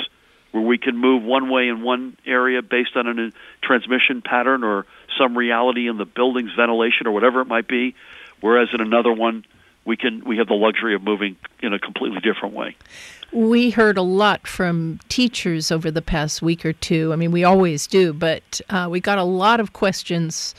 where 0.52 0.64
we 0.64 0.78
can 0.78 0.98
move 0.98 1.24
one 1.24 1.50
way 1.50 1.68
in 1.68 1.82
one 1.82 2.18
area 2.26 2.62
based 2.62 2.96
on 2.96 3.08
a 3.08 3.32
transmission 3.62 4.22
pattern 4.22 4.64
or 4.64 4.86
some 5.18 5.38
reality 5.38 5.88
in 5.88 5.98
the 5.98 6.06
building's 6.06 6.54
ventilation 6.54 7.08
or 7.08 7.12
whatever 7.12 7.42
it 7.42 7.48
might 7.48 7.68
be, 7.68 7.96
whereas 8.42 8.70
in 8.74 8.82
another 8.82 9.12
one 9.12 9.46
we 9.86 9.98
can 9.98 10.24
we 10.26 10.38
have 10.38 10.48
the 10.48 10.54
luxury 10.54 10.94
of 10.94 11.02
moving 11.02 11.36
in 11.62 11.74
a 11.74 11.80
completely 11.80 12.20
different 12.20 12.54
way. 12.54 12.76
We 13.32 13.70
heard 13.72 13.98
a 13.98 14.02
lot 14.02 14.46
from 14.46 15.00
teachers 15.08 15.72
over 15.72 15.90
the 15.90 16.02
past 16.02 16.42
week 16.42 16.66
or 16.66 16.74
two. 16.74 17.14
I 17.14 17.16
mean, 17.16 17.32
we 17.32 17.46
always 17.46 17.88
do, 17.88 18.12
but 18.12 18.60
uh, 18.70 18.90
we 18.92 19.00
got 19.00 19.18
a 19.18 19.24
lot 19.24 19.62
of 19.62 19.72
questions 19.72 20.54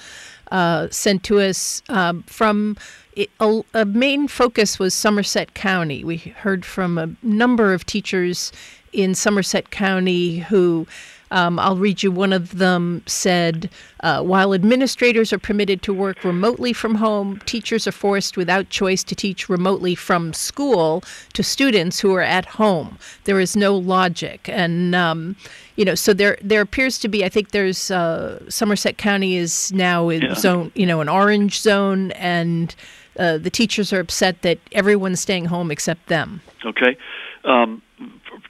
uh, 0.51 0.89
sent 0.91 1.23
to 1.25 1.39
us 1.41 1.83
um, 1.89 2.23
from 2.25 2.77
a, 3.17 3.63
a, 3.75 3.85
main 3.85 4.27
focus 4.27 4.79
was 4.79 4.95
Somerset 4.95 5.55
County. 5.55 6.03
We 6.03 6.17
heard 6.17 6.65
from 6.65 6.97
a 6.97 7.11
number 7.23 7.75
of 7.75 7.85
teachers 7.85 8.53
in 8.93 9.15
Somerset 9.15 9.71
County 9.71 10.39
who 10.39 10.87
um, 11.33 11.59
I'll 11.59 11.79
read 11.79 12.03
you 12.03 12.13
one 12.13 12.33
of 12.35 12.59
them 12.59 13.03
said, 13.07 13.71
uh, 14.01 14.23
while 14.23 14.53
administrators 14.53 15.33
are 15.33 15.39
permitted 15.39 15.81
to 15.83 15.95
work 15.95 16.25
remotely 16.25 16.75
from 16.75 16.97
home, 16.97 17.39
teachers 17.47 17.89
are 17.89 17.93
forced 17.93 18.37
without 18.37 18.69
choice 18.69 19.03
to 19.05 19.15
teach 19.15 19.49
remotely 19.49 19.95
from 19.95 20.35
school 20.35 21.03
to 21.33 21.43
students 21.43 22.01
who 22.01 22.15
are 22.15 22.21
at 22.21 22.45
home. 22.45 22.99
There 23.25 23.41
is 23.41 23.57
no 23.57 23.75
logic. 23.75 24.47
And, 24.51 24.95
um, 24.95 25.37
you 25.77 25.87
know, 25.87 25.95
so 25.95 26.13
there 26.13 26.37
there 26.43 26.61
appears 26.61 26.99
to 26.99 27.09
be, 27.09 27.25
I 27.25 27.31
think 27.31 27.53
there's, 27.53 27.91
uh, 27.91 28.39
Somerset 28.51 28.99
County 28.99 29.37
is 29.37 29.73
now 29.73 30.11
in 30.11 30.23
yeah. 30.23 30.35
zone, 30.35 30.71
you 30.75 30.85
know, 30.85 31.01
an 31.01 31.09
orange 31.09 31.61
zone, 31.61 32.11
and 32.13 32.75
uh, 33.19 33.39
the 33.39 33.51
teachers 33.51 33.91
are 33.91 34.01
upset 34.01 34.43
that 34.43 34.59
everyone's 34.73 35.21
staying 35.21 35.47
home 35.47 35.71
except 35.71 36.09
them. 36.09 36.43
Okay. 36.67 36.99
Um, 37.45 37.81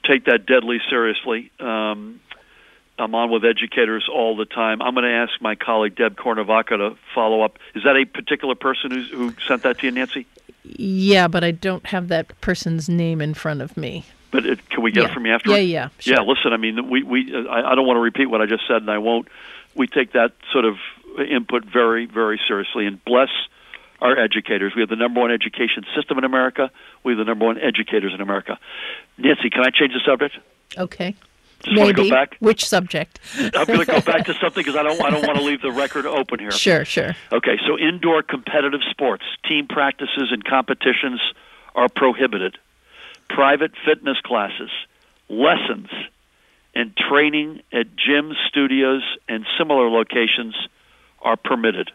take 0.03 0.25
that 0.25 0.45
deadly 0.45 0.79
seriously. 0.89 1.51
Um, 1.59 2.19
I'm 2.99 3.15
on 3.15 3.31
with 3.31 3.43
educators 3.43 4.07
all 4.11 4.35
the 4.35 4.45
time. 4.45 4.81
I'm 4.81 4.93
going 4.93 5.05
to 5.05 5.11
ask 5.11 5.41
my 5.41 5.55
colleague 5.55 5.95
Deb 5.95 6.15
Cornavaca 6.15 6.77
to 6.77 6.95
follow 7.15 7.41
up. 7.41 7.57
Is 7.73 7.83
that 7.83 7.95
a 7.95 8.05
particular 8.05 8.55
person 8.55 8.91
who's, 8.91 9.09
who 9.09 9.33
sent 9.47 9.63
that 9.63 9.79
to 9.79 9.87
you, 9.87 9.91
Nancy? 9.91 10.27
Yeah, 10.63 11.27
but 11.27 11.43
I 11.43 11.51
don't 11.51 11.85
have 11.87 12.07
that 12.09 12.39
person's 12.39 12.87
name 12.87 13.19
in 13.19 13.33
front 13.33 13.61
of 13.61 13.75
me. 13.75 14.05
But 14.31 14.45
it, 14.45 14.69
can 14.69 14.83
we 14.83 14.91
get 14.91 15.03
yeah. 15.03 15.09
it 15.09 15.13
from 15.13 15.25
you 15.25 15.33
after? 15.33 15.51
Yeah, 15.51 15.57
yeah, 15.57 15.89
sure. 15.99 16.15
yeah. 16.15 16.21
Listen, 16.21 16.53
I 16.53 16.57
mean, 16.57 16.89
we 16.89 17.03
we 17.03 17.35
I, 17.47 17.71
I 17.71 17.75
don't 17.75 17.85
want 17.85 17.97
to 17.97 18.01
repeat 18.01 18.27
what 18.27 18.41
I 18.41 18.45
just 18.45 18.65
said, 18.67 18.77
and 18.77 18.89
I 18.89 18.97
won't. 18.97 19.27
We 19.75 19.85
take 19.87 20.13
that 20.13 20.31
sort 20.51 20.65
of 20.65 20.77
input 21.19 21.65
very 21.65 22.07
very 22.07 22.39
seriously, 22.47 22.87
and 22.87 23.03
bless 23.05 23.29
our 24.03 24.19
educators. 24.19 24.73
We 24.75 24.81
have 24.81 24.89
the 24.89 24.97
number 24.97 25.21
one 25.21 25.31
education 25.31 25.85
system 25.95 26.17
in 26.17 26.25
America. 26.25 26.69
We 27.03 27.13
have 27.13 27.17
the 27.17 27.23
number 27.23 27.45
one 27.45 27.57
educators 27.57 28.13
in 28.13 28.21
America. 28.21 28.59
Nancy, 29.17 29.49
can 29.49 29.63
I 29.63 29.69
change 29.69 29.93
the 29.93 30.01
subject? 30.05 30.37
Okay. 30.77 31.15
Just 31.63 31.77
want 31.77 31.95
to 31.95 32.03
go 32.03 32.09
back. 32.09 32.35
Which 32.39 32.65
subject? 32.65 33.19
I'm 33.39 33.65
going 33.65 33.79
to 33.79 33.85
go 33.85 34.01
back 34.01 34.25
to 34.25 34.33
something 34.41 34.61
because 34.61 34.75
I 34.75 34.83
don't 34.83 35.01
I 35.01 35.09
don't 35.09 35.25
want 35.25 35.37
to 35.39 35.43
leave 35.43 35.61
the 35.61 35.71
record 35.71 36.05
open 36.05 36.39
here. 36.39 36.51
Sure, 36.51 36.83
sure. 36.83 37.15
Okay, 37.31 37.57
so 37.65 37.79
indoor 37.79 38.21
competitive 38.21 38.81
sports, 38.91 39.23
team 39.47 39.67
practices 39.67 40.29
and 40.31 40.43
competitions 40.43 41.21
are 41.73 41.87
prohibited. 41.87 42.57
Private 43.29 43.71
fitness 43.85 44.17
classes, 44.25 44.69
lessons, 45.29 45.87
and 46.75 46.95
training 46.97 47.61
at 47.71 47.87
gyms, 47.95 48.33
studios, 48.49 49.03
and 49.29 49.45
similar 49.57 49.89
locations 49.89 50.55
are 51.21 51.37
permitted. 51.37 51.91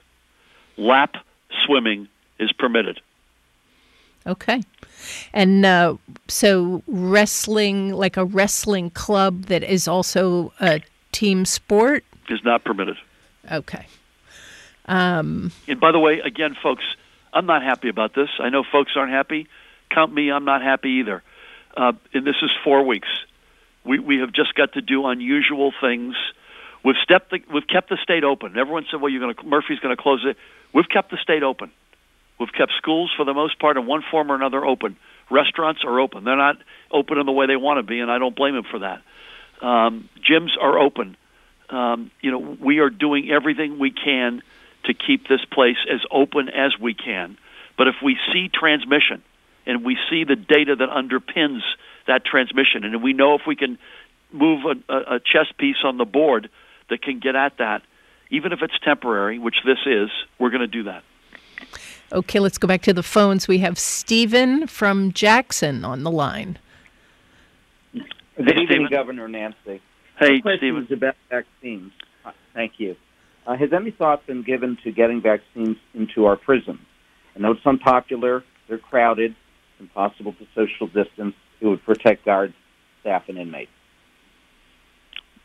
Lap 0.79 1.17
swimming 1.65 2.09
is 2.39 2.53
permitted. 2.53 3.01
Okay. 4.27 4.63
And 5.33 5.65
uh, 5.65 5.97
so 6.29 6.83
wrestling, 6.87 7.93
like 7.93 8.17
a 8.17 8.25
wrestling 8.25 8.91
club 8.91 9.47
that 9.47 9.63
is 9.63 9.89
also 9.89 10.53
a 10.61 10.83
team 11.13 11.45
sport, 11.45 12.05
is 12.29 12.45
not 12.45 12.65
permitted. 12.65 12.97
Okay. 13.51 13.87
Um, 14.87 15.53
and 15.67 15.81
by 15.81 15.93
the 15.93 15.99
way, 15.99 16.21
again, 16.21 16.57
folks, 16.63 16.85
I'm 17.33 17.47
not 17.47 17.63
happy 17.63 17.89
about 17.89 18.15
this. 18.15 18.29
I 18.39 18.49
know 18.49 18.65
folks 18.71 18.93
aren't 18.97 19.13
happy. 19.13 19.49
Count 19.91 20.13
me, 20.13 20.31
I'm 20.31 20.45
not 20.45 20.63
happy 20.63 20.91
either. 21.01 21.23
Uh, 21.77 21.93
and 22.13 22.27
this 22.27 22.37
is 22.43 22.51
four 22.65 22.83
weeks. 22.85 23.09
We 23.85 23.99
we 23.99 24.19
have 24.19 24.33
just 24.33 24.55
got 24.55 24.73
to 24.75 24.83
do 24.83 25.07
unusual 25.07 25.73
things. 25.81 26.15
We've 26.85 26.97
stepped 27.03 27.31
the, 27.31 27.41
we've 27.53 27.67
kept 27.67 27.89
the 27.89 27.99
state 28.03 28.25
open. 28.25 28.57
Everyone 28.57 28.87
said, 28.91 29.01
"Well, 29.01 29.11
you're 29.11 29.33
to 29.33 29.43
Murphy's 29.45 29.79
going 29.81 29.97
to 29.97 30.03
close 30.03 30.25
it." 30.25 30.37
We've 30.73 30.89
kept 30.89 31.11
the 31.11 31.17
state 31.23 31.43
open. 31.43 31.71
We've 32.39 32.53
kept 32.53 32.73
schools 32.77 33.13
for 33.17 33.25
the 33.25 33.35
most 33.35 33.59
part 33.59 33.77
in 33.77 33.87
one 33.87 34.03
form 34.11 34.31
or 34.31 34.35
another 34.35 34.65
open. 34.65 34.97
Restaurants 35.31 35.83
are 35.85 35.99
open. 35.99 36.25
They're 36.25 36.37
not 36.37 36.57
open 36.91 37.19
in 37.19 37.27
the 37.27 37.33
way 37.33 37.47
they 37.47 37.57
want 37.57 37.79
to 37.79 37.83
be, 37.83 38.01
and 38.01 38.11
I 38.11 38.19
don't 38.19 38.37
blame 38.37 38.55
them 38.55 38.65
for 38.71 38.79
that. 38.79 39.03
Um, 39.61 40.09
gyms 40.19 40.51
are 40.61 40.79
open. 40.79 41.17
Um, 41.69 42.11
you 42.21 42.31
know, 42.31 42.39
we 42.39 42.79
are 42.79 42.91
doing 42.91 43.31
everything 43.31 43.79
we 43.79 43.91
can 43.91 44.43
to 44.85 44.95
keep 44.95 45.29
this 45.29 45.45
place 45.53 45.77
as 45.93 46.01
open 46.11 46.49
as 46.49 46.79
we 46.81 46.95
can. 46.95 47.37
But 47.77 47.89
if 47.89 47.97
we 48.03 48.17
see 48.33 48.49
transmission 48.49 49.23
and 49.67 49.85
we 49.85 49.99
see 50.09 50.25
the 50.25 50.37
data 50.37 50.77
that 50.77 50.89
underpins 50.89 51.61
that 52.07 52.25
transmission, 52.25 52.85
and 52.85 53.03
we 53.03 53.13
know 53.13 53.35
if 53.35 53.43
we 53.47 53.57
can 53.57 53.79
move 54.33 54.65
a, 54.89 54.95
a 54.95 55.21
chess 55.21 55.47
piece 55.59 55.77
on 55.85 55.99
the 55.99 56.05
board 56.05 56.49
that 56.91 57.03
can 57.03 57.19
get 57.19 57.37
at 57.37 57.59
that, 57.59 57.83
even 58.31 58.53
if 58.53 58.61
it's 58.63 58.79
temporary, 58.85 59.39
which 59.39 59.57
this 59.65 59.79
is, 59.87 60.11
we're 60.39 60.51
going 60.51 60.61
to 60.61 60.67
do 60.67 60.85
that. 60.85 61.03
Okay, 62.13 62.39
let's 62.39 62.59
go 62.59 62.67
back 62.67 62.83
to 62.83 62.93
the 62.93 63.03
phones. 63.03 63.49
We 63.49 63.59
have 63.59 63.79
Stephen 63.79 64.67
from 64.67 65.13
Jackson 65.13 65.85
on 65.85 66.05
the 66.05 66.11
line. 66.11 66.59
Good 67.93 68.61
evening, 68.61 68.89
Governor 68.91 69.29
Nancy. 69.29 69.83
Hey, 70.19 70.41
My 70.45 70.57
Stephen. 70.57 70.85
is 70.85 70.93
about 70.93 71.17
vaccines. 71.29 71.93
Uh, 72.25 72.33
thank 72.55 72.75
you. 72.79 72.97
Uh, 73.47 73.57
has 73.57 73.73
any 73.73 73.91
thought 73.91 74.27
been 74.27 74.43
given 74.43 74.79
to 74.85 74.93
getting 74.93 75.21
vaccines 75.21 75.77
into 75.95 76.27
our 76.27 76.37
prisons? 76.37 76.81
I 77.35 77.41
know 77.41 77.53
it's 77.53 77.67
unpopular, 77.67 78.45
they're 78.69 78.79
crowded, 78.79 79.35
impossible 79.81 80.35
to 80.35 80.47
social 80.55 80.87
distance. 80.87 81.35
It 81.61 81.67
would 81.67 81.85
protect 81.85 82.25
guards, 82.25 82.55
staff, 83.01 83.25
and 83.29 83.39
inmates. 83.39 83.71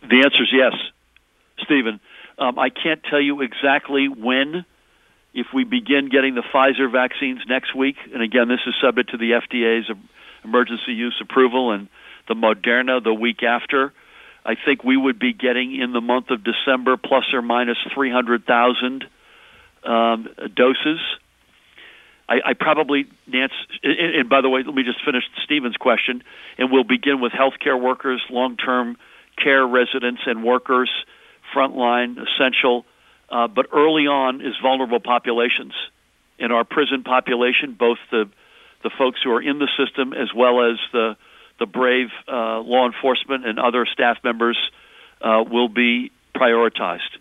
The 0.02 0.18
answer 0.18 0.44
is 0.44 0.50
yes, 0.52 0.74
Stephen. 1.66 2.00
Um, 2.38 2.58
I 2.58 2.70
can't 2.70 3.02
tell 3.10 3.22
you 3.22 3.42
exactly 3.42 4.08
when 4.08 4.66
if 5.34 5.48
we 5.54 5.64
begin 5.64 6.10
getting 6.10 6.36
the 6.36 6.44
Pfizer 6.54 6.92
vaccines 6.92 7.40
next 7.48 7.76
week, 7.76 7.96
and 8.14 8.22
again, 8.22 8.48
this 8.48 8.60
is 8.68 8.76
subject 8.82 9.12
to 9.12 9.18
the 9.18 9.32
FDA's 9.32 9.90
emergency 10.44 10.94
use 10.94 11.20
approval, 11.22 11.72
and 11.72 11.88
the 12.28 12.36
Moderna 12.36 13.04
the 13.04 13.14
week 13.14 13.44
after, 13.44 13.94
I 14.46 14.56
think 14.64 14.84
we 14.84 14.98
would 14.98 15.20
be 15.20 15.34
getting 15.34 15.80
in 15.80 15.94
the 15.94 16.02
month 16.02 16.30
of 16.30 16.44
December 16.44 16.98
plus 16.98 17.26
or 17.34 17.42
minus 17.42 17.78
300,000 17.94 19.06
um, 19.86 20.28
doses. 20.56 21.00
I, 22.28 22.36
I 22.46 22.54
probably, 22.54 23.06
Nance, 23.28 23.54
and, 23.84 24.30
by 24.30 24.42
the 24.42 24.50
way, 24.50 24.62
let 24.66 24.76
me 24.76 24.84
just 24.84 25.04
finish 25.04 25.24
Stephen's 25.44 25.78
question, 25.78 26.24
and 26.58 26.72
we'll 26.72 26.84
begin 26.84 27.22
with 27.22 27.32
healthcare 27.32 27.80
workers, 27.80 28.22
long 28.30 28.58
term 28.58 28.98
care 29.42 29.66
residents 29.66 30.22
and 30.26 30.44
workers, 30.44 30.90
frontline, 31.56 32.18
essential, 32.18 32.86
uh, 33.30 33.48
but 33.48 33.68
early 33.74 34.08
on 34.08 34.42
is 34.42 34.54
vulnerable 34.62 35.00
populations. 35.00 35.74
In 36.40 36.52
our 36.52 36.64
prison 36.64 37.04
population, 37.04 37.76
both 37.78 37.98
the 38.12 38.30
the 38.84 38.92
folks 38.98 39.20
who 39.24 39.32
are 39.32 39.42
in 39.42 39.60
the 39.60 39.70
system 39.78 40.14
as 40.14 40.34
well 40.36 40.70
as 40.70 40.78
the 40.92 41.16
the 41.60 41.66
brave 41.66 42.10
uh, 42.28 42.60
law 42.60 42.86
enforcement 42.86 43.46
and 43.46 43.60
other 43.60 43.86
staff 43.86 44.18
members 44.24 44.58
uh, 45.22 45.44
will 45.50 45.70
be 45.70 46.12
prioritized. 46.36 47.18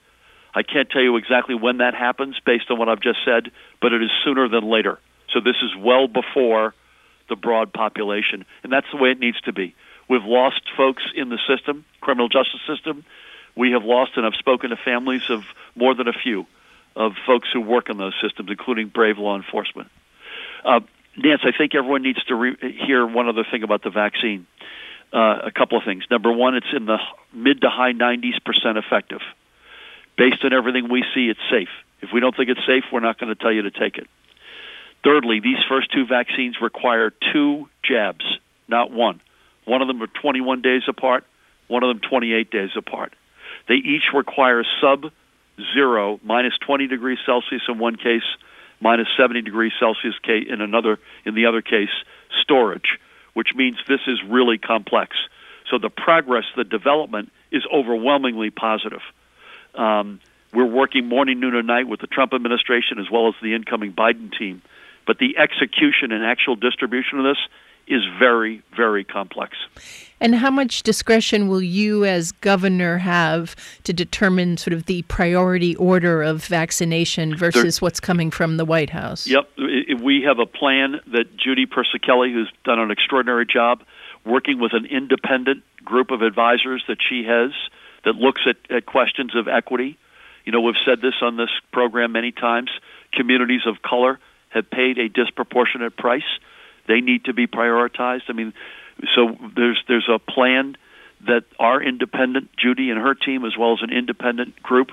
I 0.55 0.63
can't 0.63 0.91
tell 0.91 1.03
you 1.03 1.17
exactly 1.17 1.55
when 1.55 1.79
that 1.79 1.95
happens 1.95 2.37
based 2.45 2.71
on 2.71 2.79
what 2.79 2.89
I've 2.89 3.01
just 3.01 3.21
said, 3.25 3.51
but 3.81 3.93
it 3.93 4.03
is 4.03 4.11
sooner 4.25 4.49
than 4.49 4.69
later. 4.69 4.99
So 5.33 5.41
this 5.41 5.57
is 5.63 5.71
well 5.79 6.09
before 6.09 6.75
the 7.29 7.37
broad 7.37 7.73
population, 7.73 8.45
and 8.63 8.73
that's 8.73 8.87
the 8.93 8.99
way 8.99 9.11
it 9.11 9.19
needs 9.19 9.41
to 9.43 9.53
be. 9.53 9.75
We've 10.09 10.25
lost 10.25 10.63
folks 10.77 11.05
in 11.15 11.31
the 11.31 11.39
system, 11.49 11.85
criminal 12.01 12.29
justice 12.29 12.61
system. 12.67 13.05
We 13.57 13.73
have 13.73 13.85
lost, 13.85 14.13
and 14.17 14.25
I've 14.25 14.35
spoken 14.35 14.71
to 14.71 14.77
families 14.77 15.23
of 15.29 15.45
more 15.75 15.95
than 15.95 16.09
a 16.09 16.13
few 16.13 16.47
of 16.97 17.13
folks 17.27 17.49
who 17.53 17.61
work 17.61 17.89
in 17.91 17.99
those 17.99 18.15
systems, 18.23 18.51
including 18.51 18.89
brave 18.89 19.19
law 19.19 19.37
enforcement. 19.37 19.91
Uh, 20.65 20.81
Nance, 21.17 21.43
I 21.45 21.53
think 21.57 21.75
everyone 21.75 22.03
needs 22.03 22.23
to 22.25 22.35
re- 22.35 22.57
hear 22.87 23.07
one 23.07 23.29
other 23.29 23.45
thing 23.51 23.63
about 23.63 23.83
the 23.83 23.91
vaccine. 23.91 24.47
Uh, 25.13 25.41
a 25.45 25.53
couple 25.53 25.77
of 25.77 25.85
things. 25.85 26.05
Number 26.11 26.33
one, 26.33 26.55
it's 26.55 26.73
in 26.75 26.87
the 26.87 26.97
mid 27.35 27.61
to 27.61 27.69
high 27.69 27.93
90s 27.93 28.43
percent 28.45 28.79
effective. 28.79 29.21
Based 30.17 30.43
on 30.43 30.55
everything 30.55 30.91
we 30.91 31.05
see, 31.15 31.29
it's 31.29 31.41
safe. 31.51 31.69
If 32.01 32.11
we 32.13 32.21
don't 32.21 32.35
think 32.35 32.49
it's 32.49 32.65
safe, 32.67 32.85
we're 32.91 33.01
not 33.01 33.19
going 33.19 33.29
to 33.29 33.35
tell 33.35 33.53
you 33.53 33.63
to 33.63 33.71
take 33.71 33.99
it. 33.99 34.07
Thirdly, 35.05 35.41
these 35.41 35.59
first 35.69 35.93
two 35.93 36.07
vaccines 36.07 36.57
require 36.63 37.13
two 37.33 37.69
jabs, 37.85 38.25
not 38.69 38.91
one. 38.91 39.21
One 39.65 39.83
of 39.83 39.89
them 39.89 40.03
are 40.03 40.07
21 40.07 40.63
days 40.63 40.83
apart, 40.89 41.25
one 41.69 41.83
of 41.83 41.89
them 41.89 42.09
28 42.09 42.51
days 42.51 42.71
apart. 42.77 43.13
They 43.69 43.75
each 43.75 44.13
require 44.15 44.65
sub 44.81 45.13
zero, 45.75 46.21
minus 46.23 46.55
20 46.67 46.87
degrees 46.87 47.19
Celsius 47.25 47.63
in 47.69 47.79
one 47.79 47.97
case, 47.97 48.23
minus 48.81 49.09
70 49.17 49.43
degrees 49.43 49.73
Celsius 49.79 50.15
in 50.27 50.61
another, 50.61 50.99
in 51.25 51.35
the 51.35 51.47
other 51.47 51.63
case, 51.63 51.91
storage, 52.43 52.99
which 53.35 53.55
means 53.55 53.77
this 53.89 54.01
is 54.07 54.19
really 54.29 54.59
complex. 54.59 55.17
So 55.71 55.79
the 55.79 55.91
progress, 55.91 56.45
the 56.57 56.65
development 56.65 57.33
is 57.51 57.63
overwhelmingly 57.73 58.51
positive. 58.51 59.03
Um, 59.75 60.21
we're 60.53 60.67
working 60.67 61.07
morning, 61.07 61.41
noon, 61.41 61.55
and 61.55 61.67
night 61.67 61.89
with 61.89 62.01
the 62.01 62.07
Trump 62.07 62.35
administration 62.35 62.99
as 62.99 63.11
well 63.11 63.29
as 63.29 63.35
the 63.43 63.55
incoming 63.55 63.93
Biden 63.93 64.37
team. 64.37 64.61
But 65.07 65.19
the 65.19 65.39
execution 65.39 66.13
and 66.13 66.25
actual 66.25 66.57
distribution 66.57 67.19
of 67.19 67.25
this 67.25 67.39
is 67.87 68.03
very, 68.19 68.63
very 68.77 69.05
complex. 69.05 69.57
And 70.21 70.37
how 70.37 70.51
much 70.53 70.85
discretion 70.85 71.49
will 71.49 71.61
you, 71.61 72.05
as 72.05 72.31
governor, 72.31 72.99
have 72.99 73.57
to 73.83 73.93
determine 73.93 74.57
sort 74.57 74.73
of 74.73 74.87
the 74.87 75.03
priority 75.03 75.75
order 75.77 76.23
of 76.23 76.45
vaccination 76.45 77.37
versus 77.37 77.81
there, 77.81 77.87
what's 77.87 77.99
coming 77.99 78.31
from 78.31 78.57
the 78.57 78.65
White 78.65 78.91
House? 78.91 79.27
Yep. 79.27 79.49
We 80.01 80.23
have 80.27 80.39
a 80.39 80.47
plan 80.47 81.01
that 81.09 81.37
Judy 81.37 81.67
Persichilli, 81.67 82.33
who's 82.33 82.53
done 82.65 82.79
an 82.79 82.93
extraordinary 82.93 83.47
job, 83.47 83.83
working 84.25 84.61
with 84.61 84.73
an 84.75 84.87
independent 84.87 85.65
group 85.85 86.13
of 86.13 86.23
advisors 86.23 86.85
that 86.87 86.99
she 87.07 87.25
has 87.25 87.51
that 88.05 88.15
looks 88.15 88.43
at, 88.47 88.57
at 88.75 88.87
questions 88.87 89.35
of 89.35 89.49
equity. 89.49 89.99
You 90.45 90.53
know, 90.53 90.61
we've 90.61 90.75
said 90.85 91.01
this 91.01 91.15
on 91.21 91.37
this 91.37 91.51
program 91.73 92.13
many 92.13 92.31
times. 92.33 92.71
Communities 93.13 93.63
of 93.67 93.83
color 93.83 94.21
have 94.51 94.71
paid 94.71 94.99
a 94.99 95.09
disproportionate 95.09 95.97
price. 95.97 96.23
They 96.87 97.01
need 97.01 97.27
to 97.27 97.33
be 97.33 97.47
prioritized. 97.47 98.23
I 98.29 98.33
mean, 98.33 98.53
so 99.15 99.37
there's 99.55 99.83
there's 99.89 100.09
a 100.09 100.19
plan 100.19 100.77
that 101.27 101.45
our 101.59 101.83
independent 101.83 102.51
Judy 102.57 102.91
and 102.91 103.01
her 103.01 103.15
team, 103.15 103.45
as 103.45 103.57
well 103.57 103.75
as 103.75 103.79
an 103.83 103.93
independent 103.93 104.63
group, 104.63 104.91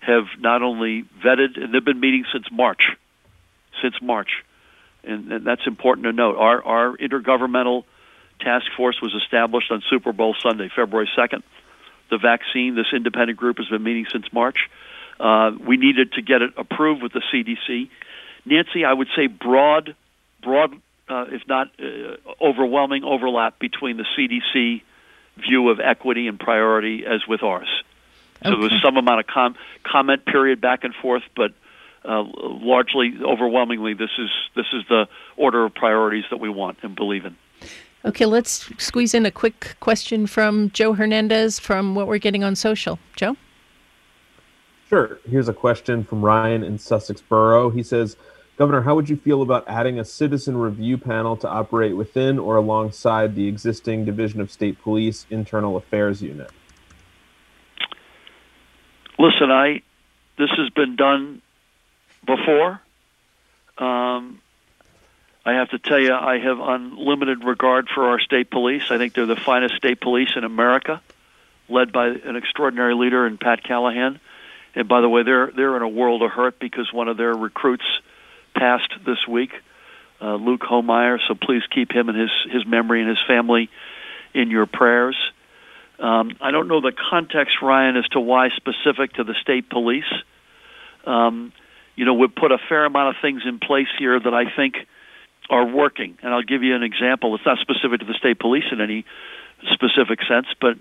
have 0.00 0.24
not 0.38 0.62
only 0.62 1.04
vetted 1.24 1.62
and 1.62 1.74
they've 1.74 1.84
been 1.84 2.00
meeting 2.00 2.24
since 2.32 2.46
March, 2.50 2.82
since 3.82 3.94
March, 4.00 4.30
and, 5.02 5.32
and 5.32 5.46
that's 5.46 5.66
important 5.66 6.04
to 6.04 6.12
note. 6.12 6.36
Our 6.36 6.62
our 6.62 6.96
intergovernmental 6.96 7.84
task 8.40 8.66
force 8.76 9.00
was 9.00 9.14
established 9.14 9.70
on 9.70 9.82
Super 9.90 10.12
Bowl 10.12 10.34
Sunday, 10.40 10.70
February 10.74 11.08
second. 11.16 11.42
The 12.10 12.18
vaccine, 12.18 12.74
this 12.74 12.92
independent 12.92 13.38
group 13.38 13.58
has 13.58 13.68
been 13.68 13.82
meeting 13.82 14.06
since 14.12 14.26
March. 14.32 14.68
Uh, 15.18 15.52
we 15.66 15.76
needed 15.76 16.12
to 16.12 16.22
get 16.22 16.42
it 16.42 16.52
approved 16.56 17.02
with 17.02 17.12
the 17.12 17.22
CDC. 17.32 17.88
Nancy, 18.44 18.84
I 18.84 18.92
would 18.92 19.08
say 19.16 19.26
broad, 19.26 19.96
broad 20.42 20.74
uh, 21.08 21.26
if 21.28 21.42
not 21.46 21.68
uh, 21.78 22.16
overwhelming 22.40 23.04
overlap 23.04 23.58
between 23.58 23.96
the 23.96 24.04
CDC 24.16 24.82
view 25.36 25.68
of 25.68 25.80
equity 25.80 26.28
and 26.28 26.38
priority 26.38 27.04
as 27.06 27.26
with 27.26 27.42
ours. 27.42 27.68
So 28.42 28.50
okay. 28.50 28.60
there 28.60 28.70
was 28.70 28.82
some 28.82 28.96
amount 28.96 29.20
of 29.20 29.26
com- 29.26 29.56
comment 29.84 30.24
period 30.26 30.60
back 30.60 30.84
and 30.84 30.94
forth, 30.94 31.22
but 31.34 31.52
uh, 32.04 32.24
largely, 32.36 33.14
overwhelmingly, 33.22 33.94
this 33.94 34.10
is 34.18 34.28
this 34.54 34.66
is 34.72 34.82
the 34.88 35.08
order 35.36 35.64
of 35.64 35.74
priorities 35.74 36.24
that 36.30 36.38
we 36.38 36.48
want 36.48 36.78
and 36.82 36.94
believe 36.94 37.24
in. 37.24 37.36
Okay, 38.04 38.26
let's 38.26 38.70
squeeze 38.76 39.14
in 39.14 39.24
a 39.24 39.30
quick 39.30 39.76
question 39.80 40.26
from 40.26 40.70
Joe 40.70 40.92
Hernandez 40.92 41.58
from 41.58 41.94
what 41.94 42.06
we're 42.06 42.18
getting 42.18 42.44
on 42.44 42.54
social. 42.54 42.98
Joe. 43.16 43.36
Sure. 44.90 45.18
Here's 45.26 45.48
a 45.48 45.54
question 45.54 46.04
from 46.04 46.22
Ryan 46.22 46.62
in 46.62 46.78
Sussex 46.78 47.22
Borough. 47.22 47.70
He 47.70 47.82
says, 47.82 48.16
Governor, 48.56 48.82
how 48.82 48.94
would 48.94 49.08
you 49.08 49.16
feel 49.16 49.42
about 49.42 49.64
adding 49.66 49.98
a 49.98 50.04
citizen 50.04 50.56
review 50.56 50.96
panel 50.96 51.36
to 51.38 51.48
operate 51.48 51.96
within 51.96 52.38
or 52.38 52.56
alongside 52.56 53.34
the 53.34 53.48
existing 53.48 54.04
Division 54.04 54.40
of 54.40 54.50
State 54.50 54.80
Police 54.80 55.26
Internal 55.28 55.76
Affairs 55.76 56.22
Unit? 56.22 56.50
Listen, 59.18 59.50
I 59.50 59.82
this 60.38 60.50
has 60.56 60.70
been 60.70 60.96
done 60.96 61.42
before. 62.24 62.80
Um, 63.78 64.40
I 65.46 65.54
have 65.54 65.70
to 65.70 65.78
tell 65.78 65.98
you, 65.98 66.12
I 66.12 66.38
have 66.38 66.58
unlimited 66.60 67.44
regard 67.44 67.88
for 67.88 68.08
our 68.08 68.20
state 68.20 68.50
police. 68.50 68.84
I 68.90 68.98
think 68.98 69.14
they're 69.14 69.26
the 69.26 69.36
finest 69.36 69.76
state 69.76 70.00
police 70.00 70.30
in 70.36 70.44
America, 70.44 71.02
led 71.68 71.92
by 71.92 72.08
an 72.08 72.36
extraordinary 72.36 72.94
leader 72.94 73.26
in 73.26 73.36
Pat 73.36 73.62
Callahan. 73.62 74.20
And 74.74 74.88
by 74.88 75.00
the 75.00 75.08
way, 75.08 75.22
they're 75.24 75.50
they're 75.50 75.76
in 75.76 75.82
a 75.82 75.88
world 75.88 76.22
of 76.22 76.30
hurt 76.30 76.58
because 76.60 76.92
one 76.92 77.08
of 77.08 77.16
their 77.16 77.34
recruits 77.34 77.84
passed 78.54 78.92
this 79.06 79.26
week, 79.28 79.50
uh, 80.20 80.36
Luke 80.36 80.62
Homeyer. 80.62 81.18
So 81.28 81.34
please 81.34 81.62
keep 81.74 81.92
him 81.92 82.08
and 82.08 82.18
his 82.18 82.30
his 82.50 82.66
memory 82.66 83.00
and 83.00 83.08
his 83.08 83.22
family 83.26 83.70
in 84.32 84.50
your 84.50 84.66
prayers. 84.66 85.16
Um, 85.98 86.36
I 86.40 86.50
don't 86.50 86.66
know 86.68 86.80
the 86.80 86.92
context, 87.10 87.62
Ryan, 87.62 87.96
as 87.96 88.06
to 88.08 88.20
why 88.20 88.48
specific 88.56 89.14
to 89.14 89.24
the 89.24 89.34
state 89.40 89.70
police. 89.70 90.12
Um, 91.06 91.52
you 91.96 92.04
know, 92.04 92.14
we've 92.14 92.34
put 92.34 92.50
a 92.50 92.58
fair 92.68 92.84
amount 92.84 93.16
of 93.16 93.22
things 93.22 93.42
in 93.46 93.60
place 93.60 93.86
here 93.98 94.18
that 94.18 94.34
I 94.34 94.44
think 94.56 94.74
are 95.50 95.66
working. 95.66 96.18
And 96.22 96.32
I'll 96.34 96.42
give 96.42 96.62
you 96.62 96.74
an 96.74 96.82
example. 96.82 97.34
It's 97.34 97.46
not 97.46 97.58
specific 97.58 98.00
to 98.00 98.06
the 98.06 98.14
state 98.14 98.40
police 98.40 98.64
in 98.72 98.80
any 98.80 99.04
specific 99.72 100.20
sense, 100.26 100.46
but 100.60 100.76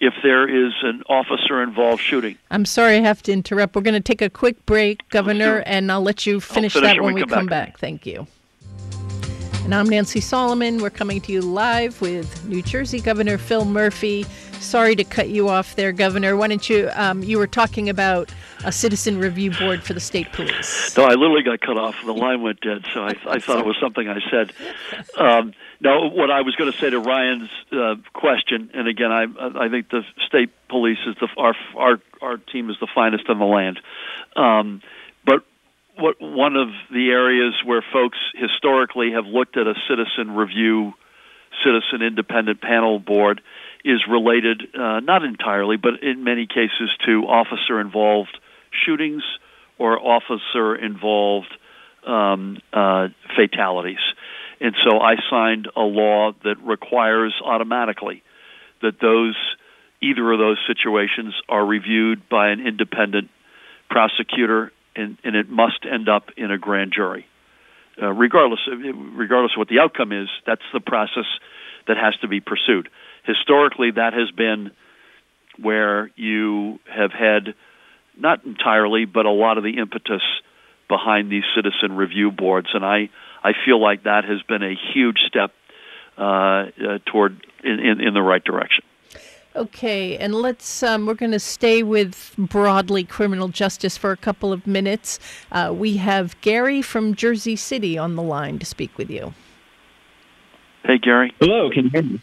if 0.00 0.14
there 0.22 0.48
is 0.48 0.72
an 0.82 1.02
officer 1.08 1.62
involved 1.62 2.02
shooting. 2.02 2.36
I'm 2.50 2.64
sorry 2.64 2.96
I 2.96 3.00
have 3.00 3.22
to 3.24 3.32
interrupt. 3.32 3.74
We're 3.74 3.82
going 3.82 3.94
to 3.94 4.00
take 4.00 4.22
a 4.22 4.30
quick 4.30 4.64
break, 4.66 5.08
Governor, 5.08 5.62
and 5.66 5.90
I'll 5.90 6.02
let 6.02 6.26
you 6.26 6.40
finish, 6.40 6.74
finish 6.74 6.94
that 6.96 7.02
when 7.02 7.14
we, 7.14 7.20
come, 7.22 7.30
come 7.30 7.46
back. 7.46 7.72
back. 7.72 7.78
Thank 7.78 8.06
you. 8.06 8.26
And 9.64 9.74
I'm 9.74 9.88
Nancy 9.88 10.20
Solomon. 10.20 10.80
We're 10.80 10.90
coming 10.90 11.20
to 11.22 11.32
you 11.32 11.40
live 11.40 12.00
with 12.00 12.46
New 12.46 12.62
Jersey 12.62 13.00
Governor 13.00 13.36
Phil 13.36 13.64
Murphy. 13.64 14.24
Sorry 14.60 14.94
to 14.94 15.02
cut 15.02 15.28
you 15.28 15.48
off 15.48 15.74
there, 15.74 15.90
Governor. 15.90 16.36
Why 16.36 16.48
don't 16.48 16.70
you? 16.70 16.88
Um, 16.94 17.24
you 17.24 17.38
were 17.38 17.48
talking 17.48 17.88
about 17.88 18.32
a 18.64 18.72
citizen 18.72 19.18
review 19.18 19.50
board 19.50 19.82
for 19.82 19.92
the 19.92 20.00
state 20.00 20.32
police. 20.32 20.96
No, 20.96 21.04
I 21.04 21.14
literally 21.14 21.42
got 21.42 21.60
cut 21.60 21.78
off. 21.78 21.96
The 22.04 22.12
line 22.12 22.42
went 22.42 22.60
dead, 22.60 22.84
so 22.92 23.02
I, 23.02 23.14
I 23.28 23.38
thought 23.38 23.58
it 23.58 23.66
was 23.66 23.76
something 23.80 24.08
I 24.08 24.20
said. 24.30 24.52
Um, 25.16 25.52
no, 25.80 26.08
what 26.08 26.30
I 26.30 26.42
was 26.42 26.56
going 26.56 26.72
to 26.72 26.78
say 26.78 26.90
to 26.90 27.00
Ryan's 27.00 27.50
uh, 27.72 27.96
question, 28.14 28.70
and 28.74 28.88
again, 28.88 29.12
I 29.12 29.26
I 29.56 29.68
think 29.68 29.90
the 29.90 30.02
state 30.26 30.50
police 30.68 30.98
is 31.06 31.16
the 31.20 31.28
our 31.36 31.54
our 31.76 32.00
our 32.22 32.36
team 32.38 32.70
is 32.70 32.76
the 32.80 32.88
finest 32.94 33.28
in 33.28 33.38
the 33.38 33.44
land. 33.44 33.80
Um, 34.36 34.82
but 35.24 35.44
what 35.96 36.20
one 36.20 36.56
of 36.56 36.68
the 36.90 37.10
areas 37.10 37.54
where 37.64 37.84
folks 37.92 38.18
historically 38.34 39.12
have 39.12 39.26
looked 39.26 39.56
at 39.56 39.66
a 39.66 39.74
citizen 39.88 40.34
review, 40.34 40.94
citizen 41.62 42.02
independent 42.02 42.60
panel 42.60 42.98
board 42.98 43.42
is 43.84 44.02
related, 44.08 44.62
uh, 44.74 45.00
not 45.00 45.24
entirely, 45.24 45.76
but 45.76 46.02
in 46.02 46.24
many 46.24 46.46
cases 46.46 46.90
to 47.04 47.26
officer 47.26 47.80
involved 47.80 48.36
shootings 48.84 49.22
or 49.78 49.98
officer 49.98 50.74
involved 50.74 51.52
um, 52.06 52.58
uh, 52.72 53.08
fatalities. 53.34 53.98
And 54.60 54.74
so 54.84 54.98
I 55.00 55.16
signed 55.28 55.68
a 55.76 55.82
law 55.82 56.32
that 56.44 56.56
requires 56.62 57.34
automatically 57.44 58.22
that 58.82 59.00
those 59.00 59.36
either 60.00 60.30
of 60.32 60.38
those 60.38 60.58
situations 60.66 61.34
are 61.48 61.64
reviewed 61.64 62.28
by 62.28 62.50
an 62.50 62.66
independent 62.66 63.30
prosecutor, 63.88 64.72
and, 64.94 65.16
and 65.24 65.34
it 65.34 65.48
must 65.48 65.84
end 65.90 66.08
up 66.08 66.30
in 66.36 66.50
a 66.50 66.58
grand 66.58 66.92
jury. 66.94 67.26
Uh, 68.00 68.12
regardless, 68.12 68.60
regardless 68.68 69.52
of 69.54 69.58
what 69.58 69.68
the 69.68 69.78
outcome 69.78 70.12
is, 70.12 70.28
that's 70.46 70.62
the 70.72 70.80
process 70.80 71.24
that 71.88 71.96
has 71.96 72.14
to 72.20 72.28
be 72.28 72.40
pursued. 72.40 72.88
Historically, 73.24 73.90
that 73.90 74.12
has 74.12 74.30
been 74.30 74.70
where 75.58 76.10
you 76.16 76.78
have 76.84 77.10
had 77.12 77.54
not 78.16 78.44
entirely, 78.44 79.04
but 79.04 79.26
a 79.26 79.30
lot 79.30 79.58
of 79.58 79.64
the 79.64 79.78
impetus 79.78 80.22
behind 80.88 81.30
these 81.30 81.44
citizen 81.54 81.96
review 81.96 82.30
boards, 82.30 82.68
and 82.74 82.84
I 82.84 83.10
I 83.42 83.52
feel 83.64 83.80
like 83.80 84.04
that 84.04 84.24
has 84.24 84.42
been 84.42 84.62
a 84.62 84.74
huge 84.94 85.18
step 85.26 85.52
uh, 86.18 86.22
uh, 86.22 86.98
toward 87.06 87.46
in, 87.62 87.78
in, 87.78 88.00
in 88.00 88.14
the 88.14 88.22
right 88.22 88.42
direction. 88.42 88.84
Okay, 89.54 90.18
and 90.18 90.34
let's, 90.34 90.82
um, 90.82 91.06
we're 91.06 91.14
going 91.14 91.32
to 91.32 91.40
stay 91.40 91.82
with 91.82 92.34
broadly 92.36 93.04
criminal 93.04 93.48
justice 93.48 93.96
for 93.96 94.12
a 94.12 94.16
couple 94.16 94.52
of 94.52 94.66
minutes. 94.66 95.18
Uh, 95.50 95.72
we 95.74 95.96
have 95.96 96.38
Gary 96.42 96.82
from 96.82 97.14
Jersey 97.14 97.56
City 97.56 97.96
on 97.96 98.16
the 98.16 98.22
line 98.22 98.58
to 98.58 98.66
speak 98.66 98.98
with 98.98 99.10
you. 99.10 99.32
Hey, 100.84 100.98
Gary. 100.98 101.32
Hello, 101.40 101.70
can 101.70 101.84
you 101.84 101.90
hear 101.90 102.02
me? 102.02 102.22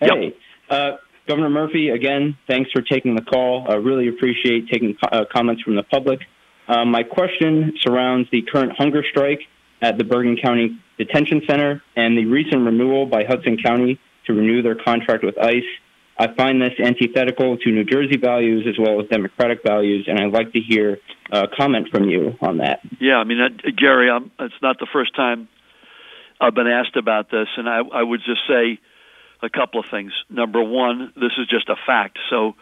Yep. 0.00 0.10
Hey, 0.10 0.36
uh, 0.68 0.96
Governor 1.26 1.50
Murphy, 1.50 1.88
again, 1.88 2.36
thanks 2.46 2.70
for 2.70 2.82
taking 2.82 3.14
the 3.16 3.22
call. 3.22 3.66
I 3.68 3.74
really 3.74 4.08
appreciate 4.08 4.68
taking 4.68 4.94
co- 4.94 5.08
uh, 5.10 5.24
comments 5.32 5.62
from 5.62 5.74
the 5.74 5.82
public. 5.82 6.20
Uh, 6.68 6.84
my 6.84 7.02
question 7.02 7.74
surrounds 7.80 8.28
the 8.30 8.42
current 8.42 8.72
hunger 8.76 9.04
strike 9.08 9.40
at 9.82 9.98
the 9.98 10.04
Bergen 10.04 10.36
County 10.36 10.78
Detention 10.98 11.42
Center 11.46 11.82
and 11.96 12.16
the 12.16 12.24
recent 12.26 12.64
renewal 12.64 13.06
by 13.06 13.24
Hudson 13.24 13.56
County 13.62 14.00
to 14.26 14.34
renew 14.34 14.62
their 14.62 14.74
contract 14.74 15.24
with 15.24 15.38
ICE. 15.38 15.64
I 16.18 16.32
find 16.34 16.62
this 16.62 16.72
antithetical 16.82 17.58
to 17.58 17.70
New 17.70 17.84
Jersey 17.84 18.16
values 18.16 18.66
as 18.66 18.78
well 18.78 19.00
as 19.00 19.08
democratic 19.08 19.62
values, 19.62 20.06
and 20.08 20.18
I'd 20.18 20.32
like 20.32 20.52
to 20.52 20.60
hear 20.60 20.98
a 21.30 21.46
comment 21.46 21.88
from 21.90 22.08
you 22.08 22.36
on 22.40 22.58
that. 22.58 22.80
Yeah, 23.00 23.16
I 23.16 23.24
mean, 23.24 23.40
uh, 23.40 23.48
Gary, 23.76 24.10
I'm, 24.10 24.30
it's 24.40 24.54
not 24.62 24.78
the 24.78 24.86
first 24.92 25.14
time 25.14 25.48
I've 26.40 26.54
been 26.54 26.68
asked 26.68 26.96
about 26.96 27.30
this, 27.30 27.48
and 27.56 27.68
I, 27.68 27.80
I 27.80 28.02
would 28.02 28.20
just 28.24 28.40
say 28.48 28.78
a 29.42 29.50
couple 29.50 29.80
of 29.80 29.86
things. 29.90 30.12
Number 30.28 30.62
one, 30.62 31.12
this 31.16 31.32
is 31.38 31.46
just 31.48 31.68
a 31.68 31.76
fact. 31.86 32.18
So, 32.30 32.54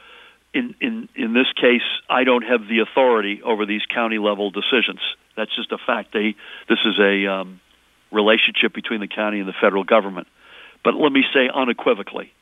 in 0.52 0.74
in 0.80 1.08
in 1.14 1.32
this 1.32 1.50
case, 1.60 1.82
I 2.08 2.24
don't 2.24 2.42
have 2.42 2.68
the 2.68 2.80
authority 2.80 3.42
over 3.42 3.66
these 3.66 3.82
county 3.86 4.18
level 4.18 4.50
decisions. 4.50 5.00
That's 5.36 5.54
just 5.54 5.72
a 5.72 5.78
fact. 5.78 6.12
They 6.12 6.34
this 6.68 6.78
is 6.84 6.98
a 6.98 7.26
um, 7.26 7.60
relationship 8.12 8.72
between 8.72 9.00
the 9.00 9.08
county 9.08 9.40
and 9.40 9.48
the 9.48 9.54
federal 9.60 9.84
government. 9.84 10.28
But 10.84 10.94
let 10.94 11.12
me 11.12 11.24
say 11.32 11.48
unequivocally, 11.52 12.32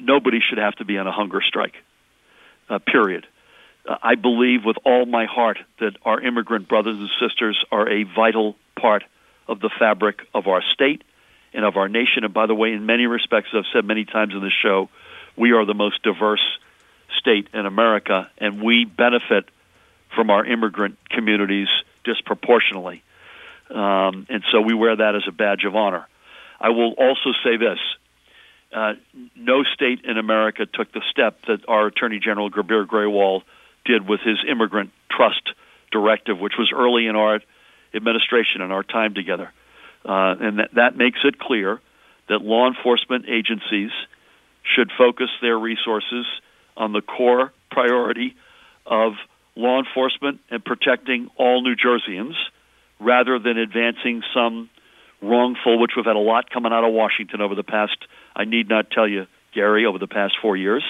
nobody 0.00 0.40
should 0.40 0.58
have 0.58 0.74
to 0.76 0.84
be 0.84 0.98
on 0.98 1.06
a 1.06 1.12
hunger 1.12 1.40
strike. 1.46 1.74
Uh, 2.68 2.78
period. 2.78 3.26
Uh, 3.86 3.96
I 4.02 4.14
believe 4.14 4.64
with 4.64 4.76
all 4.84 5.04
my 5.04 5.26
heart 5.26 5.58
that 5.80 5.96
our 6.04 6.20
immigrant 6.20 6.68
brothers 6.68 6.96
and 6.96 7.10
sisters 7.20 7.62
are 7.70 7.88
a 7.88 8.04
vital 8.04 8.56
part 8.80 9.04
of 9.48 9.60
the 9.60 9.70
fabric 9.78 10.20
of 10.32 10.46
our 10.46 10.62
state 10.72 11.02
and 11.52 11.64
of 11.64 11.76
our 11.76 11.88
nation. 11.88 12.24
And 12.24 12.32
by 12.32 12.46
the 12.46 12.54
way, 12.54 12.72
in 12.72 12.86
many 12.86 13.06
respects, 13.06 13.48
as 13.52 13.64
I've 13.64 13.72
said 13.72 13.84
many 13.84 14.04
times 14.04 14.34
in 14.34 14.40
this 14.42 14.52
show, 14.62 14.88
we 15.36 15.52
are 15.52 15.64
the 15.64 15.74
most 15.74 16.02
diverse 16.02 16.44
state 17.18 17.48
in 17.52 17.66
America, 17.66 18.30
and 18.38 18.62
we 18.62 18.84
benefit 18.84 19.48
from 20.14 20.30
our 20.30 20.44
immigrant 20.44 20.98
communities 21.08 21.68
disproportionately. 22.04 23.02
Um, 23.70 24.26
and 24.28 24.42
so 24.50 24.60
we 24.60 24.74
wear 24.74 24.96
that 24.96 25.14
as 25.14 25.22
a 25.26 25.32
badge 25.32 25.64
of 25.64 25.74
honor. 25.74 26.06
I 26.60 26.70
will 26.70 26.92
also 26.92 27.32
say 27.44 27.56
this. 27.56 27.78
Uh, 28.72 28.94
no 29.36 29.62
state 29.74 30.00
in 30.04 30.16
America 30.16 30.66
took 30.66 30.92
the 30.92 31.02
step 31.10 31.38
that 31.46 31.68
our 31.68 31.86
Attorney 31.86 32.18
General 32.18 32.50
Gurbir 32.50 32.86
Grewal 32.86 33.42
did 33.84 34.08
with 34.08 34.20
his 34.20 34.38
immigrant 34.48 34.90
trust 35.10 35.42
directive, 35.90 36.38
which 36.38 36.54
was 36.58 36.72
early 36.74 37.06
in 37.06 37.16
our 37.16 37.40
administration 37.94 38.62
and 38.62 38.72
our 38.72 38.82
time 38.82 39.14
together. 39.14 39.52
Uh, 40.04 40.34
and 40.40 40.58
that, 40.58 40.70
that 40.74 40.96
makes 40.96 41.20
it 41.24 41.38
clear 41.38 41.80
that 42.28 42.42
law 42.42 42.66
enforcement 42.66 43.26
agencies 43.28 43.90
should 44.62 44.90
focus 44.96 45.28
their 45.40 45.58
resources 45.58 46.26
on 46.76 46.92
the 46.92 47.02
core 47.02 47.52
priority 47.70 48.34
of 48.86 49.12
law 49.54 49.78
enforcement 49.78 50.40
and 50.50 50.64
protecting 50.64 51.28
all 51.36 51.62
New 51.62 51.74
Jerseyans 51.76 52.34
rather 53.00 53.38
than 53.38 53.58
advancing 53.58 54.22
some 54.34 54.70
wrongful, 55.20 55.78
which 55.78 55.92
we've 55.96 56.06
had 56.06 56.16
a 56.16 56.20
lot 56.20 56.50
coming 56.50 56.72
out 56.72 56.84
of 56.84 56.92
Washington 56.92 57.40
over 57.40 57.54
the 57.54 57.62
past, 57.62 57.96
I 58.34 58.44
need 58.44 58.68
not 58.68 58.90
tell 58.90 59.06
you, 59.06 59.26
Gary, 59.54 59.86
over 59.86 59.98
the 59.98 60.08
past 60.08 60.34
four 60.40 60.56
years, 60.56 60.84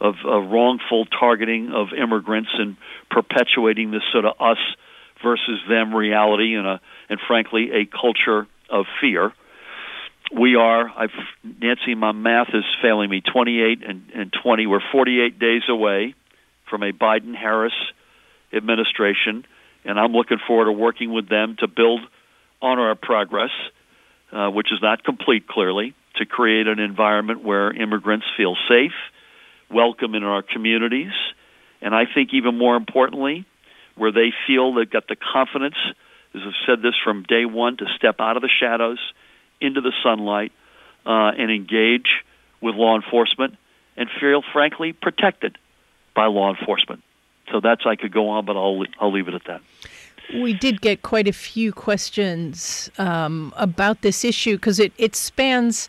of, 0.00 0.14
of 0.24 0.50
wrongful 0.50 1.06
targeting 1.06 1.72
of 1.74 1.88
immigrants 1.92 2.50
and 2.58 2.76
perpetuating 3.10 3.90
this 3.90 4.02
sort 4.12 4.24
of 4.24 4.34
us 4.40 4.58
versus 5.22 5.60
them 5.68 5.94
reality 5.94 6.54
and 6.54 6.66
a 6.66 6.80
and 7.08 7.20
frankly 7.26 7.70
a 7.72 7.86
culture 7.86 8.46
of 8.70 8.86
fear. 9.00 9.32
We 10.32 10.56
are 10.56 10.88
I've 10.88 11.10
Nancy 11.60 11.94
my 11.94 12.12
math 12.12 12.48
is 12.52 12.64
failing 12.82 13.10
me 13.10 13.20
28 13.20 13.82
and, 13.86 14.02
and 14.14 14.34
20 14.42 14.66
we're 14.66 14.80
48 14.92 15.38
days 15.38 15.62
away 15.68 16.14
from 16.68 16.82
a 16.82 16.92
Biden 16.92 17.34
Harris 17.34 17.74
administration 18.52 19.44
and 19.84 20.00
I'm 20.00 20.12
looking 20.12 20.38
forward 20.46 20.66
to 20.66 20.72
working 20.72 21.12
with 21.12 21.28
them 21.28 21.56
to 21.60 21.68
build 21.68 22.00
on 22.60 22.78
our 22.78 22.96
progress 22.96 23.50
uh, 24.32 24.50
which 24.50 24.72
is 24.72 24.80
not 24.82 25.04
complete 25.04 25.46
clearly 25.46 25.94
to 26.16 26.26
create 26.26 26.66
an 26.66 26.80
environment 26.80 27.44
where 27.44 27.72
immigrants 27.72 28.26
feel 28.36 28.56
safe, 28.68 28.92
welcome 29.70 30.14
in 30.14 30.24
our 30.24 30.42
communities, 30.42 31.12
and 31.80 31.94
I 31.94 32.04
think 32.12 32.30
even 32.32 32.58
more 32.58 32.76
importantly 32.76 33.46
where 33.96 34.12
they 34.12 34.32
feel 34.46 34.74
they've 34.74 34.88
got 34.88 35.08
the 35.08 35.16
confidence, 35.16 35.76
as 36.34 36.42
I've 36.46 36.52
said 36.66 36.82
this 36.82 36.94
from 37.02 37.24
day 37.24 37.44
one, 37.44 37.76
to 37.78 37.86
step 37.96 38.16
out 38.20 38.36
of 38.36 38.42
the 38.42 38.48
shadows 38.48 38.98
into 39.60 39.80
the 39.80 39.92
sunlight 40.02 40.52
uh, 41.04 41.32
and 41.36 41.50
engage 41.50 42.22
with 42.60 42.74
law 42.74 42.96
enforcement 42.96 43.56
and 43.96 44.08
feel, 44.20 44.42
frankly, 44.52 44.92
protected 44.92 45.58
by 46.14 46.26
law 46.26 46.54
enforcement. 46.54 47.02
So 47.50 47.60
that's 47.60 47.82
I 47.86 47.96
could 47.96 48.12
go 48.12 48.28
on, 48.30 48.44
but 48.44 48.56
I'll 48.56 48.84
I'll 49.00 49.12
leave 49.12 49.28
it 49.28 49.34
at 49.34 49.44
that. 49.46 49.60
We 50.34 50.54
did 50.54 50.80
get 50.80 51.02
quite 51.02 51.28
a 51.28 51.32
few 51.32 51.72
questions 51.72 52.90
um, 52.98 53.52
about 53.56 54.02
this 54.02 54.24
issue 54.24 54.56
because 54.56 54.80
it, 54.80 54.92
it 54.98 55.14
spans 55.14 55.88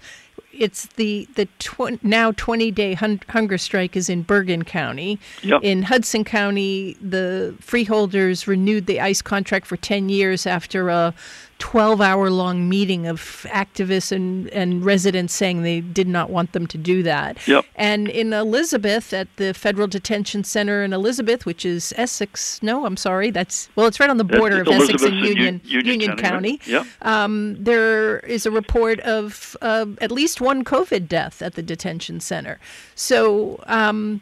it's 0.53 0.87
the 0.95 1.27
the 1.35 1.45
tw- 1.59 2.01
now 2.03 2.31
20 2.31 2.71
day 2.71 2.93
hun- 2.93 3.21
hunger 3.29 3.57
strike 3.57 3.95
is 3.95 4.09
in 4.09 4.23
Bergen 4.23 4.63
County. 4.63 5.19
Yep. 5.43 5.61
In 5.63 5.83
Hudson 5.83 6.23
County, 6.23 6.97
the 7.01 7.55
freeholders 7.59 8.47
renewed 8.47 8.85
the 8.85 8.99
ICE 8.99 9.21
contract 9.21 9.65
for 9.67 9.77
10 9.77 10.09
years 10.09 10.45
after 10.45 10.89
a 10.89 11.13
12 11.59 12.01
hour 12.01 12.29
long 12.29 12.69
meeting 12.69 13.07
of 13.07 13.45
activists 13.49 14.11
and, 14.11 14.47
and 14.49 14.85
residents 14.85 15.33
saying 15.33 15.63
they 15.63 15.81
did 15.81 16.07
not 16.07 16.29
want 16.29 16.51
them 16.53 16.67
to 16.67 16.77
do 16.77 17.01
that. 17.03 17.37
Yep. 17.47 17.65
And 17.75 18.07
in 18.07 18.33
Elizabeth, 18.33 19.13
at 19.13 19.27
the 19.37 19.53
Federal 19.53 19.87
Detention 19.87 20.43
Center 20.43 20.83
in 20.83 20.93
Elizabeth, 20.93 21.45
which 21.45 21.65
is 21.65 21.93
Essex, 21.97 22.61
no, 22.61 22.85
I'm 22.85 22.97
sorry, 22.97 23.31
that's, 23.31 23.69
well, 23.75 23.87
it's 23.87 23.99
right 23.99 24.09
on 24.09 24.17
the 24.17 24.23
border 24.23 24.61
of 24.61 24.67
Essex 24.67 25.01
Elizabeth 25.01 25.13
and 25.13 25.17
and 25.17 25.25
Union, 25.27 25.61
U- 25.65 25.81
Union 25.81 26.17
County, 26.17 26.51
right? 26.51 26.67
Yep. 26.67 26.85
Um, 27.01 27.55
there 27.63 28.19
is 28.19 28.45
a 28.45 28.51
report 28.51 28.99
of 29.01 29.57
uh, 29.61 29.87
at 29.99 30.11
least 30.11 30.41
one 30.41 30.63
COVID 30.63 31.07
death 31.07 31.41
at 31.41 31.55
the 31.55 31.63
detention 31.63 32.19
center. 32.19 32.59
So, 32.95 33.63
um, 33.67 34.21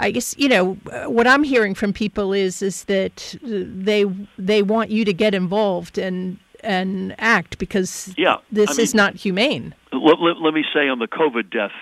I 0.00 0.12
guess 0.12 0.36
you 0.38 0.48
know 0.48 0.74
what 1.06 1.26
I'm 1.26 1.42
hearing 1.42 1.74
from 1.74 1.92
people 1.92 2.32
is 2.32 2.62
is 2.62 2.84
that 2.84 3.34
they 3.42 4.04
they 4.38 4.62
want 4.62 4.90
you 4.90 5.04
to 5.04 5.12
get 5.12 5.34
involved 5.34 5.98
and 5.98 6.38
and 6.62 7.14
act 7.18 7.58
because 7.58 8.14
Yeah, 8.16 8.36
this 8.50 8.78
I 8.78 8.82
is 8.82 8.94
not 8.94 9.14
humane. 9.14 9.74
Let, 9.92 10.20
let, 10.20 10.38
let 10.38 10.54
me 10.54 10.64
say 10.74 10.88
on 10.88 10.98
the 10.98 11.08
COVID 11.08 11.50
death, 11.50 11.72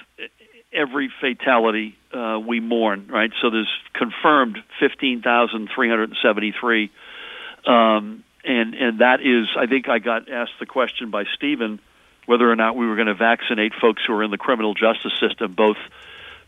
every 0.72 1.12
fatality 1.20 1.96
uh, 2.12 2.38
we 2.38 2.60
mourn, 2.60 3.08
right? 3.08 3.32
So 3.40 3.50
there's 3.50 3.72
confirmed 3.94 4.58
15,373. 4.78 6.90
Um, 7.66 8.22
and, 8.44 8.74
and 8.74 9.00
that 9.00 9.20
is, 9.20 9.48
I 9.58 9.66
think 9.66 9.88
I 9.88 9.98
got 9.98 10.30
asked 10.30 10.52
the 10.60 10.66
question 10.66 11.10
by 11.10 11.24
Stephen 11.34 11.80
whether 12.26 12.48
or 12.50 12.56
not 12.56 12.76
we 12.76 12.86
were 12.86 12.96
going 12.96 13.08
to 13.08 13.14
vaccinate 13.14 13.72
folks 13.80 14.02
who 14.06 14.12
are 14.12 14.22
in 14.22 14.30
the 14.30 14.38
criminal 14.38 14.74
justice 14.74 15.12
system, 15.20 15.54
both, 15.54 15.78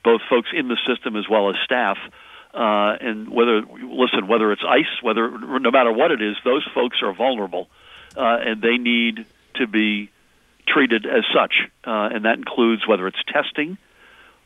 both 0.04 0.20
folks 0.28 0.50
in 0.54 0.68
the 0.68 0.76
system 0.86 1.16
as 1.16 1.28
well 1.28 1.50
as 1.50 1.56
staff. 1.64 1.96
Uh, 2.54 2.96
and 3.00 3.28
whether, 3.28 3.62
listen, 3.82 4.26
whether 4.26 4.52
it's 4.52 4.62
ICE, 4.66 5.02
whether, 5.02 5.30
no 5.30 5.70
matter 5.70 5.92
what 5.92 6.10
it 6.10 6.22
is, 6.22 6.36
those 6.44 6.66
folks 6.74 7.02
are 7.02 7.12
vulnerable. 7.14 7.68
Uh, 8.18 8.36
and 8.44 8.60
they 8.60 8.78
need 8.78 9.24
to 9.54 9.68
be 9.68 10.10
treated 10.66 11.06
as 11.06 11.22
such, 11.32 11.54
uh, 11.86 12.08
and 12.12 12.24
that 12.24 12.36
includes 12.36 12.86
whether 12.86 13.06
it's 13.06 13.22
testing, 13.32 13.78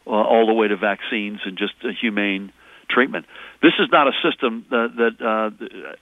uh, 0.06 0.10
all 0.10 0.46
the 0.46 0.52
way 0.52 0.68
to 0.68 0.76
vaccines 0.76 1.40
and 1.46 1.56
just 1.56 1.72
a 1.82 1.92
humane 1.92 2.52
treatment. 2.90 3.24
This 3.62 3.72
is 3.78 3.88
not 3.90 4.08
a 4.08 4.12
system 4.22 4.66
that, 4.68 4.92
that 4.96 5.24
uh, 5.24 5.96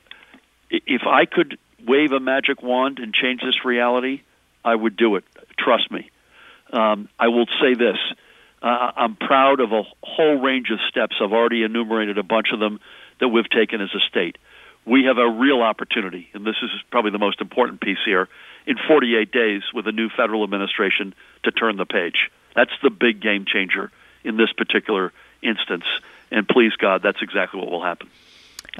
if 0.69 1.03
I 1.07 1.27
could 1.27 1.59
wave 1.87 2.13
a 2.13 2.21
magic 2.21 2.61
wand 2.63 2.99
and 2.99 3.15
change 3.15 3.41
this 3.41 3.65
reality, 3.65 4.23
I 4.65 4.75
would 4.75 4.97
do 4.97 5.17
it. 5.17 5.25
Trust 5.59 5.91
me. 5.91 6.11
Um, 6.73 7.09
I 7.19 7.29
will 7.29 7.47
say 7.61 7.75
this. 7.75 7.99
Uh, 8.63 8.91
I'm 8.97 9.17
proud 9.17 9.61
of 9.61 9.73
a 9.73 9.83
whole 10.03 10.41
range 10.41 10.71
of 10.71 10.79
steps. 10.89 11.17
I've 11.23 11.33
already 11.33 11.63
enumerated 11.63 12.19
a 12.19 12.23
bunch 12.23 12.49
of 12.53 12.61
them 12.61 12.81
that 13.21 13.29
we've 13.29 13.49
taken 13.49 13.81
as 13.81 13.91
a 13.95 14.01
state. 14.09 14.37
We 14.91 15.05
have 15.05 15.19
a 15.19 15.29
real 15.29 15.63
opportunity, 15.63 16.29
and 16.35 16.45
this 16.45 16.57
is 16.63 16.71
probably 16.91 17.13
the 17.13 17.19
most 17.19 17.41
important 17.41 17.81
piece 17.81 18.01
here, 18.05 18.29
in 18.67 18.77
48 18.89 19.31
days 19.31 19.63
with 19.73 19.87
a 19.87 19.93
new 19.93 20.09
federal 20.09 20.43
administration 20.43 21.15
to 21.45 21.53
turn 21.53 21.77
the 21.77 21.87
page. 21.87 22.29
That's 22.57 22.73
the 22.83 22.91
big 22.91 23.23
game 23.23 23.45
changer 23.47 23.93
in 24.25 24.37
this 24.37 24.53
particular 24.53 25.13
instance. 25.43 25.85
And 26.33 26.49
please 26.49 26.73
God, 26.73 27.03
that's 27.05 27.23
exactly 27.23 27.61
what 27.61 27.71
will 27.71 27.85
happen. 27.85 28.09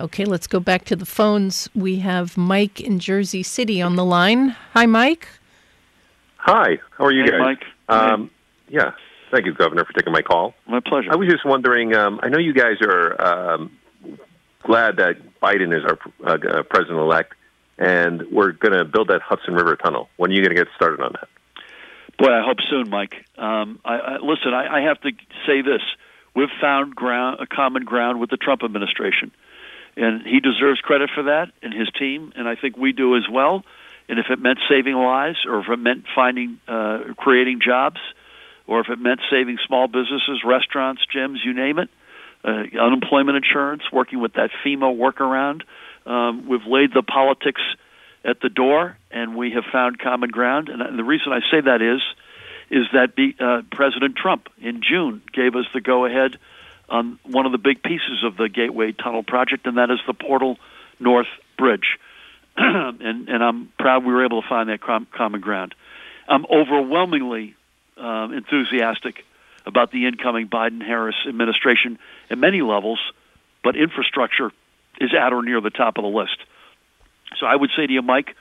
Okay, 0.01 0.25
let's 0.25 0.49
go 0.49 0.59
back 0.59 0.85
to 0.87 0.97
the 0.97 1.07
phones. 1.07 1.69
We 1.77 2.01
have 2.01 2.37
Mike 2.37 2.81
in 2.81 2.99
Jersey 2.99 3.45
City 3.45 3.81
on 3.81 3.95
the 3.95 4.05
line. 4.05 4.57
Hi, 4.75 4.87
Mike. 4.87 5.29
Hi, 6.39 6.81
how 6.99 7.05
are 7.05 7.13
you 7.13 7.23
hey, 7.23 7.31
guys? 7.31 7.41
Mike. 7.41 7.65
Um, 7.89 8.31
yeah, 8.69 8.95
thank 9.31 9.47
you, 9.47 9.55
Governor, 9.55 9.85
for 9.85 9.93
taking 9.93 10.13
my 10.13 10.23
call. 10.23 10.55
My 10.67 10.81
pleasure. 10.81 11.13
I 11.13 11.17
was 11.17 11.29
just 11.29 11.45
wondering. 11.45 11.95
Um, 11.95 12.19
I 12.21 12.29
know 12.31 12.39
you 12.39 12.53
guys 12.53 12.79
are 12.83 13.21
um, 13.23 13.71
glad 14.63 14.97
that 14.97 15.17
Biden 15.41 15.77
is 15.77 15.85
our 15.85 15.99
uh, 16.25 16.39
uh 16.39 16.63
president-elect, 16.65 17.35
and 17.79 18.23
we're 18.31 18.53
going 18.53 18.77
to 18.77 18.85
build 18.85 19.09
that 19.09 19.23
Hudson 19.23 19.55
River 19.55 19.77
Tunnel. 19.77 20.09
When 20.17 20.31
are 20.31 20.35
you 20.35 20.43
going 20.43 20.57
to 20.57 20.63
get 20.63 20.69
started 20.77 21.01
on 21.01 21.13
that? 21.13 21.29
Boy, 22.19 22.33
I 22.33 22.45
hope 22.45 22.59
soon, 22.69 22.91
Mike. 22.91 23.15
Um, 23.39 23.81
I, 23.85 23.95
I, 23.95 24.17
listen, 24.17 24.53
I, 24.53 24.79
I 24.79 24.81
have 24.83 25.01
to 25.03 25.11
say 25.47 25.63
this: 25.63 25.83
we've 26.35 26.53
found 26.61 26.95
ground, 26.95 27.39
a 27.41 27.47
common 27.47 27.85
ground 27.85 28.21
with 28.21 28.31
the 28.31 28.37
Trump 28.37 28.63
administration 28.63 29.33
and 29.97 30.23
he 30.27 30.41
deserves 30.41 30.81
credit 30.81 31.11
for 31.15 31.25
that 31.25 31.53
and 31.63 31.73
his 31.73 31.89
team, 31.99 32.33
and 32.37 32.49
I 32.49 32.57
think 32.57 32.77
we 32.77 32.93
do 32.93 33.17
as 33.17 33.25
well. 33.31 33.65
And 34.09 34.19
if 34.19 34.27
it 34.31 34.41
meant 34.41 34.59
saving 34.69 34.95
lives, 34.95 35.39
or 35.47 35.61
if 35.61 35.69
it 35.69 35.77
meant 35.77 36.05
finding, 36.15 36.59
uh, 36.67 37.15
creating 37.17 37.61
jobs, 37.65 38.01
or 38.67 38.81
if 38.81 38.89
it 38.89 38.99
meant 38.99 39.21
saving 39.31 39.59
small 39.67 39.89
businesses, 39.89 40.43
restaurants, 40.45 41.03
gyms, 41.15 41.45
you 41.45 41.53
name 41.53 41.79
it, 41.79 41.91
uh, 42.45 42.65
unemployment 42.81 43.37
insurance, 43.37 43.83
working 43.93 44.21
with 44.21 44.35
that 44.35 44.51
FEMA 44.65 44.97
workaround, 44.97 45.63
um, 46.07 46.49
we've 46.49 46.67
laid 46.67 46.93
the 46.95 47.03
politics 47.03 47.61
at 48.25 48.41
the 48.41 48.49
door, 48.49 48.97
and 49.11 49.37
we 49.37 49.53
have 49.53 49.65
found 49.73 49.99
common 49.99 50.31
ground. 50.31 50.69
And 50.69 50.99
the 50.99 51.05
reason 51.05 51.33
I 51.33 51.41
say 51.51 51.61
that 51.61 51.83
is, 51.83 52.01
is 52.71 52.87
that 52.93 53.15
be, 53.17 53.35
uh, 53.39 53.63
President 53.73 54.17
Trump 54.17 54.49
in 54.61 54.83
June 54.83 55.23
gave 55.33 55.57
us 55.57 55.67
the 55.75 55.81
go-ahead 55.81 56.39
on 56.89 57.19
one 57.25 57.47
of 57.47 57.53
the 57.53 57.59
big 57.59 57.83
pieces 57.83 58.25
of 58.25 58.37
the 58.37 58.49
Gateway 58.49 58.93
Tunnel 58.93 59.23
project, 59.23 59.67
and 59.67 59.79
that 59.79 59.91
is 59.91 59.99
the 60.07 60.15
Portal 60.15 60.59
North 60.99 61.29
Bridge. 61.57 61.99
and, 62.57 63.29
and 63.29 63.45
I'm 63.45 63.73
proud 63.79 64.05
we 64.05 64.13
were 64.13 64.25
able 64.25 64.43
to 64.43 64.49
find 64.49 64.69
that 64.69 64.81
com- 64.81 65.07
common 65.11 65.41
ground. 65.41 65.75
I'm 66.29 66.45
overwhelmingly 66.47 67.55
um, 67.97 68.33
enthusiastic 68.33 69.25
about 69.67 69.93
the 69.93 70.07
incoming 70.07 70.49
Biden 70.49 70.85
Harris 70.85 71.17
administration 71.29 71.99
at 72.31 72.39
many 72.39 72.63
levels, 72.63 72.99
but 73.63 73.77
infrastructure 73.77 74.51
is 75.01 75.11
at 75.15 75.33
or 75.33 75.43
near 75.43 75.61
the 75.61 75.71
top 75.71 75.99
of 75.99 76.03
the 76.03 76.11
list. 76.11 76.37
So 77.39 77.47
I 77.47 77.55
would 77.55 77.71
say 77.77 77.87
to 77.87 77.93
you, 77.93 78.03
Mike, 78.03 78.35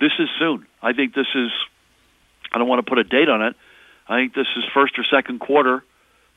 this 0.00 0.12
is 0.18 0.28
soon. 0.38 0.66
I 0.82 0.92
think 0.92 1.14
this 1.14 1.26
is, 1.34 1.50
I 2.52 2.58
don't 2.58 2.68
want 2.68 2.84
to 2.84 2.88
put 2.88 2.98
a 2.98 3.04
date 3.04 3.28
on 3.28 3.42
it. 3.42 3.56
I 4.08 4.18
think 4.18 4.34
this 4.34 4.46
is 4.56 4.64
first 4.74 4.98
or 4.98 5.04
second 5.04 5.40
quarter 5.40 5.82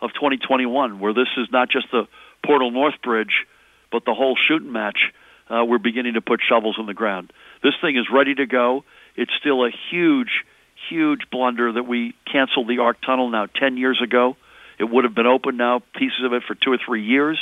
of 0.02 0.14
2021, 0.14 1.00
where 1.00 1.14
this 1.14 1.28
is 1.38 1.48
not 1.52 1.70
just 1.70 1.88
the 1.92 2.08
Portal 2.46 2.72
North 2.72 3.02
Bridge, 3.04 3.46
but 3.92 4.06
the 4.06 4.14
whole 4.14 4.38
shooting 4.48 4.72
match. 4.72 5.12
Uh, 5.50 5.64
we're 5.66 5.78
beginning 5.80 6.14
to 6.14 6.22
put 6.22 6.42
shovels 6.48 6.76
in 6.80 6.86
the 6.86 6.94
ground. 6.94 7.32
This 7.64 7.74
thing 7.82 7.98
is 7.98 8.06
ready 8.12 8.36
to 8.36 8.46
go. 8.46 8.84
It's 9.16 9.32
still 9.40 9.66
a 9.66 9.72
huge, 9.90 10.46
huge 10.90 11.30
blunder 11.32 11.72
that 11.72 11.84
we 11.84 12.14
canceled 12.32 12.68
the 12.68 12.80
Arc 12.80 12.98
Tunnel 13.02 13.30
now 13.30 13.46
10 13.46 13.78
years 13.78 14.02
ago. 14.04 14.36
It 14.80 14.86
would 14.86 15.04
have 15.06 15.16
been 15.16 15.28
open 15.28 15.58
now, 15.58 15.82
pieces 15.96 16.24
of 16.24 16.34
it 16.34 16.44
for 16.48 16.56
two 16.56 16.72
or 16.72 16.78
three 16.84 17.04
years, 17.04 17.40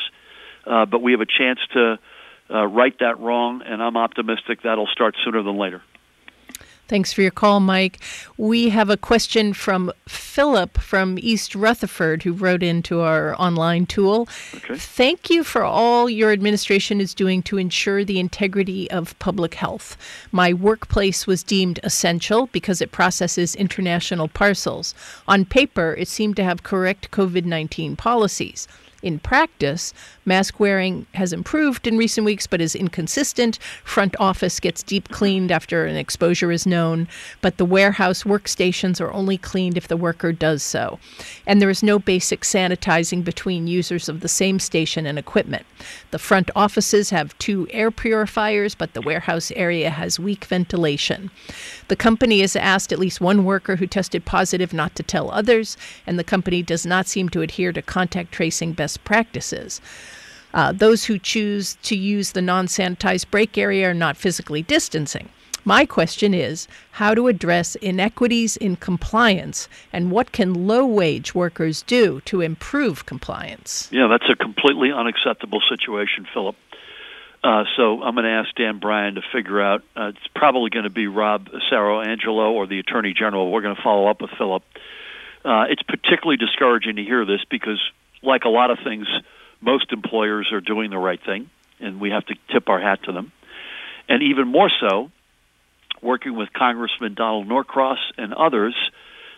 uh, 0.65 0.85
but 0.85 1.01
we 1.01 1.11
have 1.11 1.21
a 1.21 1.25
chance 1.25 1.59
to 1.73 1.99
uh, 2.49 2.65
right 2.65 2.97
that 2.99 3.19
wrong, 3.19 3.61
and 3.65 3.81
I'm 3.81 3.97
optimistic 3.97 4.61
that'll 4.63 4.87
start 4.87 5.15
sooner 5.23 5.41
than 5.41 5.57
later. 5.57 5.81
Thanks 6.87 7.11
for 7.11 7.23
your 7.23 7.31
call, 7.31 7.59
Mike. 7.59 7.99
We 8.37 8.69
have 8.69 8.91
a 8.91 8.97
question 8.97 9.53
from 9.53 9.91
Philip 10.07 10.77
from 10.77 11.17
East 11.19 11.55
Rutherford 11.55 12.21
who 12.21 12.31
wrote 12.31 12.61
into 12.61 13.01
our 13.01 13.39
online 13.41 13.87
tool. 13.87 14.29
Okay. 14.53 14.75
Thank 14.75 15.31
you 15.31 15.43
for 15.43 15.63
all 15.63 16.07
your 16.07 16.31
administration 16.31 17.01
is 17.01 17.15
doing 17.15 17.41
to 17.43 17.57
ensure 17.57 18.03
the 18.03 18.19
integrity 18.19 18.89
of 18.91 19.17
public 19.17 19.55
health. 19.55 19.97
My 20.31 20.53
workplace 20.53 21.25
was 21.25 21.41
deemed 21.41 21.79
essential 21.81 22.47
because 22.47 22.81
it 22.81 22.91
processes 22.91 23.55
international 23.55 24.27
parcels. 24.27 24.93
On 25.27 25.43
paper, 25.43 25.95
it 25.97 26.07
seemed 26.07 26.35
to 26.35 26.43
have 26.43 26.61
correct 26.61 27.09
COVID 27.09 27.45
19 27.45 27.95
policies. 27.95 28.67
In 29.01 29.19
practice, 29.19 29.93
mask 30.25 30.59
wearing 30.59 31.05
has 31.13 31.33
improved 31.33 31.87
in 31.87 31.97
recent 31.97 32.25
weeks 32.25 32.47
but 32.47 32.61
is 32.61 32.75
inconsistent. 32.75 33.57
Front 33.83 34.15
office 34.19 34.59
gets 34.59 34.83
deep 34.83 35.09
cleaned 35.09 35.51
after 35.51 35.85
an 35.85 35.95
exposure 35.95 36.51
is 36.51 36.65
known, 36.65 37.07
but 37.41 37.57
the 37.57 37.65
warehouse 37.65 38.23
workstations 38.23 38.99
are 38.99 39.11
only 39.13 39.37
cleaned 39.37 39.77
if 39.77 39.87
the 39.87 39.97
worker 39.97 40.31
does 40.31 40.63
so. 40.63 40.99
And 41.45 41.61
there 41.61 41.69
is 41.69 41.83
no 41.83 41.99
basic 41.99 42.41
sanitizing 42.41 43.23
between 43.23 43.67
users 43.67 44.09
of 44.09 44.21
the 44.21 44.27
same 44.27 44.59
station 44.59 45.05
and 45.05 45.19
equipment. 45.19 45.65
The 46.11 46.19
front 46.19 46.49
offices 46.55 47.09
have 47.11 47.37
two 47.37 47.67
air 47.71 47.91
purifiers, 47.91 48.75
but 48.75 48.93
the 48.93 49.01
warehouse 49.01 49.51
area 49.55 49.89
has 49.89 50.19
weak 50.19 50.45
ventilation. 50.45 51.31
The 51.87 51.95
company 51.95 52.41
has 52.41 52.55
asked 52.55 52.91
at 52.91 52.99
least 52.99 53.21
one 53.21 53.45
worker 53.45 53.75
who 53.75 53.87
tested 53.87 54.25
positive 54.25 54.73
not 54.73 54.95
to 54.95 55.03
tell 55.03 55.29
others, 55.31 55.77
and 56.07 56.17
the 56.17 56.23
company 56.23 56.61
does 56.61 56.85
not 56.85 57.07
seem 57.07 57.29
to 57.29 57.41
adhere 57.41 57.71
to 57.73 57.81
contact 57.81 58.31
tracing 58.31 58.73
best 58.73 59.03
practices. 59.03 59.81
Uh, 60.55 60.71
those 60.71 61.03
who 61.03 61.19
choose 61.19 61.75
to 61.83 61.95
use 61.95 62.31
the 62.31 62.41
non 62.41 62.65
sanitized 62.65 63.29
break 63.29 63.57
area 63.57 63.89
are 63.89 63.93
not 63.93 64.17
physically 64.17 64.63
distancing. 64.63 65.29
My 65.65 65.85
question 65.85 66.33
is 66.33 66.67
how 66.91 67.13
to 67.13 67.27
address 67.27 67.75
inequities 67.75 68.55
in 68.57 68.75
compliance 68.75 69.67
and 69.91 70.11
what 70.11 70.31
can 70.31 70.67
low 70.67 70.85
wage 70.85 71.35
workers 71.35 71.81
do 71.81 72.21
to 72.25 72.41
improve 72.41 73.05
compliance? 73.05 73.89
Yeah, 73.91 74.07
that's 74.07 74.29
a 74.29 74.35
completely 74.35 74.91
unacceptable 74.91 75.61
situation, 75.67 76.27
Philip. 76.33 76.55
Uh, 77.43 77.65
so 77.75 78.01
I'm 78.01 78.15
going 78.15 78.25
to 78.25 78.31
ask 78.31 78.55
Dan 78.55 78.79
Bryan 78.79 79.15
to 79.15 79.21
figure 79.33 79.61
out. 79.61 79.83
Uh, 79.95 80.09
it's 80.09 80.27
probably 80.35 80.69
going 80.69 80.83
to 80.83 80.89
be 80.89 81.07
Rob 81.07 81.49
Asaro-Angelo 81.49 82.53
or 82.53 82.65
the 82.65 82.79
Attorney 82.79 83.13
General. 83.13 83.51
We're 83.51 83.61
going 83.61 83.75
to 83.75 83.81
follow 83.81 84.07
up 84.07 84.21
with 84.21 84.31
Philip. 84.37 84.63
Uh, 85.43 85.65
it's 85.69 85.83
particularly 85.83 86.37
discouraging 86.37 86.95
to 86.95 87.03
hear 87.03 87.25
this 87.25 87.41
because, 87.49 87.79
like 88.23 88.45
a 88.45 88.49
lot 88.49 88.71
of 88.71 88.79
things, 88.83 89.07
most 89.65 89.91
employers 89.91 90.51
are 90.53 90.61
doing 90.61 90.91
the 90.91 90.97
right 90.97 91.19
thing, 91.23 91.49
and 91.79 91.99
we 91.99 92.11
have 92.11 92.25
to 92.27 92.35
tip 92.53 92.69
our 92.69 92.79
hat 92.79 93.03
to 93.03 93.11
them. 93.11 93.31
And 94.07 94.21
even 94.21 94.47
more 94.47 94.69
so, 94.79 95.11
working 96.01 96.35
with 96.35 96.53
Congressman 96.53 97.15
Donald 97.15 97.47
Norcross 97.47 97.97
and 98.17 98.33
others, 98.33 98.75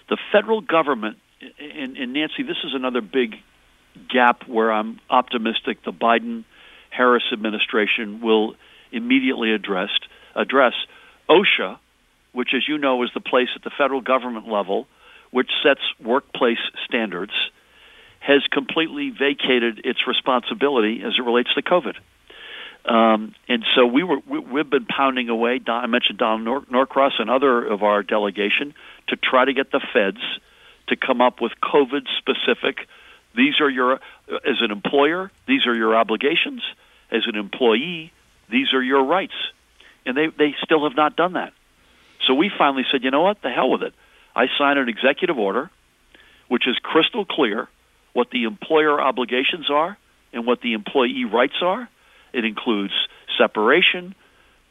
the 0.10 0.18
federal 0.32 0.62
government, 0.62 1.18
and, 1.60 1.98
and 1.98 2.14
Nancy, 2.14 2.44
this 2.44 2.58
is 2.64 2.74
another 2.74 3.02
big 3.02 3.36
gap 4.10 4.48
where 4.48 4.72
I'm 4.72 5.00
optimistic 5.10 5.84
the 5.84 5.94
Biden 5.94 6.44
Harris 6.90 7.24
administration 7.32 8.22
will 8.22 8.56
immediately 8.92 9.54
addressed, 9.54 10.08
address 10.36 10.74
OSHA, 11.30 11.78
which, 12.34 12.50
as 12.56 12.68
you 12.68 12.78
know, 12.78 13.04
is 13.04 13.10
the 13.14 13.22
place 13.22 13.50
at 13.56 13.64
the 13.64 13.72
federal 13.78 14.02
government 14.02 14.48
level 14.48 14.88
which 15.32 15.50
sets 15.64 15.82
workplace 16.04 16.60
standards, 16.86 17.34
has 18.28 18.44
completely 18.52 19.10
vacated 19.10 19.82
its 19.86 20.00
responsibility 20.06 21.02
as 21.04 21.14
it 21.18 21.22
relates 21.22 21.54
to 21.56 21.62
COVID. 21.62 21.96
Um, 22.86 23.34
and 23.48 23.66
so 23.76 23.86
we 23.86 24.04
were 24.04 24.20
we, 24.28 24.60
have 24.60 24.70
been 24.70 24.86
pounding 24.86 25.30
away. 25.30 25.60
Don, 25.60 25.84
I 25.84 25.88
mentioned 25.88 26.20
Don 26.20 26.44
Nor- 26.44 26.66
Norcross 26.70 27.14
and 27.20 27.30
other 27.30 27.66
of 27.66 27.84
our 27.84 28.04
delegation 28.04 28.74
to 29.08 29.16
try 29.16 29.46
to 29.46 29.54
get 29.54 29.72
the 29.72 29.82
feds 29.94 30.22
to 30.88 30.96
come 30.96 31.22
up 31.22 31.42
with 31.42 31.52
COVID 31.62 32.06
specific 32.18 32.88
these 33.38 33.62
are 33.62 33.70
your, 33.70 34.00
as 34.30 34.62
an 34.62 34.72
employer, 34.72 35.32
these 35.48 35.68
are 35.68 35.76
your 35.76 35.96
obligations. 35.96 36.64
As 37.12 37.22
an 37.28 37.36
employee, 37.36 38.12
these 38.50 38.74
are 38.74 38.82
your 38.82 39.04
rights. 39.04 39.36
And 40.06 40.18
they, 40.18 40.28
they 40.28 40.56
still 40.64 40.88
have 40.90 40.98
not 40.98 41.16
done 41.16 41.34
that. 41.34 41.54
So 42.26 42.34
we 42.34 42.52
finally 42.58 42.84
said, 42.92 43.04
you 43.04 43.12
know 43.12 43.22
what? 43.22 43.42
The 43.44 43.52
hell 43.52 43.70
with 43.70 43.84
it. 43.84 43.94
I 44.36 44.48
sign 44.58 44.78
an 44.78 44.90
executive 44.90 45.38
order, 45.38 45.70
which 46.48 46.68
is 46.68 46.76
crystal 46.82 47.26
clear 47.26 47.70
what 48.14 48.30
the 48.32 48.44
employer 48.44 49.00
obligations 49.00 49.70
are 49.70 49.98
and 50.34 50.46
what 50.46 50.62
the 50.62 50.74
employee 50.74 51.26
rights 51.26 51.62
are. 51.62 51.90
It 52.34 52.46
includes 52.46 52.94
separation, 53.38 54.16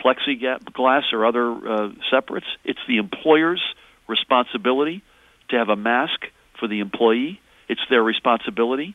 plexiglass, 0.00 1.12
or 1.12 1.26
other 1.26 1.50
uh, 1.52 1.88
separates. 2.10 2.46
It's 2.64 2.80
the 2.88 2.98
employer's 2.98 3.62
responsibility 4.08 5.02
to 5.50 5.56
have 5.56 5.68
a 5.68 5.76
mask 5.76 6.20
for 6.58 6.68
the 6.68 6.80
employee 6.80 7.40
it's 7.68 7.80
their 7.90 8.02
responsibility 8.02 8.94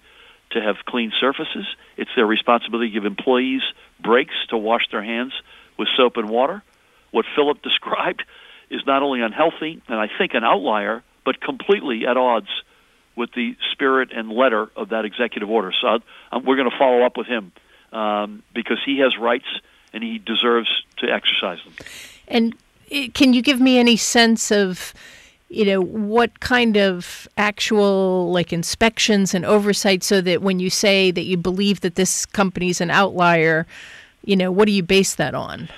to 0.52 0.62
have 0.62 0.78
clean 0.86 1.12
surfaces. 1.20 1.66
It's 1.98 2.10
their 2.16 2.26
responsibility 2.26 2.90
to 2.90 2.94
give 2.94 3.06
employees 3.06 3.62
breaks 4.02 4.34
to 4.50 4.58
wash 4.58 4.84
their 4.92 5.04
hands 5.04 5.34
with 5.78 5.88
soap 5.98 6.18
and 6.18 6.30
water. 6.30 6.64
What 7.12 7.26
Philip 7.36 7.62
described 7.64 8.24
is 8.70 8.82
not 8.86 9.04
only 9.04 9.22
unhealthy 9.22 9.82
and 9.88 10.00
I 10.00 10.08
think 10.18 10.34
an 10.34 10.44
outlier, 10.44 11.04
but 11.26 11.42
completely 11.42 12.06
at 12.08 12.18
odds 12.18 12.50
with 13.22 13.32
the 13.34 13.56
spirit 13.72 14.10
and 14.12 14.32
letter 14.32 14.72
of 14.76 14.90
that 14.90 15.06
executive 15.06 15.48
order. 15.48 15.72
So 15.80 16.00
um, 16.32 16.44
we're 16.44 16.56
going 16.56 16.72
to 16.72 16.78
follow 16.78 17.04
up 17.04 17.18
with 17.18 17.28
him 17.28 17.52
um, 17.94 18.42
because 18.52 18.80
he 18.84 18.98
has 18.98 19.16
rights 19.16 19.46
and 19.94 20.04
he 20.04 20.18
deserves 20.18 20.68
to 20.98 21.06
exercise 21.08 21.60
them. 21.64 21.74
And 22.28 22.56
eh, 22.90 23.10
can 23.14 23.34
you 23.34 23.44
give 23.44 23.62
me 23.62 23.78
any 23.78 23.96
sense 23.96 24.52
of, 24.52 24.92
you 25.50 25.66
know, 25.66 25.82
what 25.82 26.40
kind 26.40 26.78
of 26.78 27.28
actual 27.38 28.32
like 28.32 28.52
inspections 28.52 29.36
and 29.36 29.46
oversight 29.46 30.02
so 30.02 30.20
that 30.22 30.42
when 30.42 30.60
you 30.60 30.72
say 30.72 31.12
that 31.12 31.26
you 31.26 31.38
believe 31.38 31.82
that 31.82 31.94
this 31.94 32.26
company's 32.26 32.82
an 32.82 32.90
outlier, 32.90 33.68
you 34.26 34.36
know, 34.36 34.52
what 34.52 34.66
do 34.66 34.72
you 34.72 34.82
base 34.82 35.14
that 35.14 35.36
on? 35.36 35.70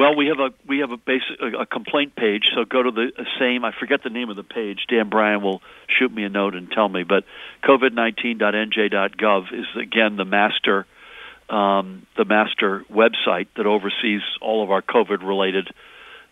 Well, 0.00 0.16
we 0.16 0.28
have 0.28 0.38
a 0.38 0.48
we 0.66 0.78
have 0.78 0.92
a 0.92 0.96
basic 0.96 1.42
a 1.42 1.66
complaint 1.66 2.16
page. 2.16 2.44
So 2.54 2.64
go 2.64 2.82
to 2.82 2.90
the 2.90 3.10
same. 3.38 3.66
I 3.66 3.72
forget 3.78 4.02
the 4.02 4.08
name 4.08 4.30
of 4.30 4.36
the 4.36 4.42
page. 4.42 4.86
Dan 4.88 5.10
Bryan 5.10 5.42
will 5.42 5.60
shoot 5.88 6.10
me 6.10 6.24
a 6.24 6.30
note 6.30 6.54
and 6.54 6.70
tell 6.70 6.88
me. 6.88 7.02
But 7.02 7.24
covid19.nj.gov 7.64 9.52
is 9.52 9.66
again 9.76 10.16
the 10.16 10.24
master 10.24 10.86
um, 11.50 12.06
the 12.16 12.24
master 12.24 12.82
website 12.90 13.48
that 13.58 13.66
oversees 13.66 14.22
all 14.40 14.64
of 14.64 14.70
our 14.70 14.80
COVID 14.80 15.20
related 15.20 15.68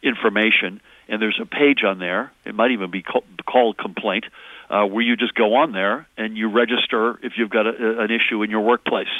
information. 0.03 0.81
And 1.07 1.21
there's 1.21 1.39
a 1.39 1.45
page 1.45 1.85
on 1.85 1.99
there. 1.99 2.33
It 2.47 2.55
might 2.55 2.71
even 2.71 2.91
be 2.91 3.03
called 3.03 3.77
complaint, 3.77 4.25
uh, 4.71 4.87
where 4.87 5.03
you 5.03 5.15
just 5.15 5.35
go 5.35 5.57
on 5.57 5.73
there 5.73 6.09
and 6.17 6.39
you 6.39 6.51
register 6.51 7.19
if 7.23 7.35
you've 7.37 7.51
got 7.51 7.67
a, 7.67 8.01
an 8.01 8.11
issue 8.11 8.43
in 8.43 8.49
your 8.49 8.63
workplace. 8.63 9.13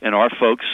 And 0.00 0.14
our 0.14 0.30
folks 0.30 0.64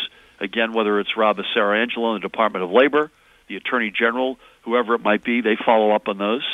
Again, 0.41 0.73
whether 0.73 1.01
it's 1.01 1.17
Rob 1.17 1.39
Asaro-Angelo 1.39 2.15
in 2.15 2.23
the 2.23 2.29
Department 2.29 2.65
of 2.65 2.71
Labor, 2.71 3.11
the 3.49 3.57
Attorney 3.57 3.91
General, 3.91 4.39
whoever 4.63 4.95
it 4.95 5.03
might 5.03 5.25
be, 5.25 5.41
they 5.41 5.57
follow 5.57 5.91
up 5.91 6.09
on 6.09 6.19
those 6.19 6.45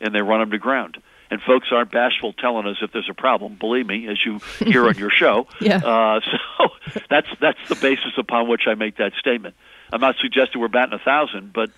and 0.00 0.14
they 0.14 0.22
run 0.22 0.40
them 0.40 0.50
to 0.50 0.58
ground. 0.58 0.98
And 1.30 1.40
folks 1.40 1.68
aren't 1.70 1.92
bashful 1.92 2.32
telling 2.32 2.66
us 2.66 2.78
if 2.82 2.90
there's 2.92 3.08
a 3.08 3.14
problem. 3.14 3.54
Believe 3.54 3.86
me, 3.86 4.08
as 4.08 4.18
you 4.24 4.40
hear 4.58 4.86
on 4.88 4.98
your 4.98 5.10
show. 5.16 5.46
yeah. 5.60 5.76
Uh, 5.76 6.20
so 6.58 6.68
that's 7.08 7.28
that's 7.40 7.58
the 7.68 7.76
basis 7.76 8.12
upon 8.18 8.48
which 8.48 8.62
I 8.66 8.74
make 8.74 8.96
that 8.96 9.12
statement. 9.14 9.54
I'm 9.92 10.00
not 10.00 10.16
suggesting 10.20 10.60
we're 10.60 10.68
batting 10.68 10.94
a 10.94 10.98
thousand, 10.98 11.52
but 11.52 11.70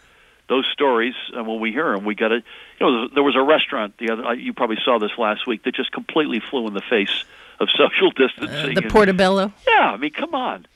those 0.49 0.67
stories, 0.73 1.15
and 1.35 1.47
when 1.47 1.61
we 1.61 1.71
hear 1.71 1.93
them, 1.95 2.05
we 2.05 2.15
got 2.15 2.29
to. 2.29 2.43
You 2.81 2.87
know, 2.87 3.09
there 3.09 3.23
was 3.23 3.37
a 3.37 3.43
restaurant 3.43 3.99
the 3.99 4.11
other. 4.11 4.35
You 4.35 4.55
probably 4.55 4.79
saw 4.83 4.99
this 4.99 5.13
last 5.19 5.47
week 5.47 5.65
that 5.65 5.75
just 5.75 5.93
completely 5.93 6.41
flew 6.41 6.67
in 6.67 6.73
the 6.73 6.83
face 6.89 7.25
of 7.61 7.69
social 7.77 8.11
distancing. 8.11 8.79
Uh, 8.79 8.81
the 8.81 8.89
Portobello. 8.89 9.53
Yeah, 9.69 9.93
I 9.93 9.97
mean, 9.99 10.13
come 10.13 10.35
on. 10.35 10.67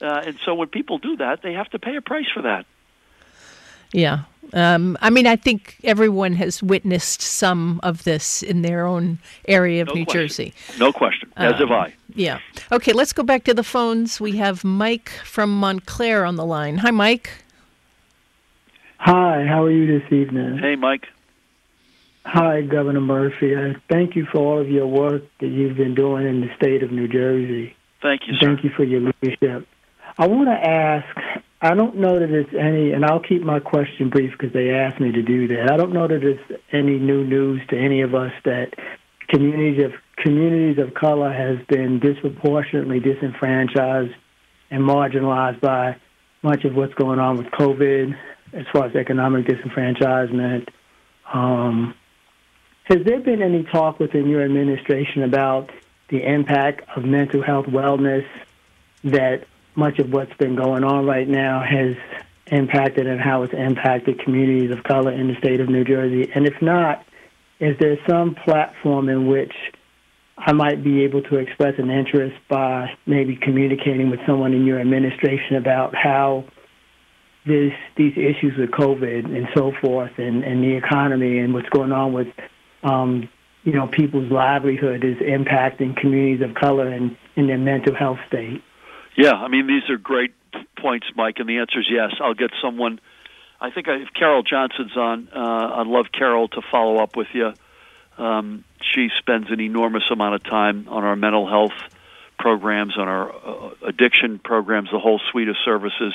Uh, 0.00 0.22
and 0.26 0.38
so 0.44 0.54
when 0.54 0.68
people 0.68 0.98
do 0.98 1.16
that, 1.16 1.42
they 1.42 1.52
have 1.52 1.68
to 1.70 1.78
pay 1.78 1.96
a 1.96 2.00
price 2.00 2.28
for 2.32 2.42
that. 2.42 2.66
Yeah. 3.92 4.20
Um, 4.52 4.96
I 5.00 5.10
mean, 5.10 5.26
I 5.26 5.36
think 5.36 5.76
everyone 5.84 6.34
has 6.34 6.62
witnessed 6.62 7.22
some 7.22 7.80
of 7.82 8.04
this 8.04 8.42
in 8.42 8.62
their 8.62 8.86
own 8.86 9.18
area 9.46 9.82
of 9.82 9.88
no 9.88 9.94
New 9.94 10.04
question. 10.04 10.22
Jersey. 10.22 10.54
No 10.78 10.92
question. 10.92 11.32
As 11.36 11.58
have 11.58 11.70
I. 11.70 11.94
Yeah. 12.14 12.40
Okay, 12.72 12.92
let's 12.92 13.12
go 13.12 13.22
back 13.22 13.44
to 13.44 13.54
the 13.54 13.62
phones. 13.62 14.20
We 14.20 14.36
have 14.38 14.64
Mike 14.64 15.10
from 15.24 15.50
Montclair 15.58 16.24
on 16.24 16.36
the 16.36 16.44
line. 16.44 16.78
Hi, 16.78 16.90
Mike. 16.90 17.30
Hi, 18.98 19.46
how 19.46 19.64
are 19.64 19.70
you 19.70 19.98
this 19.98 20.12
evening? 20.12 20.58
Hey, 20.58 20.76
Mike. 20.76 21.06
Hi, 22.24 22.60
Governor 22.62 23.00
Murphy. 23.00 23.56
I 23.56 23.76
thank 23.88 24.14
you 24.14 24.26
for 24.26 24.38
all 24.38 24.60
of 24.60 24.68
your 24.68 24.86
work 24.86 25.22
that 25.40 25.46
you've 25.46 25.76
been 25.76 25.94
doing 25.94 26.26
in 26.26 26.40
the 26.42 26.54
state 26.54 26.82
of 26.82 26.92
New 26.92 27.08
Jersey. 27.08 27.74
Thank 28.02 28.22
you, 28.26 28.34
sir. 28.34 28.46
Thank 28.46 28.64
you 28.64 28.70
for 28.70 28.84
your 28.84 29.00
leadership. 29.00 29.66
I 30.20 30.26
want 30.26 30.48
to 30.48 30.52
ask. 30.52 31.42
I 31.62 31.74
don't 31.74 31.96
know 31.96 32.18
that 32.18 32.30
it's 32.30 32.52
any, 32.52 32.92
and 32.92 33.06
I'll 33.06 33.20
keep 33.20 33.42
my 33.42 33.58
question 33.58 34.10
brief 34.10 34.32
because 34.32 34.52
they 34.52 34.68
asked 34.70 35.00
me 35.00 35.12
to 35.12 35.22
do 35.22 35.48
that. 35.48 35.72
I 35.72 35.78
don't 35.78 35.94
know 35.94 36.06
that 36.06 36.22
it's 36.22 36.62
any 36.72 36.98
new 36.98 37.24
news 37.24 37.62
to 37.68 37.78
any 37.78 38.02
of 38.02 38.14
us 38.14 38.32
that 38.44 38.74
communities 39.28 39.82
of 39.82 39.92
communities 40.18 40.76
of 40.78 40.92
color 40.92 41.32
has 41.32 41.64
been 41.68 42.00
disproportionately 42.00 43.00
disenfranchised 43.00 44.12
and 44.70 44.82
marginalized 44.82 45.62
by 45.62 45.96
much 46.42 46.66
of 46.66 46.74
what's 46.76 46.94
going 46.94 47.18
on 47.18 47.38
with 47.38 47.46
COVID, 47.46 48.14
as 48.52 48.66
far 48.74 48.84
as 48.86 48.94
economic 48.94 49.46
disenfranchisement. 49.46 50.68
Um, 51.32 51.94
has 52.84 52.98
there 53.06 53.20
been 53.20 53.40
any 53.40 53.62
talk 53.62 53.98
within 53.98 54.28
your 54.28 54.44
administration 54.44 55.22
about 55.22 55.70
the 56.10 56.22
impact 56.22 56.82
of 56.94 57.06
mental 57.06 57.42
health 57.42 57.66
wellness 57.66 58.26
that 59.04 59.46
much 59.74 59.98
of 59.98 60.12
what's 60.12 60.32
been 60.34 60.56
going 60.56 60.84
on 60.84 61.06
right 61.06 61.28
now 61.28 61.62
has 61.62 61.96
impacted 62.46 63.06
and 63.06 63.20
how 63.20 63.42
it's 63.42 63.54
impacted 63.54 64.18
communities 64.20 64.70
of 64.70 64.82
color 64.84 65.12
in 65.12 65.28
the 65.28 65.36
state 65.38 65.60
of 65.60 65.68
New 65.68 65.84
Jersey? 65.84 66.30
And 66.34 66.46
if 66.46 66.60
not, 66.60 67.04
is 67.60 67.76
there 67.78 67.96
some 68.08 68.34
platform 68.34 69.08
in 69.08 69.26
which 69.26 69.52
I 70.38 70.52
might 70.52 70.82
be 70.82 71.04
able 71.04 71.22
to 71.24 71.36
express 71.36 71.74
an 71.78 71.90
interest 71.90 72.36
by 72.48 72.90
maybe 73.06 73.36
communicating 73.36 74.10
with 74.10 74.20
someone 74.26 74.54
in 74.54 74.64
your 74.64 74.80
administration 74.80 75.56
about 75.56 75.94
how 75.94 76.44
this 77.46 77.72
these 77.96 78.12
issues 78.16 78.56
with 78.58 78.70
COVID 78.70 79.24
and 79.24 79.48
so 79.54 79.72
forth 79.80 80.12
and, 80.18 80.44
and 80.44 80.62
the 80.62 80.76
economy 80.76 81.38
and 81.38 81.52
what's 81.52 81.68
going 81.68 81.92
on 81.92 82.12
with 82.12 82.28
um, 82.82 83.28
you 83.64 83.72
know 83.72 83.86
people's 83.86 84.30
livelihood 84.30 85.04
is 85.04 85.16
impacting 85.16 85.96
communities 85.96 86.42
of 86.42 86.54
color 86.54 86.88
and 86.88 87.16
in 87.36 87.46
their 87.46 87.58
mental 87.58 87.94
health 87.94 88.18
state. 88.28 88.62
Yeah, 89.16 89.32
I 89.32 89.48
mean 89.48 89.66
these 89.66 89.88
are 89.90 89.96
great 89.96 90.34
points, 90.78 91.06
Mike, 91.14 91.38
and 91.38 91.48
the 91.48 91.58
answer 91.58 91.80
is 91.80 91.86
yes. 91.90 92.12
I'll 92.20 92.34
get 92.34 92.50
someone. 92.62 93.00
I 93.60 93.70
think 93.70 93.88
I, 93.88 93.96
if 93.96 94.08
Carole 94.14 94.42
Johnson's 94.42 94.96
on, 94.96 95.28
uh, 95.34 95.80
I'd 95.80 95.86
love 95.86 96.06
Carole 96.12 96.48
to 96.48 96.62
follow 96.70 96.96
up 96.96 97.16
with 97.16 97.28
you. 97.34 97.52
Um, 98.16 98.64
she 98.80 99.08
spends 99.18 99.50
an 99.50 99.60
enormous 99.60 100.04
amount 100.10 100.34
of 100.34 100.44
time 100.44 100.86
on 100.88 101.04
our 101.04 101.16
mental 101.16 101.48
health 101.48 101.78
programs, 102.38 102.96
on 102.96 103.06
our 103.06 103.30
uh, 103.30 103.70
addiction 103.86 104.38
programs, 104.38 104.90
the 104.90 104.98
whole 104.98 105.20
suite 105.30 105.48
of 105.48 105.56
services. 105.64 106.14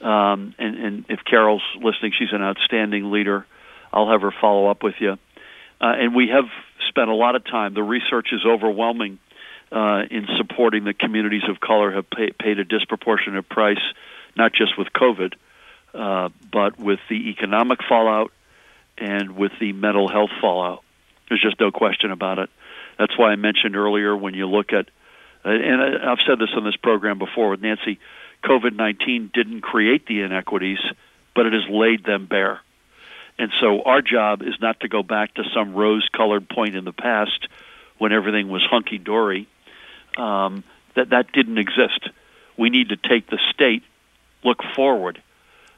Um, 0.00 0.54
and, 0.58 0.76
and 0.76 1.04
if 1.08 1.20
Carole's 1.24 1.62
listening, 1.76 2.12
she's 2.18 2.32
an 2.32 2.42
outstanding 2.42 3.10
leader. 3.10 3.46
I'll 3.92 4.10
have 4.10 4.22
her 4.22 4.32
follow 4.40 4.68
up 4.70 4.82
with 4.82 4.94
you. 5.00 5.12
Uh, 5.80 5.92
and 5.98 6.14
we 6.14 6.28
have 6.28 6.44
spent 6.88 7.08
a 7.08 7.14
lot 7.14 7.34
of 7.34 7.44
time. 7.44 7.74
The 7.74 7.82
research 7.82 8.28
is 8.32 8.44
overwhelming 8.46 9.18
uh, 9.70 10.02
in 10.10 10.26
supporting 10.36 10.84
the 10.84 10.94
communities 10.94 11.42
of 11.48 11.60
color 11.60 11.92
have 11.92 12.08
pay, 12.10 12.30
paid 12.30 12.58
a 12.58 12.64
disproportionate 12.64 13.48
price, 13.48 13.82
not 14.36 14.52
just 14.52 14.78
with 14.78 14.88
COVID, 14.92 15.34
uh, 15.94 16.30
but 16.50 16.78
with 16.78 17.00
the 17.08 17.30
economic 17.30 17.80
fallout 17.88 18.32
and 18.96 19.36
with 19.36 19.52
the 19.60 19.72
mental 19.72 20.08
health 20.08 20.30
fallout. 20.40 20.82
There's 21.28 21.42
just 21.42 21.60
no 21.60 21.70
question 21.70 22.10
about 22.10 22.38
it. 22.38 22.50
That's 22.98 23.16
why 23.16 23.30
I 23.30 23.36
mentioned 23.36 23.76
earlier 23.76 24.16
when 24.16 24.34
you 24.34 24.46
look 24.46 24.72
at, 24.72 24.88
and 25.44 25.82
I've 26.02 26.18
said 26.26 26.38
this 26.38 26.50
on 26.56 26.64
this 26.64 26.76
program 26.76 27.18
before 27.18 27.50
with 27.50 27.60
Nancy, 27.60 27.98
COVID 28.44 28.74
19 28.74 29.30
didn't 29.32 29.60
create 29.60 30.06
the 30.06 30.22
inequities, 30.22 30.78
but 31.34 31.46
it 31.46 31.52
has 31.52 31.68
laid 31.70 32.04
them 32.04 32.26
bare. 32.26 32.60
And 33.38 33.52
so 33.60 33.82
our 33.82 34.02
job 34.02 34.42
is 34.42 34.54
not 34.60 34.80
to 34.80 34.88
go 34.88 35.02
back 35.02 35.34
to 35.34 35.44
some 35.54 35.74
rose 35.74 36.08
colored 36.16 36.48
point 36.48 36.74
in 36.74 36.84
the 36.84 36.92
past 36.92 37.46
when 37.98 38.12
everything 38.12 38.48
was 38.48 38.66
hunky 38.68 38.98
dory 38.98 39.48
um, 40.18 40.64
that 40.94 41.10
that 41.10 41.32
didn't 41.32 41.58
exist. 41.58 42.08
We 42.56 42.70
need 42.70 42.88
to 42.88 42.96
take 42.96 43.28
the 43.28 43.38
state, 43.52 43.82
look 44.44 44.58
forward, 44.74 45.22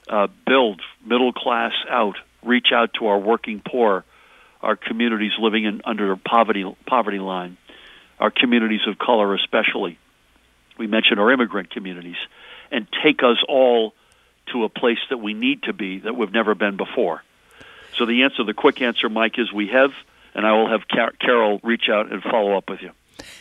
uh, 0.09 0.29
build 0.47 0.81
middle 1.05 1.33
class 1.33 1.73
out, 1.89 2.17
reach 2.43 2.69
out 2.73 2.95
to 2.95 3.07
our 3.07 3.19
working 3.19 3.63
poor, 3.65 4.05
our 4.63 4.77
communities 4.77 5.33
living 5.39 5.65
in 5.65 5.83
under 5.85 6.17
poverty 6.17 6.65
poverty 6.87 7.19
line, 7.19 7.57
our 8.19 8.31
communities 8.31 8.87
of 8.87 8.99
color 8.99 9.35
especially. 9.35 9.99
We 10.79 10.87
mentioned 10.87 11.21
our 11.21 11.31
immigrant 11.31 11.71
communities, 11.71 12.17
and 12.71 12.87
take 13.03 13.23
us 13.23 13.37
all 13.47 13.95
to 14.53 14.65
a 14.65 14.69
place 14.69 14.99
that 15.11 15.19
we 15.19 15.35
need 15.35 15.65
to 15.65 15.73
be 15.73 15.99
that 16.01 16.17
we've 16.17 16.33
never 16.33 16.55
been 16.55 16.77
before. 16.77 17.23
So 17.97 18.07
the 18.07 18.23
answer, 18.23 18.45
the 18.45 18.55
quick 18.55 18.81
answer, 18.81 19.09
Mike, 19.09 19.39
is 19.39 19.53
we 19.53 19.69
have, 19.69 19.91
and 20.35 20.47
I 20.47 20.53
will 20.53 20.69
have 20.69 20.89
Car- 20.89 21.13
Carole 21.21 21.61
reach 21.63 21.89
out 21.91 22.11
and 22.11 22.23
follow 22.23 22.57
up 22.57 22.71
with 22.71 22.81
you. 22.83 22.93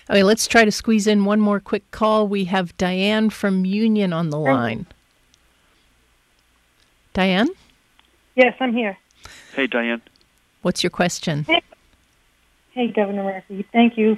Okay, 0.09 0.23
let's 0.23 0.47
try 0.47 0.65
to 0.65 0.71
squeeze 0.71 1.07
in 1.07 1.25
one 1.25 1.39
more 1.39 1.59
quick 1.59 1.89
call. 1.91 2.27
We 2.27 2.45
have 2.45 2.75
Diane 2.77 3.29
from 3.29 3.65
Union 3.65 4.13
on 4.13 4.29
the 4.29 4.39
line. 4.39 4.85
Diane? 7.13 7.49
Yes, 8.35 8.55
I'm 8.59 8.73
here. 8.73 8.97
Hey, 9.53 9.67
Diane. 9.67 10.01
What's 10.61 10.83
your 10.83 10.89
question? 10.89 11.43
Hey, 11.43 11.61
hey 12.71 12.87
Governor 12.87 13.23
Murphy. 13.23 13.65
Thank 13.71 13.97
you. 13.97 14.17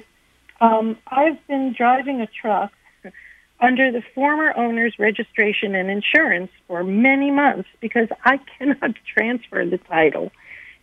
Um, 0.60 0.96
I've 1.08 1.44
been 1.46 1.74
driving 1.76 2.20
a 2.20 2.26
truck 2.26 2.72
under 3.60 3.90
the 3.90 4.02
former 4.14 4.56
owner's 4.56 4.98
registration 4.98 5.74
and 5.74 5.90
insurance 5.90 6.50
for 6.68 6.84
many 6.84 7.30
months 7.30 7.68
because 7.80 8.08
I 8.24 8.38
cannot 8.58 8.94
transfer 9.12 9.64
the 9.64 9.78
title. 9.78 10.30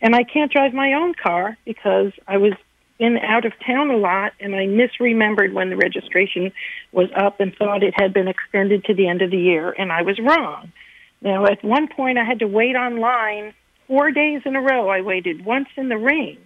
And 0.02 0.14
I 0.14 0.24
can't 0.24 0.50
drive 0.50 0.72
my 0.72 0.94
own 0.94 1.14
car 1.14 1.56
because 1.64 2.12
I 2.26 2.38
was 2.38 2.52
been 3.00 3.16
out 3.16 3.46
of 3.46 3.52
town 3.66 3.90
a 3.90 3.96
lot, 3.96 4.34
and 4.38 4.54
I 4.54 4.66
misremembered 4.66 5.54
when 5.54 5.70
the 5.70 5.76
registration 5.76 6.52
was 6.92 7.08
up 7.16 7.40
and 7.40 7.56
thought 7.56 7.82
it 7.82 7.94
had 7.96 8.12
been 8.12 8.28
extended 8.28 8.84
to 8.84 8.94
the 8.94 9.08
end 9.08 9.22
of 9.22 9.30
the 9.30 9.38
year, 9.38 9.74
and 9.76 9.90
I 9.90 10.02
was 10.02 10.18
wrong. 10.20 10.70
Now, 11.22 11.46
at 11.46 11.64
one 11.64 11.88
point, 11.88 12.18
I 12.18 12.24
had 12.24 12.40
to 12.40 12.46
wait 12.46 12.76
online 12.76 13.54
four 13.88 14.10
days 14.12 14.42
in 14.44 14.54
a 14.54 14.60
row. 14.60 14.90
I 14.90 15.00
waited 15.00 15.44
once 15.44 15.68
in 15.76 15.88
the 15.88 15.96
rain 15.96 16.38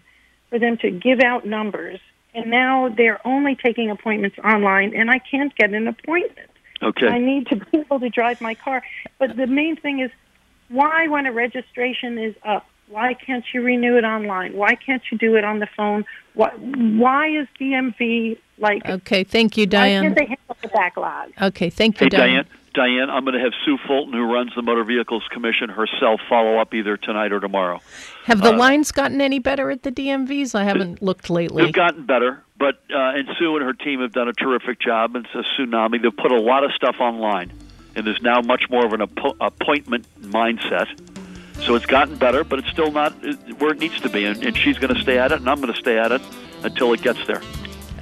for 0.48 0.60
them 0.60 0.78
to 0.78 0.90
give 0.90 1.20
out 1.20 1.44
numbers, 1.44 1.98
and 2.34 2.50
now 2.50 2.88
they're 2.88 3.20
only 3.26 3.56
taking 3.56 3.90
appointments 3.90 4.38
online, 4.38 4.94
and 4.94 5.10
I 5.10 5.18
can't 5.18 5.54
get 5.56 5.74
an 5.74 5.88
appointment. 5.88 6.50
Okay. 6.80 7.08
I 7.08 7.18
need 7.18 7.48
to 7.48 7.56
be 7.56 7.78
able 7.78 7.98
to 7.98 8.10
drive 8.10 8.40
my 8.40 8.54
car. 8.54 8.82
But 9.18 9.36
the 9.36 9.48
main 9.48 9.76
thing 9.76 10.00
is, 10.00 10.10
why, 10.68 11.08
when 11.08 11.26
a 11.26 11.32
registration 11.32 12.16
is 12.16 12.36
up, 12.44 12.64
why 12.94 13.12
can't 13.14 13.44
you 13.52 13.60
renew 13.60 13.96
it 13.98 14.04
online? 14.04 14.52
Why 14.56 14.76
can't 14.76 15.02
you 15.10 15.18
do 15.18 15.34
it 15.34 15.42
on 15.44 15.58
the 15.58 15.66
phone? 15.76 16.04
Why, 16.34 16.50
why 16.50 17.28
is 17.28 17.48
DMV 17.60 18.38
like? 18.58 18.86
Okay, 18.88 19.24
thank 19.24 19.56
you, 19.56 19.66
Diane. 19.66 20.04
Why 20.04 20.08
Diane. 20.10 20.14
can't 20.14 20.16
they 20.16 20.26
handle 20.36 20.56
the 20.62 20.68
backlog? 20.68 21.32
Okay, 21.42 21.70
thank 21.70 22.00
you, 22.00 22.04
Hey, 22.04 22.08
Diane. 22.10 22.30
Diane. 22.30 22.46
Diane, 22.74 23.10
I'm 23.10 23.24
going 23.24 23.34
to 23.34 23.40
have 23.40 23.52
Sue 23.64 23.78
Fulton, 23.86 24.12
who 24.14 24.22
runs 24.32 24.52
the 24.56 24.62
Motor 24.62 24.82
Vehicles 24.84 25.22
Commission 25.32 25.68
herself, 25.70 26.20
follow 26.28 26.58
up 26.58 26.72
either 26.74 26.96
tonight 26.96 27.32
or 27.32 27.38
tomorrow. 27.40 27.80
Have 28.24 28.42
the 28.42 28.52
Uh, 28.52 28.56
lines 28.56 28.90
gotten 28.92 29.20
any 29.20 29.38
better 29.38 29.70
at 29.70 29.82
the 29.84 29.92
DMVs? 29.92 30.54
I 30.56 30.64
haven't 30.64 31.00
looked 31.02 31.30
lately. 31.30 31.64
They've 31.64 31.72
gotten 31.72 32.04
better, 32.04 32.42
but 32.58 32.76
uh, 32.92 32.98
and 33.16 33.28
Sue 33.38 33.56
and 33.56 33.64
her 33.64 33.74
team 33.74 34.00
have 34.00 34.10
done 34.12 34.28
a 34.28 34.32
terrific 34.32 34.80
job. 34.80 35.14
It's 35.16 35.28
a 35.34 35.44
Tsunami, 35.60 36.00
they've 36.02 36.16
put 36.16 36.32
a 36.32 36.40
lot 36.40 36.62
of 36.64 36.72
stuff 36.72 36.96
online, 37.00 37.52
and 37.94 38.04
there's 38.06 38.22
now 38.22 38.40
much 38.40 38.64
more 38.70 38.84
of 38.84 38.92
an 38.92 39.00
appo- 39.00 39.36
appointment 39.40 40.06
mindset. 40.22 40.88
So 41.64 41.74
it's 41.74 41.86
gotten 41.86 42.16
better, 42.16 42.44
but 42.44 42.58
it's 42.58 42.68
still 42.68 42.90
not 42.90 43.12
where 43.58 43.70
it 43.70 43.78
needs 43.78 44.00
to 44.02 44.08
be. 44.08 44.24
And, 44.24 44.42
and 44.44 44.56
she's 44.56 44.78
going 44.78 44.94
to 44.94 45.00
stay 45.00 45.18
at 45.18 45.32
it, 45.32 45.40
and 45.40 45.48
I'm 45.48 45.60
going 45.60 45.72
to 45.72 45.78
stay 45.78 45.98
at 45.98 46.12
it 46.12 46.22
until 46.62 46.92
it 46.92 47.02
gets 47.02 47.26
there. 47.26 47.40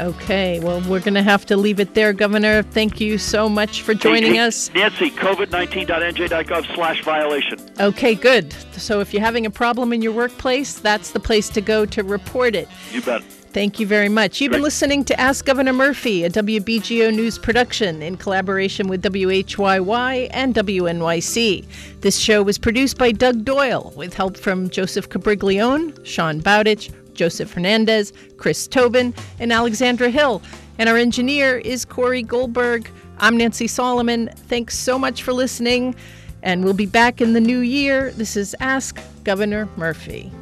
Okay, 0.01 0.59
well, 0.59 0.81
we're 0.89 1.01
going 1.01 1.15
to 1.15 1.23
have 1.23 1.45
to 1.47 1.57
leave 1.57 1.79
it 1.79 1.95
there, 1.95 2.13
Governor. 2.13 2.63
Thank 2.63 3.01
you 3.01 3.19
so 3.19 3.49
much 3.49 3.83
for 3.83 3.95
joining 3.95 4.35
hey, 4.35 4.41
us. 4.41 4.73
Nancy, 4.75 5.11
COVID19.nj.gov 5.11 6.75
slash 6.75 7.05
violation. 7.05 7.59
Okay, 7.79 8.15
good. 8.15 8.53
So 8.73 9.01
if 9.01 9.13
you're 9.13 9.23
having 9.23 9.45
a 9.45 9.51
problem 9.51 9.93
in 9.93 10.01
your 10.01 10.13
workplace, 10.13 10.79
that's 10.79 11.11
the 11.11 11.21
place 11.21 11.51
to 11.51 11.61
go 11.61 11.85
to 11.87 12.03
report 12.03 12.55
it. 12.55 12.69
You 12.91 13.03
bet. 13.03 13.23
Thank 13.53 13.79
you 13.79 13.87
very 13.87 14.09
much. 14.09 14.41
You've 14.41 14.53
been 14.53 14.63
listening 14.63 15.05
to 15.05 15.21
Ask 15.21 15.45
Governor 15.45 15.75
Murphy, 15.75 16.25
a 16.25 16.31
WBGO 16.31 17.15
News 17.15 17.39
production 17.39 18.01
in 18.01 18.17
collaboration 18.17 18.89
with 18.89 19.03
WHYY 19.03 20.31
and 20.31 20.55
WNYC. 20.55 21.67
This 22.01 22.17
show 22.17 22.43
was 22.43 22.57
produced 22.57 22.97
by 22.97 23.13
Doug 23.13 23.45
Doyle 23.45 23.93
with 23.95 24.15
help 24.15 24.39
from 24.39 24.71
Joseph 24.71 25.11
Cabriglione, 25.11 25.93
Sean 26.03 26.41
Bowditch, 26.41 26.91
Joseph 27.13 27.53
Hernandez, 27.53 28.15
Chris 28.39 28.67
Tobin, 28.67 29.13
and 29.39 29.53
Alexandra 29.53 30.09
Hill. 30.09 30.41
And 30.79 30.89
our 30.89 30.97
engineer 30.97 31.59
is 31.59 31.85
Corey 31.85 32.23
Goldberg. 32.23 32.89
I'm 33.19 33.37
Nancy 33.37 33.67
Solomon. 33.67 34.31
Thanks 34.35 34.79
so 34.79 34.99
much 34.99 35.23
for 35.23 35.35
listening, 35.35 35.95
and 36.43 36.65
we'll 36.65 36.73
be 36.73 36.87
back 36.87 37.21
in 37.21 37.35
the 37.35 37.41
new 37.41 37.59
year. 37.59 38.13
This 38.13 38.35
is 38.35 38.57
Ask 38.61 38.99
Governor 39.25 39.69
Murphy. 39.77 40.33